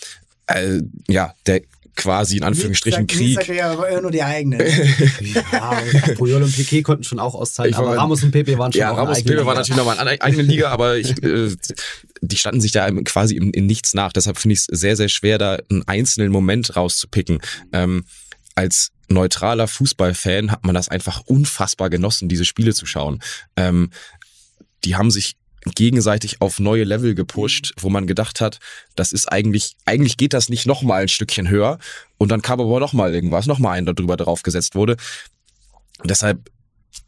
äh, 0.50 0.82
ja, 1.08 1.34
der 1.46 1.62
quasi 2.00 2.38
in 2.38 2.42
Anführungsstrichen 2.42 3.06
Krieg. 3.06 3.38
Krieg. 3.40 3.56
ja 3.56 4.00
nur 4.00 4.10
die 4.10 4.22
eigene. 4.22 4.66
ja, 5.52 5.82
Puyol 6.16 6.42
und 6.42 6.54
Piquet 6.54 6.82
konnten 6.82 7.04
schon 7.04 7.18
auch 7.18 7.34
auszahlen, 7.34 7.74
aber 7.74 7.96
Ramos 7.96 8.22
und 8.22 8.30
Pepe 8.30 8.56
waren 8.58 8.72
schon 8.72 8.80
Ja, 8.80 8.92
Ramos 8.92 9.18
und 9.18 9.26
Pepe 9.26 9.44
waren 9.44 9.56
natürlich 9.56 9.76
nochmal 9.76 9.98
eine 9.98 10.20
eigene 10.20 10.42
Liga, 10.42 10.70
aber 10.70 10.96
ich, 10.96 11.10
äh, 11.22 11.54
die 12.22 12.36
standen 12.36 12.60
sich 12.60 12.72
da 12.72 12.90
quasi 13.02 13.36
in, 13.36 13.50
in 13.50 13.66
nichts 13.66 13.92
nach. 13.92 14.12
Deshalb 14.12 14.38
finde 14.38 14.54
ich 14.54 14.60
es 14.60 14.80
sehr, 14.80 14.96
sehr 14.96 15.08
schwer, 15.08 15.38
da 15.38 15.58
einen 15.70 15.82
einzelnen 15.86 16.32
Moment 16.32 16.74
rauszupicken. 16.74 17.40
Ähm, 17.72 18.04
als 18.54 18.92
neutraler 19.08 19.68
Fußballfan 19.68 20.50
hat 20.50 20.64
man 20.64 20.74
das 20.74 20.88
einfach 20.88 21.20
unfassbar 21.26 21.90
genossen, 21.90 22.28
diese 22.28 22.44
Spiele 22.44 22.72
zu 22.72 22.86
schauen. 22.86 23.20
Ähm, 23.56 23.90
die 24.84 24.96
haben 24.96 25.10
sich 25.10 25.36
gegenseitig 25.66 26.40
auf 26.40 26.58
neue 26.58 26.84
Level 26.84 27.14
gepusht, 27.14 27.74
wo 27.78 27.90
man 27.90 28.06
gedacht 28.06 28.40
hat, 28.40 28.58
das 28.96 29.12
ist 29.12 29.30
eigentlich, 29.30 29.76
eigentlich 29.84 30.16
geht 30.16 30.32
das 30.32 30.48
nicht 30.48 30.66
noch 30.66 30.82
mal 30.82 31.02
ein 31.02 31.08
Stückchen 31.08 31.48
höher. 31.48 31.78
Und 32.18 32.30
dann 32.30 32.42
kam 32.42 32.60
aber 32.60 32.80
noch 32.80 32.92
mal 32.92 33.14
irgendwas, 33.14 33.46
noch 33.46 33.58
mal 33.58 33.72
ein 33.72 33.86
darüber 33.86 34.16
draufgesetzt 34.16 34.74
wurde. 34.74 34.96
Und 35.98 36.10
deshalb, 36.10 36.50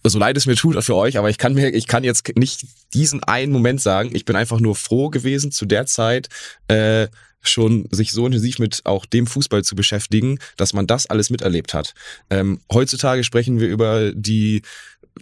so 0.05 0.19
leid 0.19 0.37
es 0.37 0.47
mir 0.47 0.57
tut 0.57 0.83
für 0.85 0.97
euch, 0.97 1.17
aber 1.17 1.31
ich 1.31 1.38
kann 1.38 1.55
mir, 1.55 1.71
ich 1.71 1.87
kann 1.87 2.05
jetzt 2.05 2.37
nicht 2.37 2.67
diesen 2.93 3.23
einen 3.23 3.53
Moment 3.53 3.81
sagen. 3.81 4.15
Ich 4.15 4.25
bin 4.25 4.37
einfach 4.37 4.61
nur 4.61 4.77
froh 4.77 5.09
gewesen 5.09 5.51
zu 5.51 5.65
der 5.65 5.87
Zeit, 5.87 6.29
äh, 6.69 7.09
schon 7.43 7.88
sich 7.91 8.12
so 8.12 8.25
intensiv 8.27 8.59
mit 8.59 8.83
auch 8.85 9.05
dem 9.05 9.27
Fußball 9.27 9.65
zu 9.65 9.75
beschäftigen, 9.75 10.38
dass 10.57 10.73
man 10.73 10.87
das 10.87 11.07
alles 11.07 11.31
miterlebt 11.31 11.75
hat. 11.75 11.95
Ähm, 12.31 12.61
heutzutage 12.73 13.25
sprechen 13.25 13.59
wir 13.59 13.69
über 13.69 14.12
die 14.12 14.62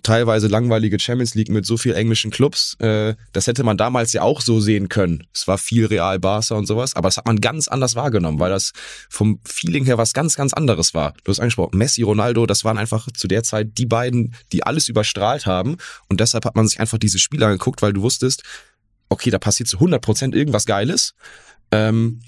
teilweise 0.02 0.46
langweilige 0.46 0.98
Champions 0.98 1.34
League 1.34 1.48
mit 1.48 1.66
so 1.66 1.76
viel 1.76 1.94
englischen 1.94 2.30
Clubs. 2.30 2.76
Äh, 2.78 3.14
das 3.32 3.46
hätte 3.46 3.64
man 3.64 3.76
damals 3.76 4.12
ja 4.12 4.22
auch 4.22 4.40
so 4.40 4.60
sehen 4.60 4.88
können. 4.88 5.26
Es 5.32 5.48
war 5.48 5.58
viel 5.58 5.86
Real 5.86 6.18
Barca 6.18 6.54
und 6.54 6.66
sowas, 6.66 6.94
aber 6.94 7.08
das 7.08 7.16
hat 7.16 7.26
man 7.26 7.40
ganz 7.40 7.68
anders 7.68 7.96
wahrgenommen, 7.96 8.38
weil 8.38 8.50
das 8.50 8.72
vom 9.08 9.40
Feeling 9.44 9.84
her 9.84 9.98
was 9.98 10.12
ganz, 10.12 10.36
ganz 10.36 10.52
anderes 10.52 10.94
war. 10.94 11.14
Du 11.24 11.30
hast 11.30 11.40
angesprochen, 11.40 11.76
Messi, 11.76 12.02
Ronaldo, 12.02 12.46
das 12.46 12.64
waren 12.64 12.78
einfach 12.78 13.08
zu 13.12 13.28
der 13.28 13.42
Zeit 13.42 13.78
die 13.78 13.86
beiden, 13.86 14.34
die 14.52 14.64
alles 14.64 14.88
überstrahlt 14.88 15.46
haben 15.46 15.76
und 16.08 16.20
deshalb 16.20 16.44
hat 16.44 16.56
man 16.56 16.68
sich 16.68 16.80
einfach 16.80 16.98
diese 16.98 17.18
Spiele 17.18 17.46
angeguckt, 17.46 17.82
weil 17.82 17.92
du 17.92 18.02
wusstest, 18.02 18.42
okay, 19.08 19.30
da 19.30 19.38
passiert 19.38 19.68
zu 19.68 19.76
100 19.78 20.00
Prozent 20.00 20.34
irgendwas 20.34 20.66
Geiles. 20.66 21.14
Ähm, 21.72 22.20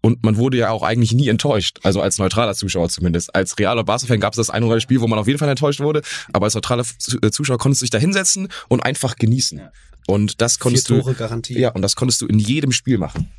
und 0.00 0.22
man 0.22 0.36
wurde 0.36 0.58
ja 0.58 0.70
auch 0.70 0.82
eigentlich 0.82 1.12
nie 1.12 1.28
enttäuscht. 1.28 1.78
Also 1.82 2.00
als 2.00 2.18
neutraler 2.18 2.54
Zuschauer 2.54 2.88
zumindest. 2.88 3.34
Als 3.34 3.58
realer 3.58 3.84
Barca-Fan 3.84 4.20
gab 4.20 4.32
es 4.32 4.36
das 4.36 4.50
ein 4.50 4.62
oder 4.62 4.72
andere 4.72 4.80
Spiel, 4.80 5.00
wo 5.00 5.06
man 5.06 5.18
auf 5.18 5.26
jeden 5.26 5.38
Fall 5.38 5.48
enttäuscht 5.48 5.80
wurde. 5.80 6.02
Aber 6.32 6.46
als 6.46 6.54
neutraler 6.54 6.84
äh, 7.22 7.30
Zuschauer 7.30 7.58
konntest 7.58 7.82
du 7.82 7.84
dich 7.84 7.90
da 7.90 7.98
hinsetzen 7.98 8.48
und 8.68 8.80
einfach 8.80 9.16
genießen. 9.16 9.60
Und 10.06 10.40
das 10.40 10.58
konntest 10.58 10.86
Vier 10.86 11.00
Tore 11.00 11.12
du. 11.12 11.18
Garantie. 11.18 11.58
Ja, 11.58 11.70
und 11.70 11.82
das 11.82 11.96
konntest 11.96 12.20
du 12.20 12.26
in 12.26 12.38
jedem 12.38 12.72
Spiel 12.72 12.98
machen. 12.98 13.30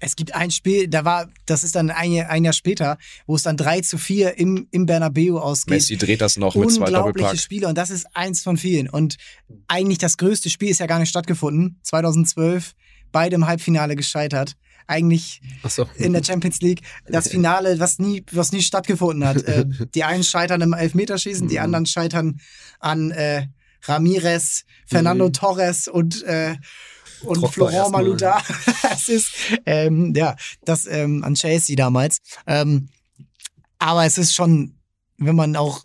Es 0.00 0.14
gibt 0.14 0.34
ein 0.34 0.50
Spiel, 0.50 0.86
da 0.86 1.04
war, 1.04 1.28
das 1.46 1.64
ist 1.64 1.74
dann 1.74 1.90
ein, 1.90 2.20
ein 2.20 2.44
Jahr 2.44 2.52
später, 2.52 2.98
wo 3.26 3.34
es 3.34 3.42
dann 3.42 3.56
3 3.56 3.80
zu 3.80 3.98
4 3.98 4.38
im, 4.38 4.68
im 4.70 4.86
Bernabeu 4.86 5.38
ausgeht. 5.38 5.70
Messi 5.74 5.96
dreht 5.96 6.20
das 6.20 6.36
noch 6.36 6.54
mit 6.54 6.70
zwei 6.70 6.90
Doppelpack. 6.90 7.36
Spiele 7.38 7.66
und 7.66 7.76
das 7.76 7.90
ist 7.90 8.06
eins 8.14 8.42
von 8.42 8.56
vielen. 8.56 8.88
Und 8.88 9.16
eigentlich 9.66 9.98
das 9.98 10.16
größte 10.16 10.50
Spiel 10.50 10.68
ist 10.68 10.78
ja 10.78 10.86
gar 10.86 11.00
nicht 11.00 11.08
stattgefunden. 11.08 11.80
2012, 11.82 12.74
beide 13.10 13.34
im 13.34 13.46
Halbfinale 13.46 13.96
gescheitert 13.96 14.54
eigentlich 14.86 15.40
so. 15.68 15.86
in 15.96 16.12
der 16.12 16.24
Champions 16.24 16.60
League. 16.60 16.82
Das 17.06 17.28
Finale, 17.28 17.78
was 17.78 17.98
nie, 17.98 18.24
was 18.32 18.52
nie 18.52 18.62
stattgefunden 18.62 19.26
hat. 19.26 19.42
Äh, 19.42 19.66
die 19.94 20.04
einen 20.04 20.24
scheitern 20.24 20.60
im 20.60 20.72
Elfmeterschießen, 20.72 21.48
die 21.48 21.56
mhm. 21.56 21.64
anderen 21.64 21.86
scheitern 21.86 22.40
an 22.80 23.10
äh, 23.10 23.46
Ramirez, 23.84 24.64
Fernando 24.86 25.28
mhm. 25.28 25.32
Torres 25.32 25.88
und 25.88 26.22
äh, 26.24 26.56
und 27.22 27.48
Florent 27.48 27.90
Malouda. 27.90 28.40
das 28.82 29.08
ist 29.08 29.32
ähm, 29.66 30.12
ja 30.14 30.36
das 30.64 30.86
ähm, 30.86 31.24
an 31.24 31.34
Chelsea 31.34 31.76
damals. 31.76 32.18
Ähm, 32.46 32.88
aber 33.78 34.04
es 34.04 34.18
ist 34.18 34.34
schon, 34.34 34.78
wenn 35.16 35.36
man 35.36 35.56
auch 35.56 35.84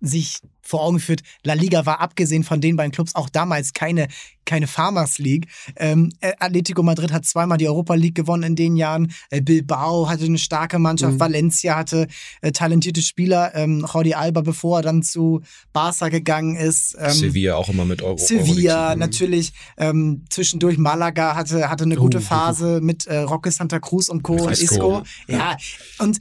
sich 0.00 0.40
vor 0.68 0.82
Augen 0.82 1.00
führt, 1.00 1.22
La 1.44 1.54
Liga 1.54 1.86
war 1.86 2.00
abgesehen 2.00 2.44
von 2.44 2.60
den 2.60 2.76
beiden 2.76 2.92
Clubs 2.92 3.14
auch 3.14 3.30
damals 3.30 3.72
keine, 3.72 4.08
keine 4.44 4.66
Farmers 4.66 5.18
League. 5.18 5.48
Ähm, 5.76 6.12
äh, 6.20 6.32
Atletico 6.38 6.82
Madrid 6.82 7.10
hat 7.10 7.24
zweimal 7.24 7.56
die 7.56 7.66
Europa 7.66 7.94
League 7.94 8.14
gewonnen 8.14 8.42
in 8.42 8.56
den 8.56 8.76
Jahren. 8.76 9.12
Äh, 9.30 9.40
Bilbao 9.40 10.08
hatte 10.08 10.26
eine 10.26 10.36
starke 10.36 10.78
Mannschaft. 10.78 11.14
Mhm. 11.14 11.20
Valencia 11.20 11.76
hatte 11.76 12.06
äh, 12.42 12.52
talentierte 12.52 13.00
Spieler. 13.00 13.54
Ähm, 13.54 13.86
Jordi 13.90 14.14
Alba, 14.14 14.42
bevor 14.42 14.80
er 14.80 14.82
dann 14.82 15.02
zu 15.02 15.40
Barca 15.72 16.10
gegangen 16.10 16.56
ist. 16.56 16.96
Ähm, 16.98 17.12
Sevilla 17.12 17.56
auch 17.56 17.70
immer 17.70 17.86
mit 17.86 18.02
Euro. 18.02 18.18
Sevilla 18.18 18.90
Euro 18.90 18.98
natürlich. 18.98 19.52
Ähm, 19.78 20.24
zwischendurch 20.28 20.76
Malaga 20.76 21.34
hatte, 21.34 21.70
hatte 21.70 21.84
eine 21.84 21.96
gute 21.96 22.18
oh, 22.18 22.20
Phase 22.20 22.80
mit 22.82 23.06
äh, 23.06 23.18
Roque 23.20 23.50
Santa 23.50 23.80
Cruz 23.80 24.10
und 24.10 24.22
Co. 24.22 24.34
und 24.34 24.50
Isco. 24.50 25.02
Ja, 25.28 25.56
und 25.98 26.18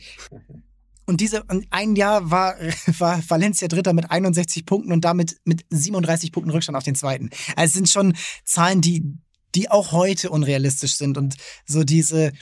und 1.08 1.22
diese, 1.22 1.45
ein 1.72 1.95
Jahr 1.95 2.30
war, 2.30 2.55
war 2.99 3.22
Valencia 3.28 3.68
Dritter 3.68 3.93
mit 3.93 4.12
61 4.12 4.66
Punkten 4.66 4.91
und 4.91 5.03
damit 5.05 5.38
mit 5.45 5.66
37 5.70 6.32
Punkten 6.32 6.51
Rückstand 6.51 6.78
auf 6.78 6.84
den 6.84 6.95
zweiten. 6.95 7.30
Also 7.55 7.70
es 7.70 7.74
sind 7.74 7.89
schon 7.89 8.16
Zahlen, 8.43 8.82
die, 8.82 9.03
die 9.55 9.72
auch 9.72 9.93
heute 9.93 10.30
unrealistisch 10.30 10.95
sind 10.95 11.18
und 11.18 11.36
so 11.66 11.84
diese, 11.84 12.34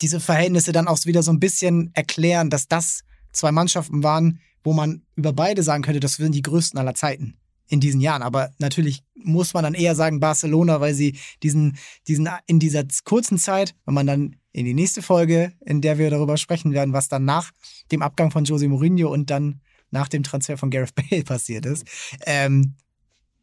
diese 0.00 0.20
Verhältnisse 0.20 0.72
dann 0.72 0.88
auch 0.88 1.04
wieder 1.04 1.22
so 1.22 1.32
ein 1.32 1.40
bisschen 1.40 1.90
erklären, 1.94 2.48
dass 2.48 2.68
das 2.68 3.00
zwei 3.32 3.52
Mannschaften 3.52 4.02
waren, 4.02 4.40
wo 4.64 4.72
man 4.72 5.02
über 5.16 5.32
beide 5.32 5.62
sagen 5.62 5.82
könnte, 5.82 6.00
das 6.00 6.14
sind 6.14 6.34
die 6.34 6.42
größten 6.42 6.78
aller 6.78 6.94
Zeiten 6.94 7.36
in 7.68 7.80
diesen 7.80 8.00
Jahren. 8.00 8.22
Aber 8.22 8.50
natürlich 8.58 9.02
muss 9.14 9.54
man 9.54 9.64
dann 9.64 9.74
eher 9.74 9.94
sagen 9.94 10.20
Barcelona, 10.20 10.80
weil 10.80 10.94
sie 10.94 11.18
diesen, 11.42 11.78
diesen 12.08 12.28
in 12.46 12.58
dieser 12.58 12.84
kurzen 13.04 13.38
Zeit, 13.38 13.74
wenn 13.84 13.94
man 13.94 14.06
dann 14.06 14.36
in 14.52 14.64
die 14.64 14.74
nächste 14.74 15.02
Folge, 15.02 15.52
in 15.64 15.80
der 15.80 15.98
wir 15.98 16.10
darüber 16.10 16.36
sprechen 16.36 16.72
werden, 16.72 16.92
was 16.92 17.08
dann 17.08 17.24
nach 17.24 17.50
dem 17.90 18.02
Abgang 18.02 18.30
von 18.30 18.44
Jose 18.44 18.68
Mourinho 18.68 19.10
und 19.10 19.30
dann 19.30 19.60
nach 19.90 20.08
dem 20.08 20.22
Transfer 20.22 20.58
von 20.58 20.70
Gareth 20.70 20.94
Bale 21.10 21.24
passiert 21.24 21.66
ist, 21.66 21.86
ähm, 22.26 22.74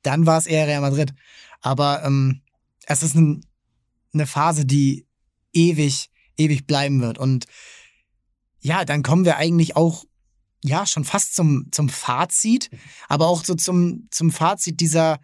dann 0.04 0.26
war 0.26 0.38
es 0.38 0.48
eher 0.48 0.68
Real 0.68 0.82
Madrid. 0.82 1.14
Aber 1.62 2.04
ähm, 2.04 2.42
es 2.86 3.04
ist 3.04 3.16
ein, 3.16 3.46
eine 4.14 4.28
Phase, 4.28 4.66
die 4.66 5.06
ewig, 5.54 6.10
ewig 6.38 6.68
bleiben 6.68 7.02
wird. 7.02 7.18
Und 7.18 7.46
ja, 8.60 8.86
dann 8.86 9.04
kommen 9.04 9.26
wir 9.26 9.38
eigentlich 9.38 9.76
auch 9.76 10.06
ja, 10.64 10.86
schon 10.86 11.05
fast 11.05 11.36
zum, 11.36 11.68
zum 11.72 11.89
Fazit, 11.89 12.70
aber 13.07 13.28
auch 13.28 13.43
so 13.43 13.55
zum, 13.55 14.07
zum 14.12 14.32
Fazit 14.32 14.80
dieser, 14.80 15.20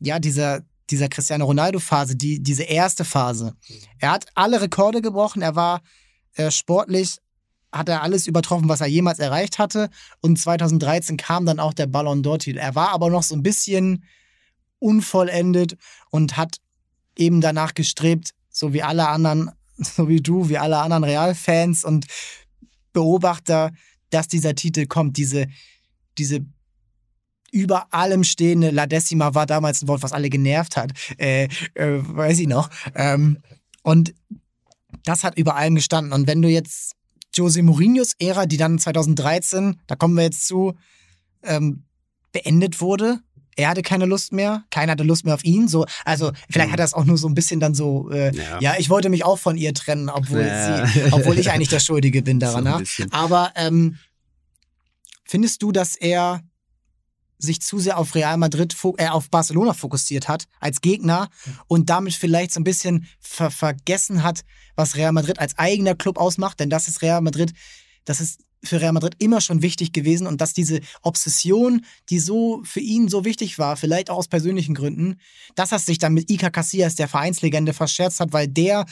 ja, 0.00 0.18
dieser, 0.18 0.62
dieser 0.90 1.08
Cristiano 1.08 1.44
Ronaldo-Phase, 1.44 2.16
die, 2.16 2.42
diese 2.42 2.64
erste 2.64 3.04
Phase. 3.04 3.54
Er 3.98 4.10
hat 4.10 4.26
alle 4.34 4.60
Rekorde 4.60 5.02
gebrochen, 5.02 5.42
er 5.42 5.54
war 5.54 5.82
äh, 6.34 6.50
sportlich, 6.50 7.18
hat 7.70 7.88
er 7.88 8.02
alles 8.02 8.26
übertroffen, 8.26 8.68
was 8.68 8.80
er 8.80 8.86
jemals 8.86 9.18
erreicht 9.18 9.58
hatte. 9.58 9.90
Und 10.20 10.38
2013 10.38 11.16
kam 11.16 11.44
dann 11.46 11.60
auch 11.60 11.74
der 11.74 11.86
Ballon 11.86 12.22
d'Or-Titel. 12.22 12.58
Er 12.58 12.74
war 12.74 12.90
aber 12.90 13.10
noch 13.10 13.22
so 13.22 13.34
ein 13.34 13.42
bisschen 13.42 14.04
unvollendet 14.78 15.76
und 16.10 16.36
hat 16.36 16.58
eben 17.16 17.40
danach 17.40 17.74
gestrebt, 17.74 18.30
so 18.48 18.72
wie 18.72 18.82
alle 18.82 19.08
anderen, 19.08 19.50
so 19.76 20.08
wie 20.08 20.20
du, 20.20 20.48
wie 20.48 20.58
alle 20.58 20.78
anderen 20.78 21.04
Realfans 21.04 21.84
und 21.84 22.06
Beobachter, 22.92 23.72
dass 24.10 24.28
dieser 24.28 24.54
Titel 24.54 24.86
kommt. 24.86 25.16
Diese, 25.16 25.46
diese 26.16 26.44
über 27.50 27.92
allem 27.92 28.24
stehende 28.24 28.70
La 28.70 28.86
Decima 28.86 29.34
war 29.34 29.46
damals 29.46 29.82
ein 29.82 29.88
Wort, 29.88 30.02
was 30.02 30.12
alle 30.12 30.30
genervt 30.30 30.76
hat. 30.76 30.92
Äh, 31.18 31.44
äh, 31.74 32.00
weiß 32.02 32.38
ich 32.40 32.46
noch. 32.46 32.68
Ähm, 32.94 33.38
und 33.82 34.14
das 35.04 35.24
hat 35.24 35.38
über 35.38 35.56
allem 35.56 35.74
gestanden. 35.74 36.12
Und 36.12 36.26
wenn 36.26 36.42
du 36.42 36.48
jetzt 36.48 36.94
Jose 37.34 37.62
Mourinhos 37.62 38.14
Ära, 38.18 38.46
die 38.46 38.56
dann 38.56 38.78
2013, 38.78 39.80
da 39.86 39.96
kommen 39.96 40.14
wir 40.16 40.24
jetzt 40.24 40.46
zu, 40.46 40.74
ähm, 41.42 41.84
beendet 42.32 42.80
wurde, 42.80 43.20
er 43.58 43.70
hatte 43.70 43.82
keine 43.82 44.06
Lust 44.06 44.32
mehr, 44.32 44.62
keiner 44.70 44.92
hatte 44.92 45.02
Lust 45.02 45.24
mehr 45.24 45.34
auf 45.34 45.44
ihn. 45.44 45.66
So, 45.66 45.84
also 46.04 46.30
vielleicht 46.48 46.68
mhm. 46.68 46.72
hat 46.74 46.78
er 46.78 46.84
es 46.84 46.94
auch 46.94 47.04
nur 47.04 47.18
so 47.18 47.28
ein 47.28 47.34
bisschen 47.34 47.58
dann 47.58 47.74
so, 47.74 48.08
äh, 48.10 48.34
ja. 48.34 48.60
ja. 48.60 48.74
ich 48.78 48.88
wollte 48.88 49.08
mich 49.08 49.24
auch 49.24 49.38
von 49.38 49.56
ihr 49.56 49.74
trennen, 49.74 50.08
obwohl 50.08 50.42
ja. 50.42 50.86
sie, 50.86 51.02
obwohl 51.10 51.38
ich 51.38 51.50
eigentlich 51.50 51.68
der 51.68 51.80
Schuldige 51.80 52.22
bin 52.22 52.38
daran. 52.40 52.84
So 52.84 53.04
Aber 53.10 53.50
ähm, 53.56 53.98
findest 55.24 55.62
du, 55.62 55.72
dass 55.72 55.96
er 55.96 56.40
sich 57.38 57.60
zu 57.60 57.80
sehr 57.80 57.98
auf 57.98 58.14
Real 58.14 58.36
Madrid, 58.36 58.76
äh, 58.96 59.08
auf 59.08 59.28
Barcelona 59.28 59.74
fokussiert 59.74 60.28
hat 60.28 60.44
als 60.60 60.80
Gegner 60.80 61.28
und 61.66 61.90
damit 61.90 62.14
vielleicht 62.14 62.52
so 62.52 62.60
ein 62.60 62.64
bisschen 62.64 63.06
ver 63.18 63.50
vergessen 63.50 64.22
hat, 64.22 64.42
was 64.76 64.94
Real 64.94 65.12
Madrid 65.12 65.40
als 65.40 65.58
eigener 65.58 65.96
Club 65.96 66.16
ausmacht, 66.16 66.60
denn 66.60 66.70
das 66.70 66.86
ist 66.86 67.02
Real 67.02 67.20
Madrid, 67.22 67.52
das 68.04 68.20
ist 68.20 68.40
für 68.64 68.80
Real 68.80 68.92
Madrid 68.92 69.14
immer 69.18 69.40
schon 69.40 69.62
wichtig 69.62 69.92
gewesen 69.92 70.26
und 70.26 70.40
dass 70.40 70.52
diese 70.52 70.80
Obsession, 71.02 71.84
die 72.10 72.18
so 72.18 72.62
für 72.64 72.80
ihn 72.80 73.08
so 73.08 73.24
wichtig 73.24 73.58
war, 73.58 73.76
vielleicht 73.76 74.10
auch 74.10 74.16
aus 74.16 74.28
persönlichen 74.28 74.74
Gründen, 74.74 75.16
dass 75.54 75.72
er 75.72 75.78
sich 75.78 75.98
dann 75.98 76.14
mit 76.14 76.30
Iker 76.30 76.50
Casillas, 76.50 76.96
der 76.96 77.08
Vereinslegende, 77.08 77.72
verscherzt 77.72 78.20
hat, 78.20 78.32
weil 78.32 78.48
der 78.48 78.84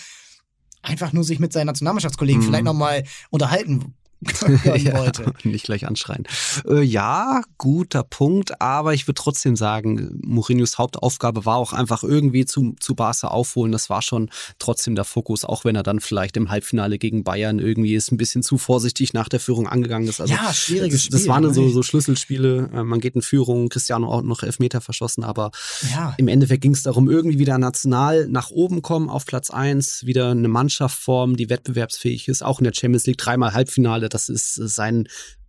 einfach 0.83 1.13
nur 1.13 1.25
sich 1.25 1.39
mit 1.39 1.53
seinen 1.53 1.67
Nationalmannschaftskollegen 1.67 2.43
mhm. 2.43 2.47
vielleicht 2.47 2.65
nochmal 2.65 3.05
unterhalten 3.31 3.95
ja, 4.65 4.99
wollte. 4.99 5.33
Nicht 5.45 5.65
gleich 5.65 5.87
anschreien. 5.87 6.25
Äh, 6.67 6.83
ja, 6.83 7.43
guter 7.59 8.03
Punkt, 8.03 8.61
aber 8.61 8.95
ich 8.95 9.07
würde 9.07 9.21
trotzdem 9.21 9.57
sagen, 9.57 10.19
Mourinhos 10.25 10.79
Hauptaufgabe 10.79 11.45
war 11.45 11.57
auch 11.57 11.73
einfach 11.73 12.03
irgendwie 12.03 12.47
zu, 12.47 12.75
zu 12.81 12.95
Barca 12.95 13.29
aufholen. 13.29 13.73
Das 13.73 13.91
war 13.91 14.03
schon 14.03 14.31
trotzdem 14.59 14.95
der 14.95 15.05
Fokus, 15.05 15.45
auch 15.45 15.65
wenn 15.65 15.77
er 15.77 15.83
dann 15.83 16.01
vielleicht 16.01 16.37
im 16.37 16.49
Halbfinale 16.51 16.99
gegen 16.99 17.25
Bayern 17.25 17.59
irgendwie 17.59 17.95
ist 17.95 18.11
ein 18.11 18.17
bisschen 18.17 18.43
zu 18.43 18.57
vorsichtig 18.59 19.13
nach 19.13 19.29
der 19.29 19.41
Führung 19.41 19.67
angegangen 19.67 20.09
ist. 20.09 20.21
Also, 20.21 20.33
ja, 20.33 20.53
schwieriges 20.53 21.05
Spiel. 21.05 21.19
Das 21.19 21.29
waren 21.29 21.53
so, 21.53 21.69
so 21.69 21.83
Schlüsselspiele. 21.83 22.71
Äh, 22.73 22.85
man 22.85 23.01
geht 23.01 23.17
in 23.17 23.23
Führung, 23.23 23.69
Cristiano 23.69 24.11
auch 24.11 24.23
noch 24.23 24.43
Elfmeter 24.43 24.81
verschossen, 24.81 25.25
aber 25.25 25.51
ja. 25.91 26.15
im 26.17 26.29
Endeffekt 26.29 26.63
ging 26.63 26.73
es 26.73 26.83
darum, 26.83 27.11
irgendwie 27.11 27.39
wieder 27.39 27.59
national 27.59 28.29
nach 28.29 28.51
oben 28.51 28.81
kommen 28.83 29.11
auf 29.11 29.27
Platz 29.27 29.51
1, 29.51 30.07
wieder 30.07 30.31
eine 30.31 30.49
Mannschaft 30.49 30.99
formen, 30.99 31.37
die 31.37 31.51
wettbewerbsfähig 31.51 32.29
ist, 32.29 32.43
auch 32.43 32.61
in 32.61 32.65
der 32.65 32.73
Champions 32.75 33.07
League 33.07 33.19
dreimal 33.19 33.53
Halbfinale 33.53 34.06
das 34.09 34.29
ist 34.29 34.55
sein 34.55 35.09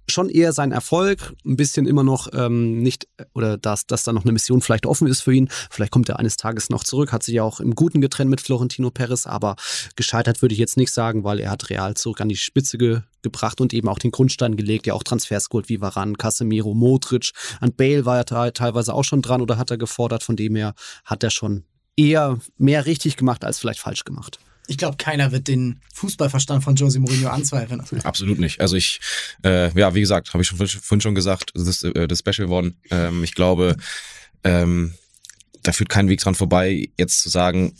schon 0.09 0.29
eher 0.29 0.53
sein 0.53 0.71
Erfolg, 0.71 1.33
ein 1.45 1.57
bisschen 1.57 1.85
immer 1.85 2.03
noch 2.03 2.29
ähm, 2.33 2.79
nicht, 2.79 3.07
oder 3.33 3.57
dass, 3.57 3.85
dass 3.85 4.03
da 4.03 4.13
noch 4.13 4.23
eine 4.23 4.31
Mission 4.31 4.61
vielleicht 4.61 4.85
offen 4.85 5.07
ist 5.07 5.21
für 5.21 5.33
ihn. 5.33 5.49
Vielleicht 5.69 5.91
kommt 5.91 6.09
er 6.09 6.19
eines 6.19 6.37
Tages 6.37 6.69
noch 6.69 6.83
zurück, 6.83 7.11
hat 7.11 7.23
sich 7.23 7.35
ja 7.35 7.43
auch 7.43 7.59
im 7.59 7.75
Guten 7.75 7.99
getrennt 8.01 8.29
mit 8.29 8.41
Florentino 8.41 8.89
Perez, 8.89 9.25
aber 9.27 9.55
gescheitert 9.95 10.41
würde 10.41 10.53
ich 10.53 10.59
jetzt 10.59 10.77
nicht 10.77 10.91
sagen, 10.91 11.23
weil 11.23 11.39
er 11.39 11.51
hat 11.51 11.69
Real 11.69 11.95
zurück 11.95 12.21
an 12.21 12.29
die 12.29 12.35
Spitze 12.35 12.77
ge 12.77 13.01
gebracht 13.23 13.59
und 13.59 13.73
eben 13.73 13.89
auch 13.89 13.99
den 13.99 14.11
Grundstein 14.11 14.55
gelegt, 14.55 14.87
ja 14.87 14.93
auch 14.93 15.03
Transfers 15.03 15.49
geholt 15.49 15.67
wie 15.67 15.81
Varan, 15.81 16.17
Casemiro, 16.17 16.73
Modric, 16.73 17.31
an 17.59 17.73
Bale 17.73 18.05
war 18.05 18.15
er 18.15 18.53
teilweise 18.53 18.93
auch 18.93 19.03
schon 19.03 19.21
dran 19.21 19.41
oder 19.41 19.57
hat 19.57 19.71
er 19.71 19.77
gefordert, 19.77 20.23
von 20.23 20.37
dem 20.37 20.55
her 20.55 20.75
hat 21.03 21.23
er 21.23 21.31
schon 21.31 21.65
eher 21.97 22.39
mehr 22.57 22.85
richtig 22.85 23.17
gemacht 23.17 23.43
als 23.43 23.59
vielleicht 23.59 23.79
falsch 23.79 24.05
gemacht 24.05 24.39
ich 24.67 24.77
glaube, 24.77 24.97
keiner 24.97 25.31
wird 25.31 25.47
den 25.47 25.81
Fußballverstand 25.93 26.63
von 26.63 26.75
Jose 26.75 26.99
Mourinho 26.99 27.29
anzweifeln. 27.29 27.81
Absolut 28.03 28.39
nicht. 28.39 28.59
Also 28.59 28.75
ich, 28.75 28.99
äh, 29.43 29.71
ja, 29.77 29.95
wie 29.95 30.01
gesagt, 30.01 30.33
habe 30.33 30.43
ich 30.43 30.49
schon, 30.49 30.57
vorhin 30.57 31.01
schon 31.01 31.15
gesagt, 31.15 31.51
das 31.55 31.83
äh, 31.83 32.07
das 32.07 32.19
Special 32.19 32.49
One. 32.49 32.73
Ähm, 32.91 33.23
ich 33.23 33.33
glaube, 33.33 33.77
ähm, 34.43 34.93
da 35.63 35.71
führt 35.71 35.89
kein 35.89 36.09
Weg 36.09 36.19
dran 36.19 36.35
vorbei, 36.35 36.89
jetzt 36.97 37.21
zu 37.21 37.29
sagen, 37.29 37.75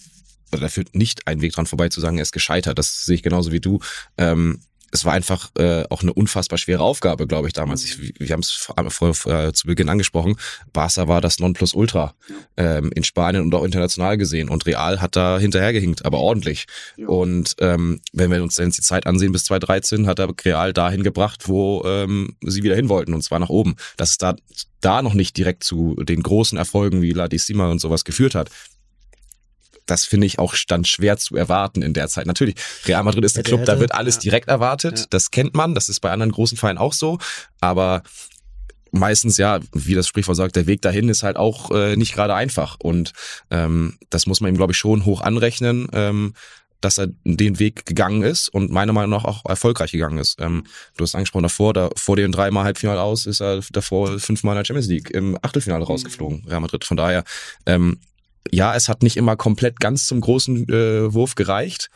oder 0.51 0.61
da 0.61 0.69
führt 0.69 0.95
nicht 0.95 1.27
ein 1.27 1.41
Weg 1.41 1.53
dran 1.53 1.65
vorbei 1.65 1.89
zu 1.89 1.99
sagen, 1.99 2.17
er 2.17 2.23
ist 2.23 2.31
gescheitert. 2.31 2.79
Das 2.79 3.05
sehe 3.05 3.15
ich 3.15 3.23
genauso 3.23 3.51
wie 3.51 3.59
du. 3.59 3.79
Ähm, 4.17 4.61
es 4.91 5.05
war 5.05 5.13
einfach 5.13 5.51
äh, 5.57 5.83
auch 5.89 6.01
eine 6.01 6.13
unfassbar 6.13 6.57
schwere 6.57 6.81
Aufgabe, 6.81 7.27
glaube 7.27 7.47
ich, 7.47 7.53
damals. 7.53 7.83
Ich, 7.83 8.19
wir 8.19 8.29
haben 8.29 8.39
es 8.39 8.51
vor, 8.51 9.13
vor, 9.13 9.53
zu 9.53 9.67
Beginn 9.67 9.89
angesprochen. 9.89 10.35
Barca 10.71 11.07
war 11.07 11.21
das 11.21 11.39
Nonplusultra 11.39 12.13
ähm, 12.55 12.91
in 12.95 13.03
Spanien 13.03 13.43
und 13.43 13.53
auch 13.53 13.63
international 13.63 14.17
gesehen. 14.17 14.49
Und 14.49 14.65
Real 14.65 15.01
hat 15.01 15.15
da 15.15 15.39
hinterhergehinkt, 15.39 16.05
aber 16.05 16.19
ordentlich. 16.19 16.65
Ja. 16.95 17.07
Und 17.07 17.55
ähm, 17.59 18.01
wenn 18.13 18.31
wir 18.31 18.41
uns 18.41 18.55
dann 18.55 18.69
die 18.69 18.81
Zeit 18.81 19.07
ansehen 19.07 19.31
bis 19.31 19.45
2013, 19.45 20.07
hat 20.07 20.19
er 20.19 20.29
Real 20.43 20.73
dahin 20.73 21.03
gebracht, 21.03 21.47
wo 21.47 21.83
ähm, 21.85 22.35
sie 22.41 22.63
wieder 22.63 22.75
hin 22.75 22.89
wollten, 22.89 23.13
und 23.13 23.23
zwar 23.23 23.39
nach 23.39 23.49
oben. 23.49 23.75
Dass 23.97 24.11
es 24.11 24.17
da, 24.17 24.35
da 24.79 25.01
noch 25.01 25.13
nicht 25.13 25.35
direkt 25.37 25.63
zu 25.63 25.95
den 25.95 26.23
großen 26.23 26.57
Erfolgen 26.57 27.01
wie 27.01 27.11
La 27.11 27.27
Decima 27.27 27.69
und 27.69 27.79
sowas 27.79 28.05
geführt 28.05 28.35
hat, 28.35 28.49
das 29.87 30.05
finde 30.05 30.27
ich 30.27 30.39
auch 30.39 30.53
stand 30.53 30.87
schwer 30.87 31.17
zu 31.17 31.35
erwarten 31.35 31.81
in 31.81 31.93
der 31.93 32.07
Zeit. 32.07 32.27
Natürlich, 32.27 32.55
Real 32.85 33.03
Madrid 33.03 33.23
ist 33.23 33.37
ein 33.37 33.43
Club, 33.43 33.65
da 33.65 33.79
wird 33.79 33.93
alles 33.93 34.19
direkt 34.19 34.47
erwartet. 34.47 34.99
Ja. 34.99 35.05
Das 35.09 35.31
kennt 35.31 35.55
man, 35.55 35.73
das 35.73 35.89
ist 35.89 36.01
bei 36.01 36.11
anderen 36.11 36.31
großen 36.31 36.57
Vereinen 36.57 36.77
auch 36.77 36.93
so. 36.93 37.17
Aber 37.59 38.03
meistens 38.91 39.37
ja, 39.37 39.59
wie 39.73 39.95
das 39.95 40.07
Sprichwort 40.07 40.37
sagt, 40.37 40.55
der 40.55 40.67
Weg 40.67 40.81
dahin 40.81 41.09
ist 41.09 41.23
halt 41.23 41.37
auch 41.37 41.71
äh, 41.71 41.95
nicht 41.95 42.13
gerade 42.13 42.35
einfach. 42.35 42.77
Und 42.79 43.13
ähm, 43.49 43.97
das 44.09 44.27
muss 44.27 44.41
man 44.41 44.53
ihm, 44.53 44.57
glaube 44.57 44.73
ich, 44.73 44.77
schon 44.77 45.05
hoch 45.05 45.21
anrechnen. 45.21 45.87
Ähm, 45.93 46.33
dass 46.81 46.97
er 46.97 47.07
den 47.23 47.59
Weg 47.59 47.85
gegangen 47.85 48.21
ist 48.21 48.49
und 48.49 48.71
meiner 48.71 48.93
Meinung 48.93 49.09
nach 49.09 49.25
auch 49.25 49.45
erfolgreich 49.45 49.91
gegangen 49.91 50.19
ist. 50.19 50.39
Ähm, 50.39 50.63
du 50.95 51.03
hast 51.03 51.15
angesprochen 51.15 51.43
davor, 51.43 51.73
da, 51.73 51.89
vor 51.95 52.15
dem 52.15 52.31
dreimal 52.31 52.65
Halbfinale 52.65 53.01
aus 53.01 53.25
ist 53.25 53.41
er 53.41 53.61
davor 53.71 54.19
fünfmal 54.19 54.53
in 54.53 54.57
der 54.59 54.65
Champions 54.65 54.87
League 54.87 55.09
im 55.09 55.37
Achtelfinale 55.41 55.83
rausgeflogen, 55.83 56.45
Real 56.47 56.59
Madrid. 56.59 56.85
Von 56.85 56.97
daher 56.97 57.23
ähm, 57.65 57.99
ja, 58.51 58.75
es 58.75 58.89
hat 58.89 59.03
nicht 59.03 59.17
immer 59.17 59.35
komplett 59.35 59.79
ganz 59.79 60.07
zum 60.07 60.21
großen 60.21 60.69
äh, 60.69 61.13
Wurf 61.13 61.35
gereicht, 61.35 61.89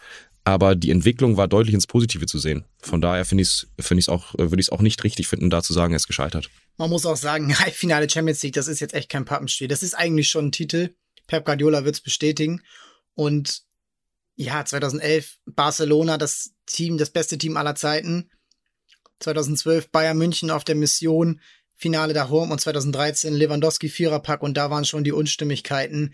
aber 0.44 0.76
die 0.76 0.90
Entwicklung 0.90 1.38
war 1.38 1.48
deutlich 1.48 1.74
ins 1.74 1.88
Positive 1.88 2.26
zu 2.26 2.40
sehen. 2.40 2.66
Von 2.82 3.02
daher 3.02 3.26
finde 3.26 3.44
ich 3.44 3.50
es 3.50 3.68
find 3.80 4.10
auch, 4.10 4.34
äh, 4.36 4.50
würde 4.50 4.60
ich 4.60 4.68
es 4.68 4.72
auch 4.72 4.82
nicht 4.82 5.04
richtig 5.04 5.28
finden, 5.28 5.50
da 5.50 5.62
zu 5.62 5.74
sagen, 5.74 5.94
er 5.94 5.98
ist 5.98 6.08
gescheitert. 6.08 6.50
Man 6.78 6.90
muss 6.90 7.06
auch 7.06 7.18
sagen, 7.18 7.58
Halbfinale 7.60 8.10
Champions 8.10 8.42
League, 8.42 8.54
das 8.54 8.68
ist 8.68 8.80
jetzt 8.80 8.94
echt 8.94 9.10
kein 9.10 9.26
Pappenspiel. 9.26 9.68
Das 9.68 9.84
ist 9.84 9.94
eigentlich 9.94 10.30
schon 10.30 10.48
ein 10.48 10.52
Titel. 10.52 10.96
Pep 11.28 11.46
Guardiola 11.46 11.86
wird 11.86 11.96
es 11.96 12.02
bestätigen. 12.02 12.62
Und 13.14 13.62
ja, 14.36 14.66
2011 14.66 15.38
Barcelona, 15.46 16.18
das 16.18 16.52
Team, 16.66 16.98
das 16.98 17.12
beste 17.12 17.38
Team 17.38 17.58
aller 17.58 17.76
Zeiten. 17.76 18.32
2012 19.20 19.92
Bayern 19.92 20.18
München 20.18 20.50
auf 20.50 20.64
der 20.64 20.76
Mission 20.76 21.40
Finale 21.82 22.14
da 22.14 22.30
Home 22.30 22.54
und 22.54 22.62
2013 22.62 23.34
Lewandowski 23.34 23.90
Viererpack 23.90 24.44
und 24.44 24.56
da 24.56 24.70
waren 24.70 24.86
schon 24.86 25.04
die 25.04 25.12
Unstimmigkeiten 25.12 26.14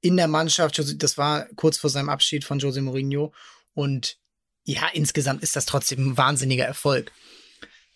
in 0.00 0.16
der 0.16 0.28
Mannschaft. 0.28 0.82
Das 1.02 1.18
war 1.18 1.46
kurz 1.56 1.76
vor 1.76 1.90
seinem 1.90 2.08
Abschied 2.08 2.44
von 2.44 2.58
Jose 2.58 2.80
Mourinho 2.80 3.34
und 3.74 4.16
ja, 4.64 4.88
insgesamt 4.94 5.42
ist 5.42 5.56
das 5.56 5.66
trotzdem 5.66 6.08
ein 6.08 6.16
wahnsinniger 6.16 6.64
Erfolg. 6.64 7.12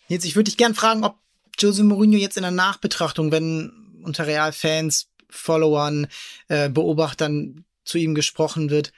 Jetzt, 0.07 0.23
ich 0.23 0.35
würde 0.35 0.51
dich 0.51 0.57
gern 0.57 0.75
fragen, 0.75 1.03
ob 1.03 1.17
Jose 1.57 1.83
Mourinho 1.83 2.17
jetzt 2.19 2.37
in 2.37 2.43
der 2.43 2.51
Nachbetrachtung, 2.51 3.31
wenn 3.31 4.01
unter 4.03 4.27
Real-Fans, 4.27 5.09
Followern, 5.31 6.07
äh, 6.47 6.69
Beobachtern 6.69 7.65
zu 7.85 7.97
ihm 7.97 8.13
gesprochen 8.13 8.69
wird, 8.69 8.91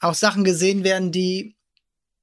auch 0.00 0.14
Sachen 0.14 0.42
gesehen 0.42 0.82
werden, 0.82 1.12
die 1.12 1.55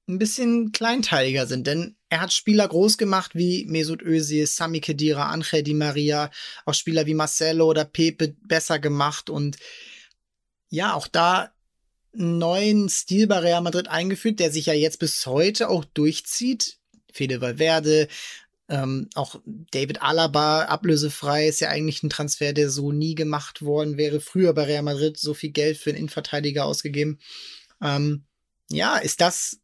ein 0.07 0.19
bisschen 0.19 0.71
kleinteiliger 0.71 1.47
sind, 1.47 1.65
denn 1.65 1.95
er 2.09 2.21
hat 2.21 2.33
Spieler 2.33 2.67
groß 2.67 2.97
gemacht 2.97 3.35
wie 3.35 3.65
Mesut 3.65 4.01
Özil, 4.01 4.45
Sami 4.47 4.81
Khedira, 4.81 5.29
Angel 5.29 5.63
Di 5.63 5.73
Maria, 5.73 6.29
auch 6.65 6.73
Spieler 6.73 7.05
wie 7.05 7.13
Marcelo 7.13 7.67
oder 7.67 7.85
Pepe 7.85 8.35
besser 8.41 8.79
gemacht 8.79 9.29
und 9.29 9.57
ja, 10.69 10.93
auch 10.93 11.07
da 11.07 11.53
einen 12.13 12.37
neuen 12.37 12.89
Stil 12.89 13.27
bei 13.27 13.39
Real 13.39 13.61
Madrid 13.61 13.87
eingeführt, 13.87 14.39
der 14.39 14.51
sich 14.51 14.65
ja 14.65 14.73
jetzt 14.73 14.99
bis 14.99 15.25
heute 15.25 15.69
auch 15.69 15.85
durchzieht. 15.85 16.77
Fede 17.11 17.41
Valverde, 17.41 18.07
ähm, 18.69 19.09
auch 19.13 19.41
David 19.45 20.01
Alaba 20.01 20.63
ablösefrei 20.63 21.47
ist 21.47 21.59
ja 21.59 21.69
eigentlich 21.69 22.01
ein 22.03 22.09
Transfer, 22.09 22.53
der 22.53 22.69
so 22.69 22.91
nie 22.91 23.15
gemacht 23.15 23.61
worden 23.61 23.97
wäre. 23.97 24.19
Früher 24.19 24.53
bei 24.53 24.63
Real 24.63 24.83
Madrid 24.83 25.17
so 25.17 25.33
viel 25.33 25.51
Geld 25.51 25.77
für 25.77 25.89
einen 25.89 25.99
Innenverteidiger 25.99 26.65
ausgegeben. 26.65 27.19
Ähm, 27.81 28.25
ja, 28.69 28.97
ist 28.97 29.21
das 29.21 29.59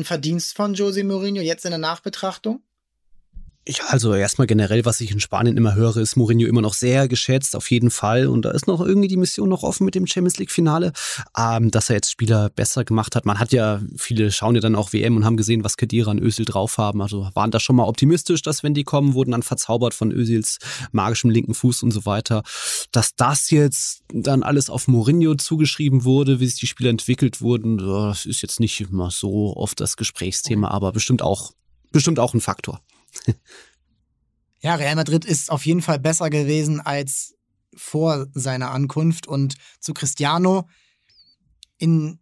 ein 0.00 0.04
Verdienst 0.04 0.56
von 0.56 0.74
Jose 0.74 1.04
Mourinho 1.04 1.42
jetzt 1.42 1.64
in 1.64 1.70
der 1.70 1.78
Nachbetrachtung? 1.78 2.62
Ja, 3.68 3.84
also 3.88 4.14
erstmal 4.14 4.46
generell, 4.46 4.86
was 4.86 5.02
ich 5.02 5.10
in 5.10 5.20
Spanien 5.20 5.58
immer 5.58 5.74
höre, 5.74 5.98
ist 5.98 6.16
Mourinho 6.16 6.48
immer 6.48 6.62
noch 6.62 6.72
sehr 6.72 7.08
geschätzt, 7.08 7.54
auf 7.54 7.70
jeden 7.70 7.90
Fall. 7.90 8.26
Und 8.26 8.46
da 8.46 8.52
ist 8.52 8.66
noch 8.66 8.80
irgendwie 8.80 9.06
die 9.06 9.18
Mission 9.18 9.50
noch 9.50 9.64
offen 9.64 9.84
mit 9.84 9.94
dem 9.94 10.06
Champions 10.06 10.38
League-Finale, 10.38 10.92
ähm, 11.36 11.70
dass 11.70 11.90
er 11.90 11.96
jetzt 11.96 12.10
Spieler 12.10 12.48
besser 12.48 12.84
gemacht 12.84 13.14
hat. 13.14 13.26
Man 13.26 13.38
hat 13.38 13.52
ja, 13.52 13.82
viele 13.98 14.32
schauen 14.32 14.54
ja 14.54 14.62
dann 14.62 14.74
auch 14.74 14.94
WM 14.94 15.14
und 15.14 15.26
haben 15.26 15.36
gesehen, 15.36 15.62
was 15.62 15.76
Kedira 15.76 16.10
und 16.10 16.22
Özil 16.22 16.46
drauf 16.46 16.78
haben. 16.78 17.02
Also 17.02 17.28
waren 17.34 17.50
da 17.50 17.60
schon 17.60 17.76
mal 17.76 17.84
optimistisch, 17.84 18.40
dass 18.40 18.62
wenn 18.62 18.72
die 18.72 18.82
kommen, 18.82 19.12
wurden 19.12 19.32
dann 19.32 19.42
verzaubert 19.42 19.92
von 19.92 20.10
Özils 20.10 20.56
magischem 20.92 21.28
linken 21.28 21.52
Fuß 21.52 21.82
und 21.82 21.90
so 21.90 22.06
weiter. 22.06 22.42
Dass 22.92 23.14
das 23.14 23.50
jetzt 23.50 24.00
dann 24.08 24.42
alles 24.42 24.70
auf 24.70 24.88
Mourinho 24.88 25.34
zugeschrieben 25.34 26.04
wurde, 26.04 26.40
wie 26.40 26.46
sich 26.46 26.58
die 26.58 26.66
Spieler 26.66 26.90
entwickelt 26.90 27.42
wurden, 27.42 27.76
das 27.76 28.24
ist 28.24 28.40
jetzt 28.40 28.58
nicht 28.58 28.80
immer 28.80 29.10
so 29.10 29.54
oft 29.54 29.80
das 29.80 29.98
Gesprächsthema, 29.98 30.68
aber 30.68 30.92
bestimmt 30.92 31.20
auch, 31.20 31.52
bestimmt 31.92 32.18
auch 32.18 32.32
ein 32.32 32.40
Faktor. 32.40 32.80
ja, 34.60 34.74
Real 34.74 34.96
Madrid 34.96 35.24
ist 35.24 35.50
auf 35.50 35.66
jeden 35.66 35.82
Fall 35.82 35.98
besser 35.98 36.30
gewesen 36.30 36.80
als 36.80 37.34
vor 37.74 38.26
seiner 38.34 38.70
Ankunft. 38.70 39.26
Und 39.26 39.56
zu 39.80 39.94
Cristiano, 39.94 40.68
in, 41.78 42.20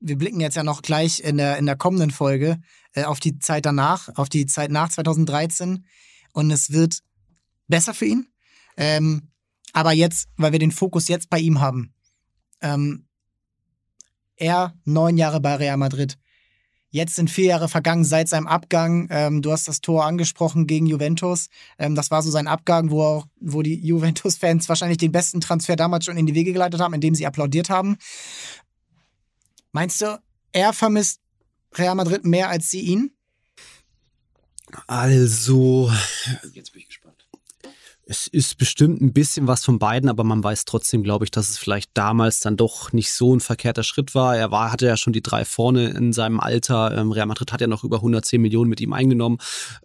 wir 0.00 0.16
blicken 0.16 0.40
jetzt 0.40 0.56
ja 0.56 0.64
noch 0.64 0.82
gleich 0.82 1.20
in 1.20 1.36
der, 1.36 1.58
in 1.58 1.66
der 1.66 1.76
kommenden 1.76 2.10
Folge 2.10 2.60
äh, 2.92 3.04
auf 3.04 3.20
die 3.20 3.38
Zeit 3.38 3.66
danach, 3.66 4.08
auf 4.16 4.28
die 4.28 4.46
Zeit 4.46 4.70
nach 4.70 4.88
2013. 4.88 5.86
Und 6.32 6.50
es 6.50 6.70
wird 6.70 7.00
besser 7.68 7.94
für 7.94 8.06
ihn. 8.06 8.28
Ähm, 8.76 9.30
aber 9.72 9.92
jetzt, 9.92 10.28
weil 10.36 10.52
wir 10.52 10.58
den 10.58 10.72
Fokus 10.72 11.08
jetzt 11.08 11.30
bei 11.30 11.38
ihm 11.38 11.60
haben, 11.60 11.94
ähm, 12.60 13.06
er 14.36 14.74
neun 14.84 15.16
Jahre 15.16 15.40
bei 15.40 15.56
Real 15.56 15.76
Madrid, 15.76 16.16
Jetzt 16.90 17.16
sind 17.16 17.30
vier 17.30 17.46
Jahre 17.46 17.68
vergangen 17.68 18.04
seit 18.04 18.28
seinem 18.28 18.46
Abgang. 18.46 19.08
Ähm, 19.10 19.42
du 19.42 19.52
hast 19.52 19.68
das 19.68 19.80
Tor 19.80 20.06
angesprochen 20.06 20.66
gegen 20.66 20.86
Juventus. 20.86 21.48
Ähm, 21.78 21.94
das 21.94 22.10
war 22.10 22.22
so 22.22 22.30
sein 22.30 22.46
Abgang, 22.46 22.90
wo, 22.90 23.02
auch, 23.02 23.26
wo 23.40 23.62
die 23.62 23.78
Juventus-Fans 23.86 24.68
wahrscheinlich 24.68 24.98
den 24.98 25.12
besten 25.12 25.40
Transfer 25.40 25.76
damals 25.76 26.06
schon 26.06 26.16
in 26.16 26.26
die 26.26 26.34
Wege 26.34 26.52
geleitet 26.52 26.80
haben, 26.80 26.94
indem 26.94 27.14
sie 27.14 27.26
applaudiert 27.26 27.68
haben. 27.68 27.98
Meinst 29.72 30.00
du, 30.00 30.18
er 30.52 30.72
vermisst 30.72 31.20
Real 31.74 31.94
Madrid 31.94 32.24
mehr 32.24 32.48
als 32.48 32.70
sie 32.70 32.80
ihn? 32.80 33.10
Also, 34.86 35.90
jetzt 36.52 36.72
bin 36.72 36.82
ich. 36.82 36.87
Es 38.10 38.26
ist 38.26 38.56
bestimmt 38.56 39.02
ein 39.02 39.12
bisschen 39.12 39.48
was 39.48 39.66
von 39.66 39.78
beiden, 39.78 40.08
aber 40.08 40.24
man 40.24 40.42
weiß 40.42 40.64
trotzdem, 40.64 41.02
glaube 41.02 41.26
ich, 41.26 41.30
dass 41.30 41.50
es 41.50 41.58
vielleicht 41.58 41.90
damals 41.92 42.40
dann 42.40 42.56
doch 42.56 42.90
nicht 42.94 43.12
so 43.12 43.36
ein 43.36 43.40
verkehrter 43.40 43.82
Schritt 43.82 44.14
war. 44.14 44.34
Er 44.34 44.50
war, 44.50 44.72
hatte 44.72 44.86
ja 44.86 44.96
schon 44.96 45.12
die 45.12 45.20
drei 45.20 45.44
vorne 45.44 45.90
in 45.90 46.14
seinem 46.14 46.40
Alter. 46.40 46.96
Ähm, 46.96 47.12
Real 47.12 47.26
Madrid 47.26 47.52
hat 47.52 47.60
ja 47.60 47.66
noch 47.66 47.84
über 47.84 47.96
110 47.96 48.40
Millionen 48.40 48.70
mit 48.70 48.80
ihm 48.80 48.94
eingenommen. 48.94 49.36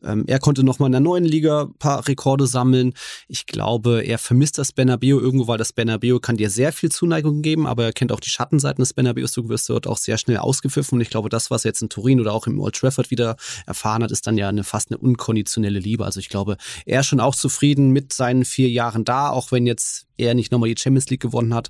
Ähm, 0.02 0.24
er 0.26 0.40
konnte 0.40 0.64
noch 0.64 0.80
mal 0.80 0.86
in 0.86 0.94
der 0.94 1.02
neuen 1.02 1.26
Liga 1.26 1.64
ein 1.64 1.74
paar 1.74 2.08
Rekorde 2.08 2.48
sammeln. 2.48 2.94
Ich 3.28 3.46
glaube, 3.46 4.04
er 4.06 4.18
vermisst 4.18 4.58
das 4.58 4.72
Bernabeu 4.72 5.20
irgendwo, 5.20 5.48
weil 5.50 5.58
das 5.58 5.74
Bernabeu 5.74 6.20
kann 6.20 6.38
dir 6.38 6.50
sehr 6.50 6.72
viel 6.72 6.94
Zuneigung 6.94 7.42
geben, 7.42 7.68
aber 7.68 7.84
er 7.84 7.92
kennt 7.92 8.14
auch 8.14 8.22
die 8.22 8.30
Schattenseiten 8.30 8.82
des 8.82 8.94
Bernabeus. 8.94 9.34
Du 9.34 9.50
wirst 9.50 9.68
dort 9.70 9.86
auch 9.86 9.98
sehr 9.98 10.18
schnell 10.18 10.38
ausgepfiffen. 10.38 10.98
Und 10.98 11.02
ich 11.02 11.10
glaube, 11.10 11.28
das, 11.28 11.52
was 11.52 11.66
er 11.66 11.72
jetzt 11.72 11.82
in 11.82 11.90
Turin 11.90 12.22
oder 12.22 12.32
auch 12.32 12.48
im 12.48 12.62
Old 12.62 12.76
Trafford 12.76 13.12
wieder 13.12 13.36
erfahren 13.66 14.02
hat, 14.02 14.12
ist 14.12 14.28
dann 14.28 14.38
ja 14.38 14.48
eine, 14.48 14.64
fast 14.64 14.92
eine 14.92 14.98
unkonditionelle 14.98 15.80
Liebe. 15.80 16.06
Also 16.06 16.22
ich 16.22 16.30
glaube, 16.30 16.56
er 16.86 17.02
ist 17.02 17.08
schon 17.08 17.20
auch 17.20 17.36
zufrieden 17.36 17.92
mit 17.92 18.13
seinen 18.16 18.46
vier 18.46 18.70
Jahren 18.70 19.06
da, 19.06 19.30
auch 19.30 19.52
wenn 19.52 19.66
jetzt 19.66 20.08
er 20.18 20.34
nicht 20.34 20.52
nochmal 20.52 20.74
die 20.74 20.80
Champions 20.80 21.10
League 21.10 21.22
gewonnen 21.22 21.54
hat. 21.54 21.70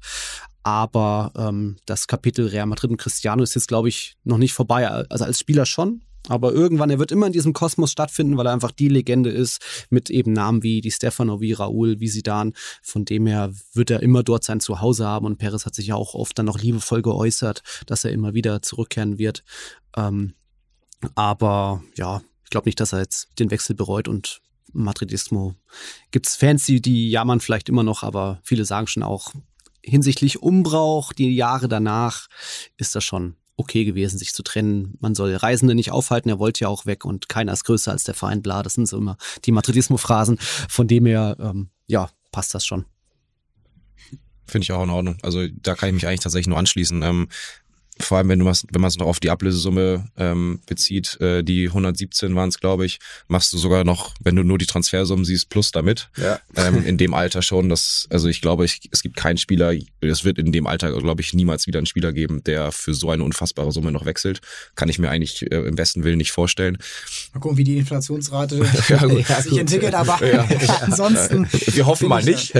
Aber 0.63 1.31
ähm, 1.35 1.77
das 1.85 2.07
Kapitel 2.07 2.47
Real 2.47 2.65
Madrid 2.65 2.91
und 2.91 2.97
Cristiano 2.97 3.43
ist 3.43 3.55
jetzt, 3.55 3.67
glaube 3.67 3.89
ich, 3.89 4.15
noch 4.23 4.37
nicht 4.37 4.53
vorbei. 4.53 4.87
Also 4.87 5.25
als 5.25 5.39
Spieler 5.39 5.65
schon, 5.65 6.01
aber 6.29 6.53
irgendwann, 6.53 6.89
er 6.89 6.99
wird 6.99 7.11
immer 7.11 7.27
in 7.27 7.33
diesem 7.33 7.51
Kosmos 7.51 7.91
stattfinden, 7.91 8.37
weil 8.37 8.45
er 8.45 8.53
einfach 8.53 8.71
die 8.71 8.87
Legende 8.87 9.29
ist, 9.29 9.61
mit 9.89 10.09
eben 10.09 10.31
Namen 10.31 10.63
wie 10.63 10.79
die 10.79 10.91
Stefano, 10.91 11.41
wie 11.41 11.53
Raúl, 11.53 11.99
wie 11.99 12.09
Zidane. 12.09 12.53
Von 12.81 13.03
dem 13.03 13.27
her 13.27 13.51
wird 13.73 13.91
er 13.91 14.01
immer 14.01 14.23
dort 14.23 14.43
sein 14.43 14.61
Zuhause 14.61 15.05
haben 15.05 15.25
und 15.25 15.37
Perez 15.37 15.65
hat 15.65 15.75
sich 15.75 15.87
ja 15.87 15.95
auch 15.95 16.13
oft 16.13 16.37
dann 16.39 16.45
noch 16.45 16.59
liebevoll 16.59 17.01
geäußert, 17.01 17.61
dass 17.87 18.05
er 18.05 18.11
immer 18.11 18.33
wieder 18.33 18.61
zurückkehren 18.61 19.17
wird. 19.17 19.43
Ähm, 19.97 20.33
aber 21.15 21.83
ja, 21.97 22.21
ich 22.45 22.49
glaube 22.49 22.69
nicht, 22.69 22.79
dass 22.79 22.93
er 22.93 22.99
jetzt 22.99 23.37
den 23.39 23.51
Wechsel 23.51 23.75
bereut 23.75 24.07
und 24.07 24.39
Madridismo. 24.73 25.55
Gibt 26.11 26.27
es 26.27 26.35
Fans, 26.35 26.65
die, 26.65 26.81
die 26.81 27.09
jammern 27.09 27.39
vielleicht 27.39 27.69
immer 27.69 27.83
noch, 27.83 28.03
aber 28.03 28.39
viele 28.43 28.65
sagen 28.65 28.87
schon 28.87 29.03
auch, 29.03 29.31
hinsichtlich 29.83 30.41
Umbrauch, 30.41 31.13
die 31.13 31.35
Jahre 31.35 31.67
danach, 31.67 32.27
ist 32.77 32.95
das 32.95 33.03
schon 33.03 33.35
okay 33.55 33.85
gewesen, 33.85 34.17
sich 34.17 34.33
zu 34.33 34.43
trennen. 34.43 34.97
Man 34.99 35.15
soll 35.15 35.35
Reisende 35.35 35.75
nicht 35.75 35.91
aufhalten, 35.91 36.29
er 36.29 36.39
wollte 36.39 36.61
ja 36.61 36.67
auch 36.67 36.85
weg 36.85 37.05
und 37.05 37.29
keiner 37.29 37.53
ist 37.53 37.65
größer 37.65 37.91
als 37.91 38.03
der 38.03 38.15
Verein, 38.15 38.41
bla, 38.41 38.63
das 38.63 38.73
sind 38.73 38.87
so 38.87 38.97
immer 38.97 39.17
die 39.45 39.51
Madridismo-Phrasen. 39.51 40.37
Von 40.39 40.87
dem 40.87 41.05
her, 41.05 41.37
ähm, 41.39 41.69
ja, 41.87 42.09
passt 42.31 42.53
das 42.55 42.65
schon. 42.65 42.85
Finde 44.45 44.65
ich 44.65 44.71
auch 44.71 44.83
in 44.83 44.89
Ordnung. 44.89 45.17
Also 45.21 45.47
da 45.47 45.75
kann 45.75 45.89
ich 45.89 45.95
mich 45.95 46.07
eigentlich 46.07 46.19
tatsächlich 46.19 46.47
nur 46.47 46.57
anschließen. 46.57 47.01
Ähm, 47.01 47.29
vor 47.99 48.17
allem 48.17 48.29
wenn 48.29 48.39
du 48.39 48.45
machst, 48.45 48.65
wenn 48.71 48.81
man 48.81 48.89
es 48.89 48.97
noch 48.97 49.07
auf 49.07 49.19
die 49.19 49.29
Ablösesumme 49.29 50.07
ähm, 50.17 50.59
bezieht, 50.65 51.19
äh, 51.21 51.43
die 51.43 51.67
117 51.67 52.35
waren 52.35 52.49
es, 52.49 52.59
glaube 52.59 52.85
ich, 52.85 52.99
machst 53.27 53.53
du 53.53 53.57
sogar 53.57 53.83
noch, 53.83 54.13
wenn 54.23 54.35
du 54.35 54.43
nur 54.43 54.57
die 54.57 54.65
Transfersummen 54.65 55.25
siehst, 55.25 55.49
plus 55.49 55.71
damit. 55.71 56.09
Ja. 56.17 56.39
Ähm, 56.55 56.83
in 56.85 56.97
dem 56.97 57.13
Alter 57.13 57.41
schon. 57.41 57.69
Das, 57.69 58.07
also 58.09 58.27
ich 58.29 58.41
glaube, 58.41 58.65
ich, 58.65 58.89
es 58.91 59.03
gibt 59.03 59.15
keinen 59.15 59.37
Spieler, 59.37 59.73
es 60.01 60.23
wird 60.23 60.39
in 60.39 60.51
dem 60.51 60.65
Alter, 60.65 60.91
glaube 60.99 61.21
ich, 61.21 61.33
niemals 61.33 61.67
wieder 61.67 61.79
einen 61.79 61.85
Spieler 61.85 62.13
geben, 62.13 62.43
der 62.43 62.71
für 62.71 62.93
so 62.93 63.09
eine 63.11 63.23
unfassbare 63.23 63.71
Summe 63.71 63.91
noch 63.91 64.05
wechselt. 64.05 64.41
Kann 64.75 64.89
ich 64.89 64.97
mir 64.97 65.09
eigentlich 65.09 65.43
äh, 65.51 65.67
im 65.67 65.75
besten 65.75 66.03
Willen 66.03 66.17
nicht 66.17 66.31
vorstellen. 66.31 66.77
Mal 67.33 67.39
gucken, 67.39 67.57
wie 67.57 67.63
die 67.63 67.77
Inflationsrate 67.77 68.65
ja, 68.87 68.97
gut, 69.07 69.25
sich 69.25 69.57
entwickelt, 69.57 69.93
aber 69.93 70.25
ja. 70.25 70.47
ansonsten. 70.81 71.47
Wir 71.51 71.85
hoffen 71.85 72.09
mal 72.09 72.23
nicht. 72.23 72.53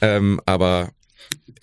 ähm, 0.00 0.40
aber 0.46 0.92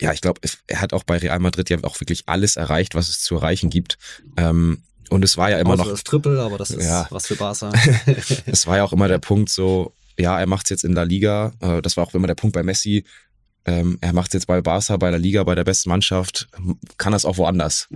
ja, 0.00 0.12
ich 0.12 0.20
glaube, 0.20 0.40
er 0.66 0.80
hat 0.80 0.92
auch 0.92 1.04
bei 1.04 1.18
Real 1.18 1.38
Madrid 1.38 1.70
ja 1.70 1.78
auch 1.82 2.00
wirklich 2.00 2.24
alles 2.26 2.56
erreicht, 2.56 2.94
was 2.94 3.08
es 3.08 3.22
zu 3.22 3.36
erreichen 3.36 3.70
gibt. 3.70 3.98
Ähm, 4.36 4.82
und 5.08 5.24
es 5.24 5.36
war 5.36 5.50
ja 5.50 5.58
immer 5.58 5.74
Außer 5.74 5.84
noch. 5.84 5.90
das 5.90 6.04
Triple, 6.04 6.40
aber 6.40 6.58
das 6.58 6.70
ist 6.70 6.84
ja. 6.84 7.06
was 7.10 7.26
für 7.26 7.36
Barca. 7.36 7.72
es 8.46 8.66
war 8.66 8.78
ja 8.78 8.84
auch 8.84 8.92
immer 8.92 9.08
der 9.08 9.18
Punkt 9.18 9.50
so, 9.50 9.94
ja, 10.18 10.38
er 10.38 10.46
macht 10.46 10.66
es 10.66 10.70
jetzt 10.70 10.84
in 10.84 10.94
der 10.94 11.04
Liga. 11.04 11.52
Äh, 11.60 11.82
das 11.82 11.96
war 11.96 12.04
auch 12.04 12.14
immer 12.14 12.26
der 12.26 12.34
Punkt 12.34 12.54
bei 12.54 12.62
Messi. 12.62 13.04
Ähm, 13.64 13.98
er 14.00 14.12
macht 14.12 14.28
es 14.28 14.34
jetzt 14.34 14.46
bei 14.46 14.60
Barca, 14.60 14.96
bei 14.96 15.10
der 15.10 15.18
Liga, 15.18 15.42
bei 15.44 15.54
der 15.54 15.64
besten 15.64 15.88
Mannschaft. 15.88 16.48
Kann 16.98 17.12
das 17.12 17.24
auch 17.24 17.36
woanders. 17.38 17.88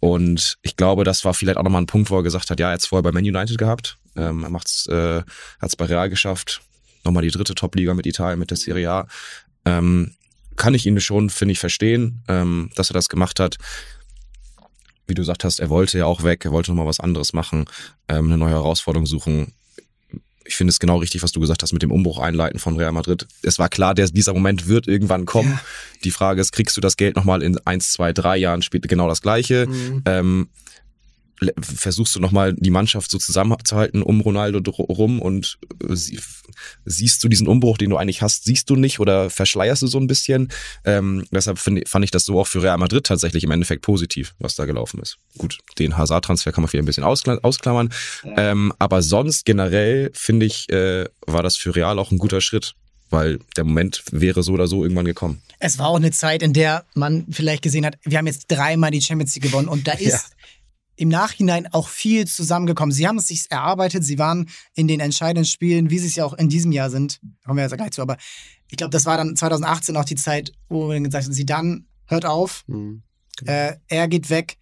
Und 0.00 0.58
ich 0.62 0.76
glaube, 0.76 1.04
das 1.04 1.24
war 1.24 1.34
vielleicht 1.34 1.58
auch 1.58 1.62
nochmal 1.62 1.82
ein 1.82 1.86
Punkt, 1.86 2.10
wo 2.10 2.16
er 2.18 2.22
gesagt 2.22 2.50
hat, 2.50 2.60
ja, 2.60 2.68
er 2.68 2.74
hat 2.74 2.80
es 2.80 2.86
vorher 2.86 3.02
bei 3.02 3.12
Man 3.12 3.24
United 3.24 3.58
gehabt. 3.58 3.98
Ähm, 4.14 4.44
er 4.44 4.50
macht's, 4.50 4.86
äh, 4.86 5.22
hat 5.60 5.68
es 5.68 5.76
bei 5.76 5.86
Real 5.86 6.10
geschafft. 6.10 6.62
Nochmal 7.04 7.22
die 7.22 7.30
dritte 7.30 7.54
Top-Liga 7.54 7.94
mit 7.94 8.06
Italien, 8.06 8.38
mit 8.38 8.50
der 8.50 8.56
Serie 8.56 8.90
A. 8.90 9.06
Ähm, 9.64 10.14
kann 10.56 10.74
ich 10.74 10.86
ihn 10.86 11.00
schon, 11.00 11.30
finde 11.30 11.52
ich, 11.52 11.58
verstehen, 11.58 12.22
ähm, 12.28 12.70
dass 12.74 12.90
er 12.90 12.94
das 12.94 13.08
gemacht 13.08 13.40
hat. 13.40 13.56
Wie 15.06 15.14
du 15.14 15.22
gesagt 15.22 15.44
hast, 15.44 15.60
er 15.60 15.70
wollte 15.70 15.98
ja 15.98 16.06
auch 16.06 16.24
weg, 16.24 16.44
er 16.44 16.52
wollte 16.52 16.72
nochmal 16.72 16.86
was 16.86 17.00
anderes 17.00 17.32
machen, 17.32 17.66
ähm, 18.08 18.26
eine 18.26 18.38
neue 18.38 18.50
Herausforderung 18.50 19.06
suchen. 19.06 19.52
Ich 20.44 20.56
finde 20.56 20.70
es 20.70 20.78
genau 20.78 20.98
richtig, 20.98 21.22
was 21.22 21.32
du 21.32 21.40
gesagt 21.40 21.62
hast 21.62 21.72
mit 21.72 21.82
dem 21.82 21.92
Umbruch 21.92 22.18
einleiten 22.18 22.58
von 22.58 22.76
Real 22.76 22.92
Madrid. 22.92 23.26
Es 23.42 23.58
war 23.58 23.68
klar, 23.68 23.94
der, 23.94 24.08
dieser 24.08 24.32
Moment 24.32 24.68
wird 24.68 24.86
irgendwann 24.86 25.24
kommen. 25.26 25.50
Ja. 25.50 25.60
Die 26.04 26.10
Frage 26.10 26.40
ist, 26.40 26.52
kriegst 26.52 26.76
du 26.76 26.80
das 26.80 26.96
Geld 26.96 27.16
nochmal 27.16 27.42
in 27.42 27.58
eins, 27.66 27.92
zwei, 27.92 28.12
drei 28.12 28.36
Jahren 28.36 28.62
später 28.62 28.88
genau 28.88 29.08
das 29.08 29.22
Gleiche? 29.22 29.66
Mhm. 29.66 30.02
Ähm, 30.06 30.48
versuchst 31.60 32.14
du 32.14 32.20
nochmal 32.20 32.54
die 32.54 32.70
Mannschaft 32.70 33.10
so 33.10 33.18
zusammenzuhalten 33.18 34.02
um 34.02 34.20
Ronaldo 34.20 34.58
rum 34.70 35.20
und 35.20 35.58
äh, 35.86 35.94
sie, 35.94 36.18
siehst 36.84 37.22
du 37.22 37.28
diesen 37.28 37.46
Umbruch, 37.46 37.78
den 37.78 37.90
du 37.90 37.96
eigentlich 37.96 38.22
hast, 38.22 38.44
siehst 38.44 38.70
du 38.70 38.76
nicht 38.76 39.00
oder 39.00 39.30
verschleierst 39.30 39.82
du 39.82 39.86
so 39.86 39.98
ein 39.98 40.06
bisschen. 40.06 40.48
Ähm, 40.84 41.26
deshalb 41.30 41.58
find, 41.58 41.88
fand 41.88 42.04
ich 42.04 42.10
das 42.10 42.24
so 42.24 42.40
auch 42.40 42.46
für 42.46 42.62
Real 42.62 42.78
Madrid 42.78 43.04
tatsächlich 43.04 43.44
im 43.44 43.50
Endeffekt 43.50 43.82
positiv, 43.82 44.34
was 44.38 44.54
da 44.54 44.64
gelaufen 44.64 45.00
ist. 45.00 45.18
Gut, 45.36 45.58
den 45.78 45.96
Hazard-Transfer 45.96 46.52
kann 46.52 46.62
man 46.62 46.68
vielleicht 46.68 46.84
ein 46.84 46.86
bisschen 46.86 47.04
auskla 47.04 47.38
ausklammern. 47.42 47.92
Ähm, 48.36 48.72
aber 48.78 49.02
sonst 49.02 49.44
generell 49.44 50.10
finde 50.14 50.46
ich, 50.46 50.68
äh, 50.70 51.06
war 51.26 51.42
das 51.42 51.56
für 51.56 51.74
Real 51.74 51.98
auch 51.98 52.10
ein 52.10 52.18
guter 52.18 52.40
Schritt, 52.40 52.74
weil 53.10 53.38
der 53.56 53.64
Moment 53.64 54.02
wäre 54.10 54.42
so 54.42 54.52
oder 54.52 54.66
so 54.66 54.82
irgendwann 54.82 55.04
gekommen. 55.04 55.42
Es 55.58 55.78
war 55.78 55.88
auch 55.88 55.96
eine 55.96 56.10
Zeit, 56.10 56.42
in 56.42 56.52
der 56.52 56.84
man 56.94 57.26
vielleicht 57.30 57.62
gesehen 57.62 57.86
hat, 57.86 57.96
wir 58.04 58.18
haben 58.18 58.26
jetzt 58.26 58.46
dreimal 58.48 58.90
die 58.90 59.00
Champions 59.00 59.34
League 59.34 59.44
gewonnen 59.44 59.68
und 59.68 59.86
da 59.86 59.92
ist 59.92 60.12
Ja. 60.12 60.20
Im 60.96 61.08
Nachhinein 61.08 61.66
auch 61.72 61.88
viel 61.88 62.26
zusammengekommen. 62.26 62.92
Sie 62.92 63.06
haben 63.06 63.18
es 63.18 63.28
sich 63.28 63.46
erarbeitet, 63.50 64.02
sie 64.04 64.18
waren 64.18 64.48
in 64.74 64.88
den 64.88 65.00
entscheidenden 65.00 65.44
Spielen, 65.44 65.90
wie 65.90 65.98
sie 65.98 66.06
es 66.08 66.16
ja 66.16 66.24
auch 66.24 66.34
in 66.34 66.48
diesem 66.48 66.72
Jahr 66.72 66.90
sind, 66.90 67.20
kommen 67.44 67.58
wir 67.58 67.64
jetzt 67.64 67.76
gleich 67.76 67.90
zu, 67.92 68.02
aber 68.02 68.16
ich 68.70 68.76
glaube, 68.76 68.90
das 68.90 69.06
war 69.06 69.16
dann 69.16 69.36
2018 69.36 69.96
auch 69.96 70.04
die 70.04 70.16
Zeit, 70.16 70.52
wo 70.68 70.88
wir 70.90 70.98
gesagt 71.00 71.24
haben, 71.26 71.32
sie 71.32 71.46
dann 71.46 71.86
hört 72.06 72.24
auf, 72.26 72.64
Mhm. 72.66 73.02
äh, 73.44 73.74
er 73.88 74.08
geht 74.08 74.30
weg 74.30 74.56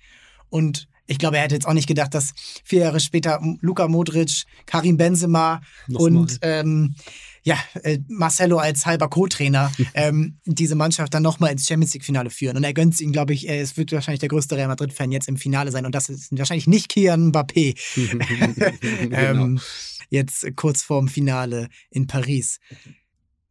und 0.51 0.89
ich 1.07 1.19
glaube, 1.19 1.37
er 1.37 1.43
hätte 1.45 1.55
jetzt 1.55 1.67
auch 1.67 1.75
nicht 1.75 1.87
gedacht, 1.87 2.15
dass 2.15 2.33
vier 2.65 2.81
Jahre 2.81 2.99
später 2.99 3.39
Luka 3.61 3.89
Modric, 3.89 4.45
Karim 4.67 4.97
Benzema 4.97 5.61
Nochmal. 5.87 6.07
und 6.11 6.39
ähm, 6.41 6.95
ja, 7.45 7.59
äh, 7.83 7.99
Marcelo 8.09 8.59
als 8.59 8.87
halber 8.87 9.09
Co-Trainer 9.09 9.71
ähm, 9.95 10.39
diese 10.47 10.75
Mannschaft 10.75 11.13
dann 11.15 11.23
nochmal 11.23 11.53
ins 11.53 11.67
Champions 11.67 11.93
League-Finale 11.93 12.31
führen. 12.31 12.57
Und 12.57 12.65
er 12.65 12.73
gönnt 12.73 12.95
es 12.95 13.01
ihm, 13.01 13.13
glaube 13.13 13.35
ich, 13.35 13.49
äh, 13.49 13.61
es 13.61 13.77
wird 13.77 13.93
wahrscheinlich 13.93 14.21
der 14.21 14.31
größte 14.31 14.57
Real 14.57 14.69
Madrid-Fan 14.69 15.13
jetzt 15.13 15.29
im 15.29 15.37
Finale 15.37 15.71
sein. 15.71 15.85
Und 15.85 15.95
das 15.95 16.09
ist 16.09 16.37
wahrscheinlich 16.37 16.67
nicht 16.67 16.89
Kian 16.89 17.31
Mbappé. 17.31 17.75
Genau. 19.05 19.17
ähm, 19.17 19.61
jetzt 20.09 20.47
kurz 20.57 20.83
vorm 20.83 21.09
Finale 21.09 21.69
in 21.91 22.07
Paris. 22.07 22.59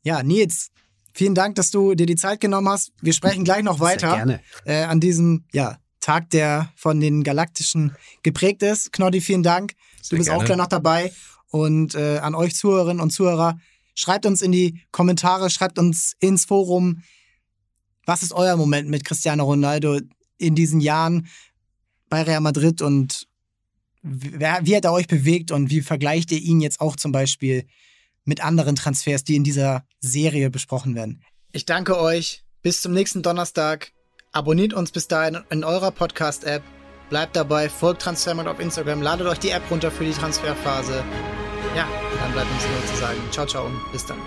Ja, 0.03 0.23
Nils, 0.23 0.71
vielen 1.13 1.35
Dank, 1.35 1.55
dass 1.55 1.71
du 1.71 1.93
dir 1.93 2.05
die 2.05 2.15
Zeit 2.15 2.41
genommen 2.41 2.69
hast. 2.69 2.91
Wir 3.01 3.13
sprechen 3.13 3.43
gleich 3.43 3.63
noch 3.63 3.79
weiter 3.79 4.39
äh, 4.65 4.83
an 4.83 4.99
diesem 4.99 5.45
ja, 5.53 5.77
Tag, 5.99 6.29
der 6.31 6.71
von 6.75 6.99
den 6.99 7.23
Galaktischen 7.23 7.95
geprägt 8.23 8.63
ist. 8.63 8.91
Knoddy, 8.91 9.21
vielen 9.21 9.43
Dank. 9.43 9.73
Sehr 10.01 10.11
du 10.11 10.17
bist 10.17 10.29
auch 10.29 10.37
gerne. 10.37 10.45
gleich 10.45 10.57
noch 10.57 10.67
dabei. 10.67 11.11
Und 11.49 11.95
äh, 11.95 12.17
an 12.17 12.33
euch 12.33 12.55
Zuhörerinnen 12.55 12.99
und 12.99 13.11
Zuhörer, 13.11 13.59
schreibt 13.95 14.25
uns 14.25 14.41
in 14.41 14.51
die 14.51 14.81
Kommentare, 14.91 15.49
schreibt 15.49 15.79
uns 15.79 16.15
ins 16.19 16.45
Forum, 16.45 17.03
was 18.05 18.23
ist 18.23 18.33
euer 18.33 18.57
Moment 18.57 18.89
mit 18.89 19.05
Cristiano 19.05 19.43
Ronaldo 19.45 19.99
in 20.37 20.55
diesen 20.55 20.81
Jahren 20.81 21.27
bei 22.09 22.21
Real 22.23 22.41
Madrid 22.41 22.81
und 22.81 23.27
wer, 24.01 24.59
wie 24.63 24.75
hat 24.75 24.85
er 24.85 24.93
euch 24.93 25.07
bewegt 25.07 25.51
und 25.51 25.69
wie 25.69 25.81
vergleicht 25.81 26.31
ihr 26.31 26.41
ihn 26.41 26.61
jetzt 26.61 26.81
auch 26.81 26.95
zum 26.95 27.11
Beispiel 27.11 27.65
mit 28.25 28.43
anderen 28.43 28.75
Transfers, 28.75 29.23
die 29.23 29.35
in 29.35 29.43
dieser 29.43 29.85
Serie 29.99 30.49
besprochen 30.49 30.95
werden? 30.95 31.23
Ich 31.51 31.65
danke 31.65 31.99
euch. 31.99 32.43
Bis 32.61 32.81
zum 32.81 32.93
nächsten 32.93 33.23
Donnerstag. 33.23 33.91
Abonniert 34.31 34.73
uns 34.73 34.91
bis 34.91 35.07
dahin 35.07 35.39
in 35.49 35.63
eurer 35.63 35.91
Podcast-App. 35.91 36.63
Bleibt 37.09 37.35
dabei, 37.35 37.69
folgt 37.69 38.01
Transfermarkt 38.01 38.49
auf 38.49 38.59
Instagram, 38.59 39.01
ladet 39.01 39.27
euch 39.27 39.39
die 39.39 39.49
App 39.49 39.69
runter 39.69 39.91
für 39.91 40.05
die 40.05 40.13
Transferphase. 40.13 41.03
Ja, 41.75 41.87
dann 42.21 42.31
bleibt 42.31 42.51
uns 42.51 42.67
nur 42.67 42.85
zu 42.85 42.95
sagen. 42.97 43.19
Ciao, 43.31 43.45
ciao 43.45 43.65
und 43.65 43.91
bis 43.91 44.05
dann. 44.05 44.17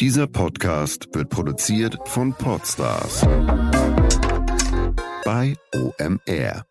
Dieser 0.00 0.26
Podcast 0.26 1.08
wird 1.14 1.30
produziert 1.30 1.96
von 2.04 2.34
Podstars 2.34 3.22
bei 5.24 5.56
OMR. 5.72 6.66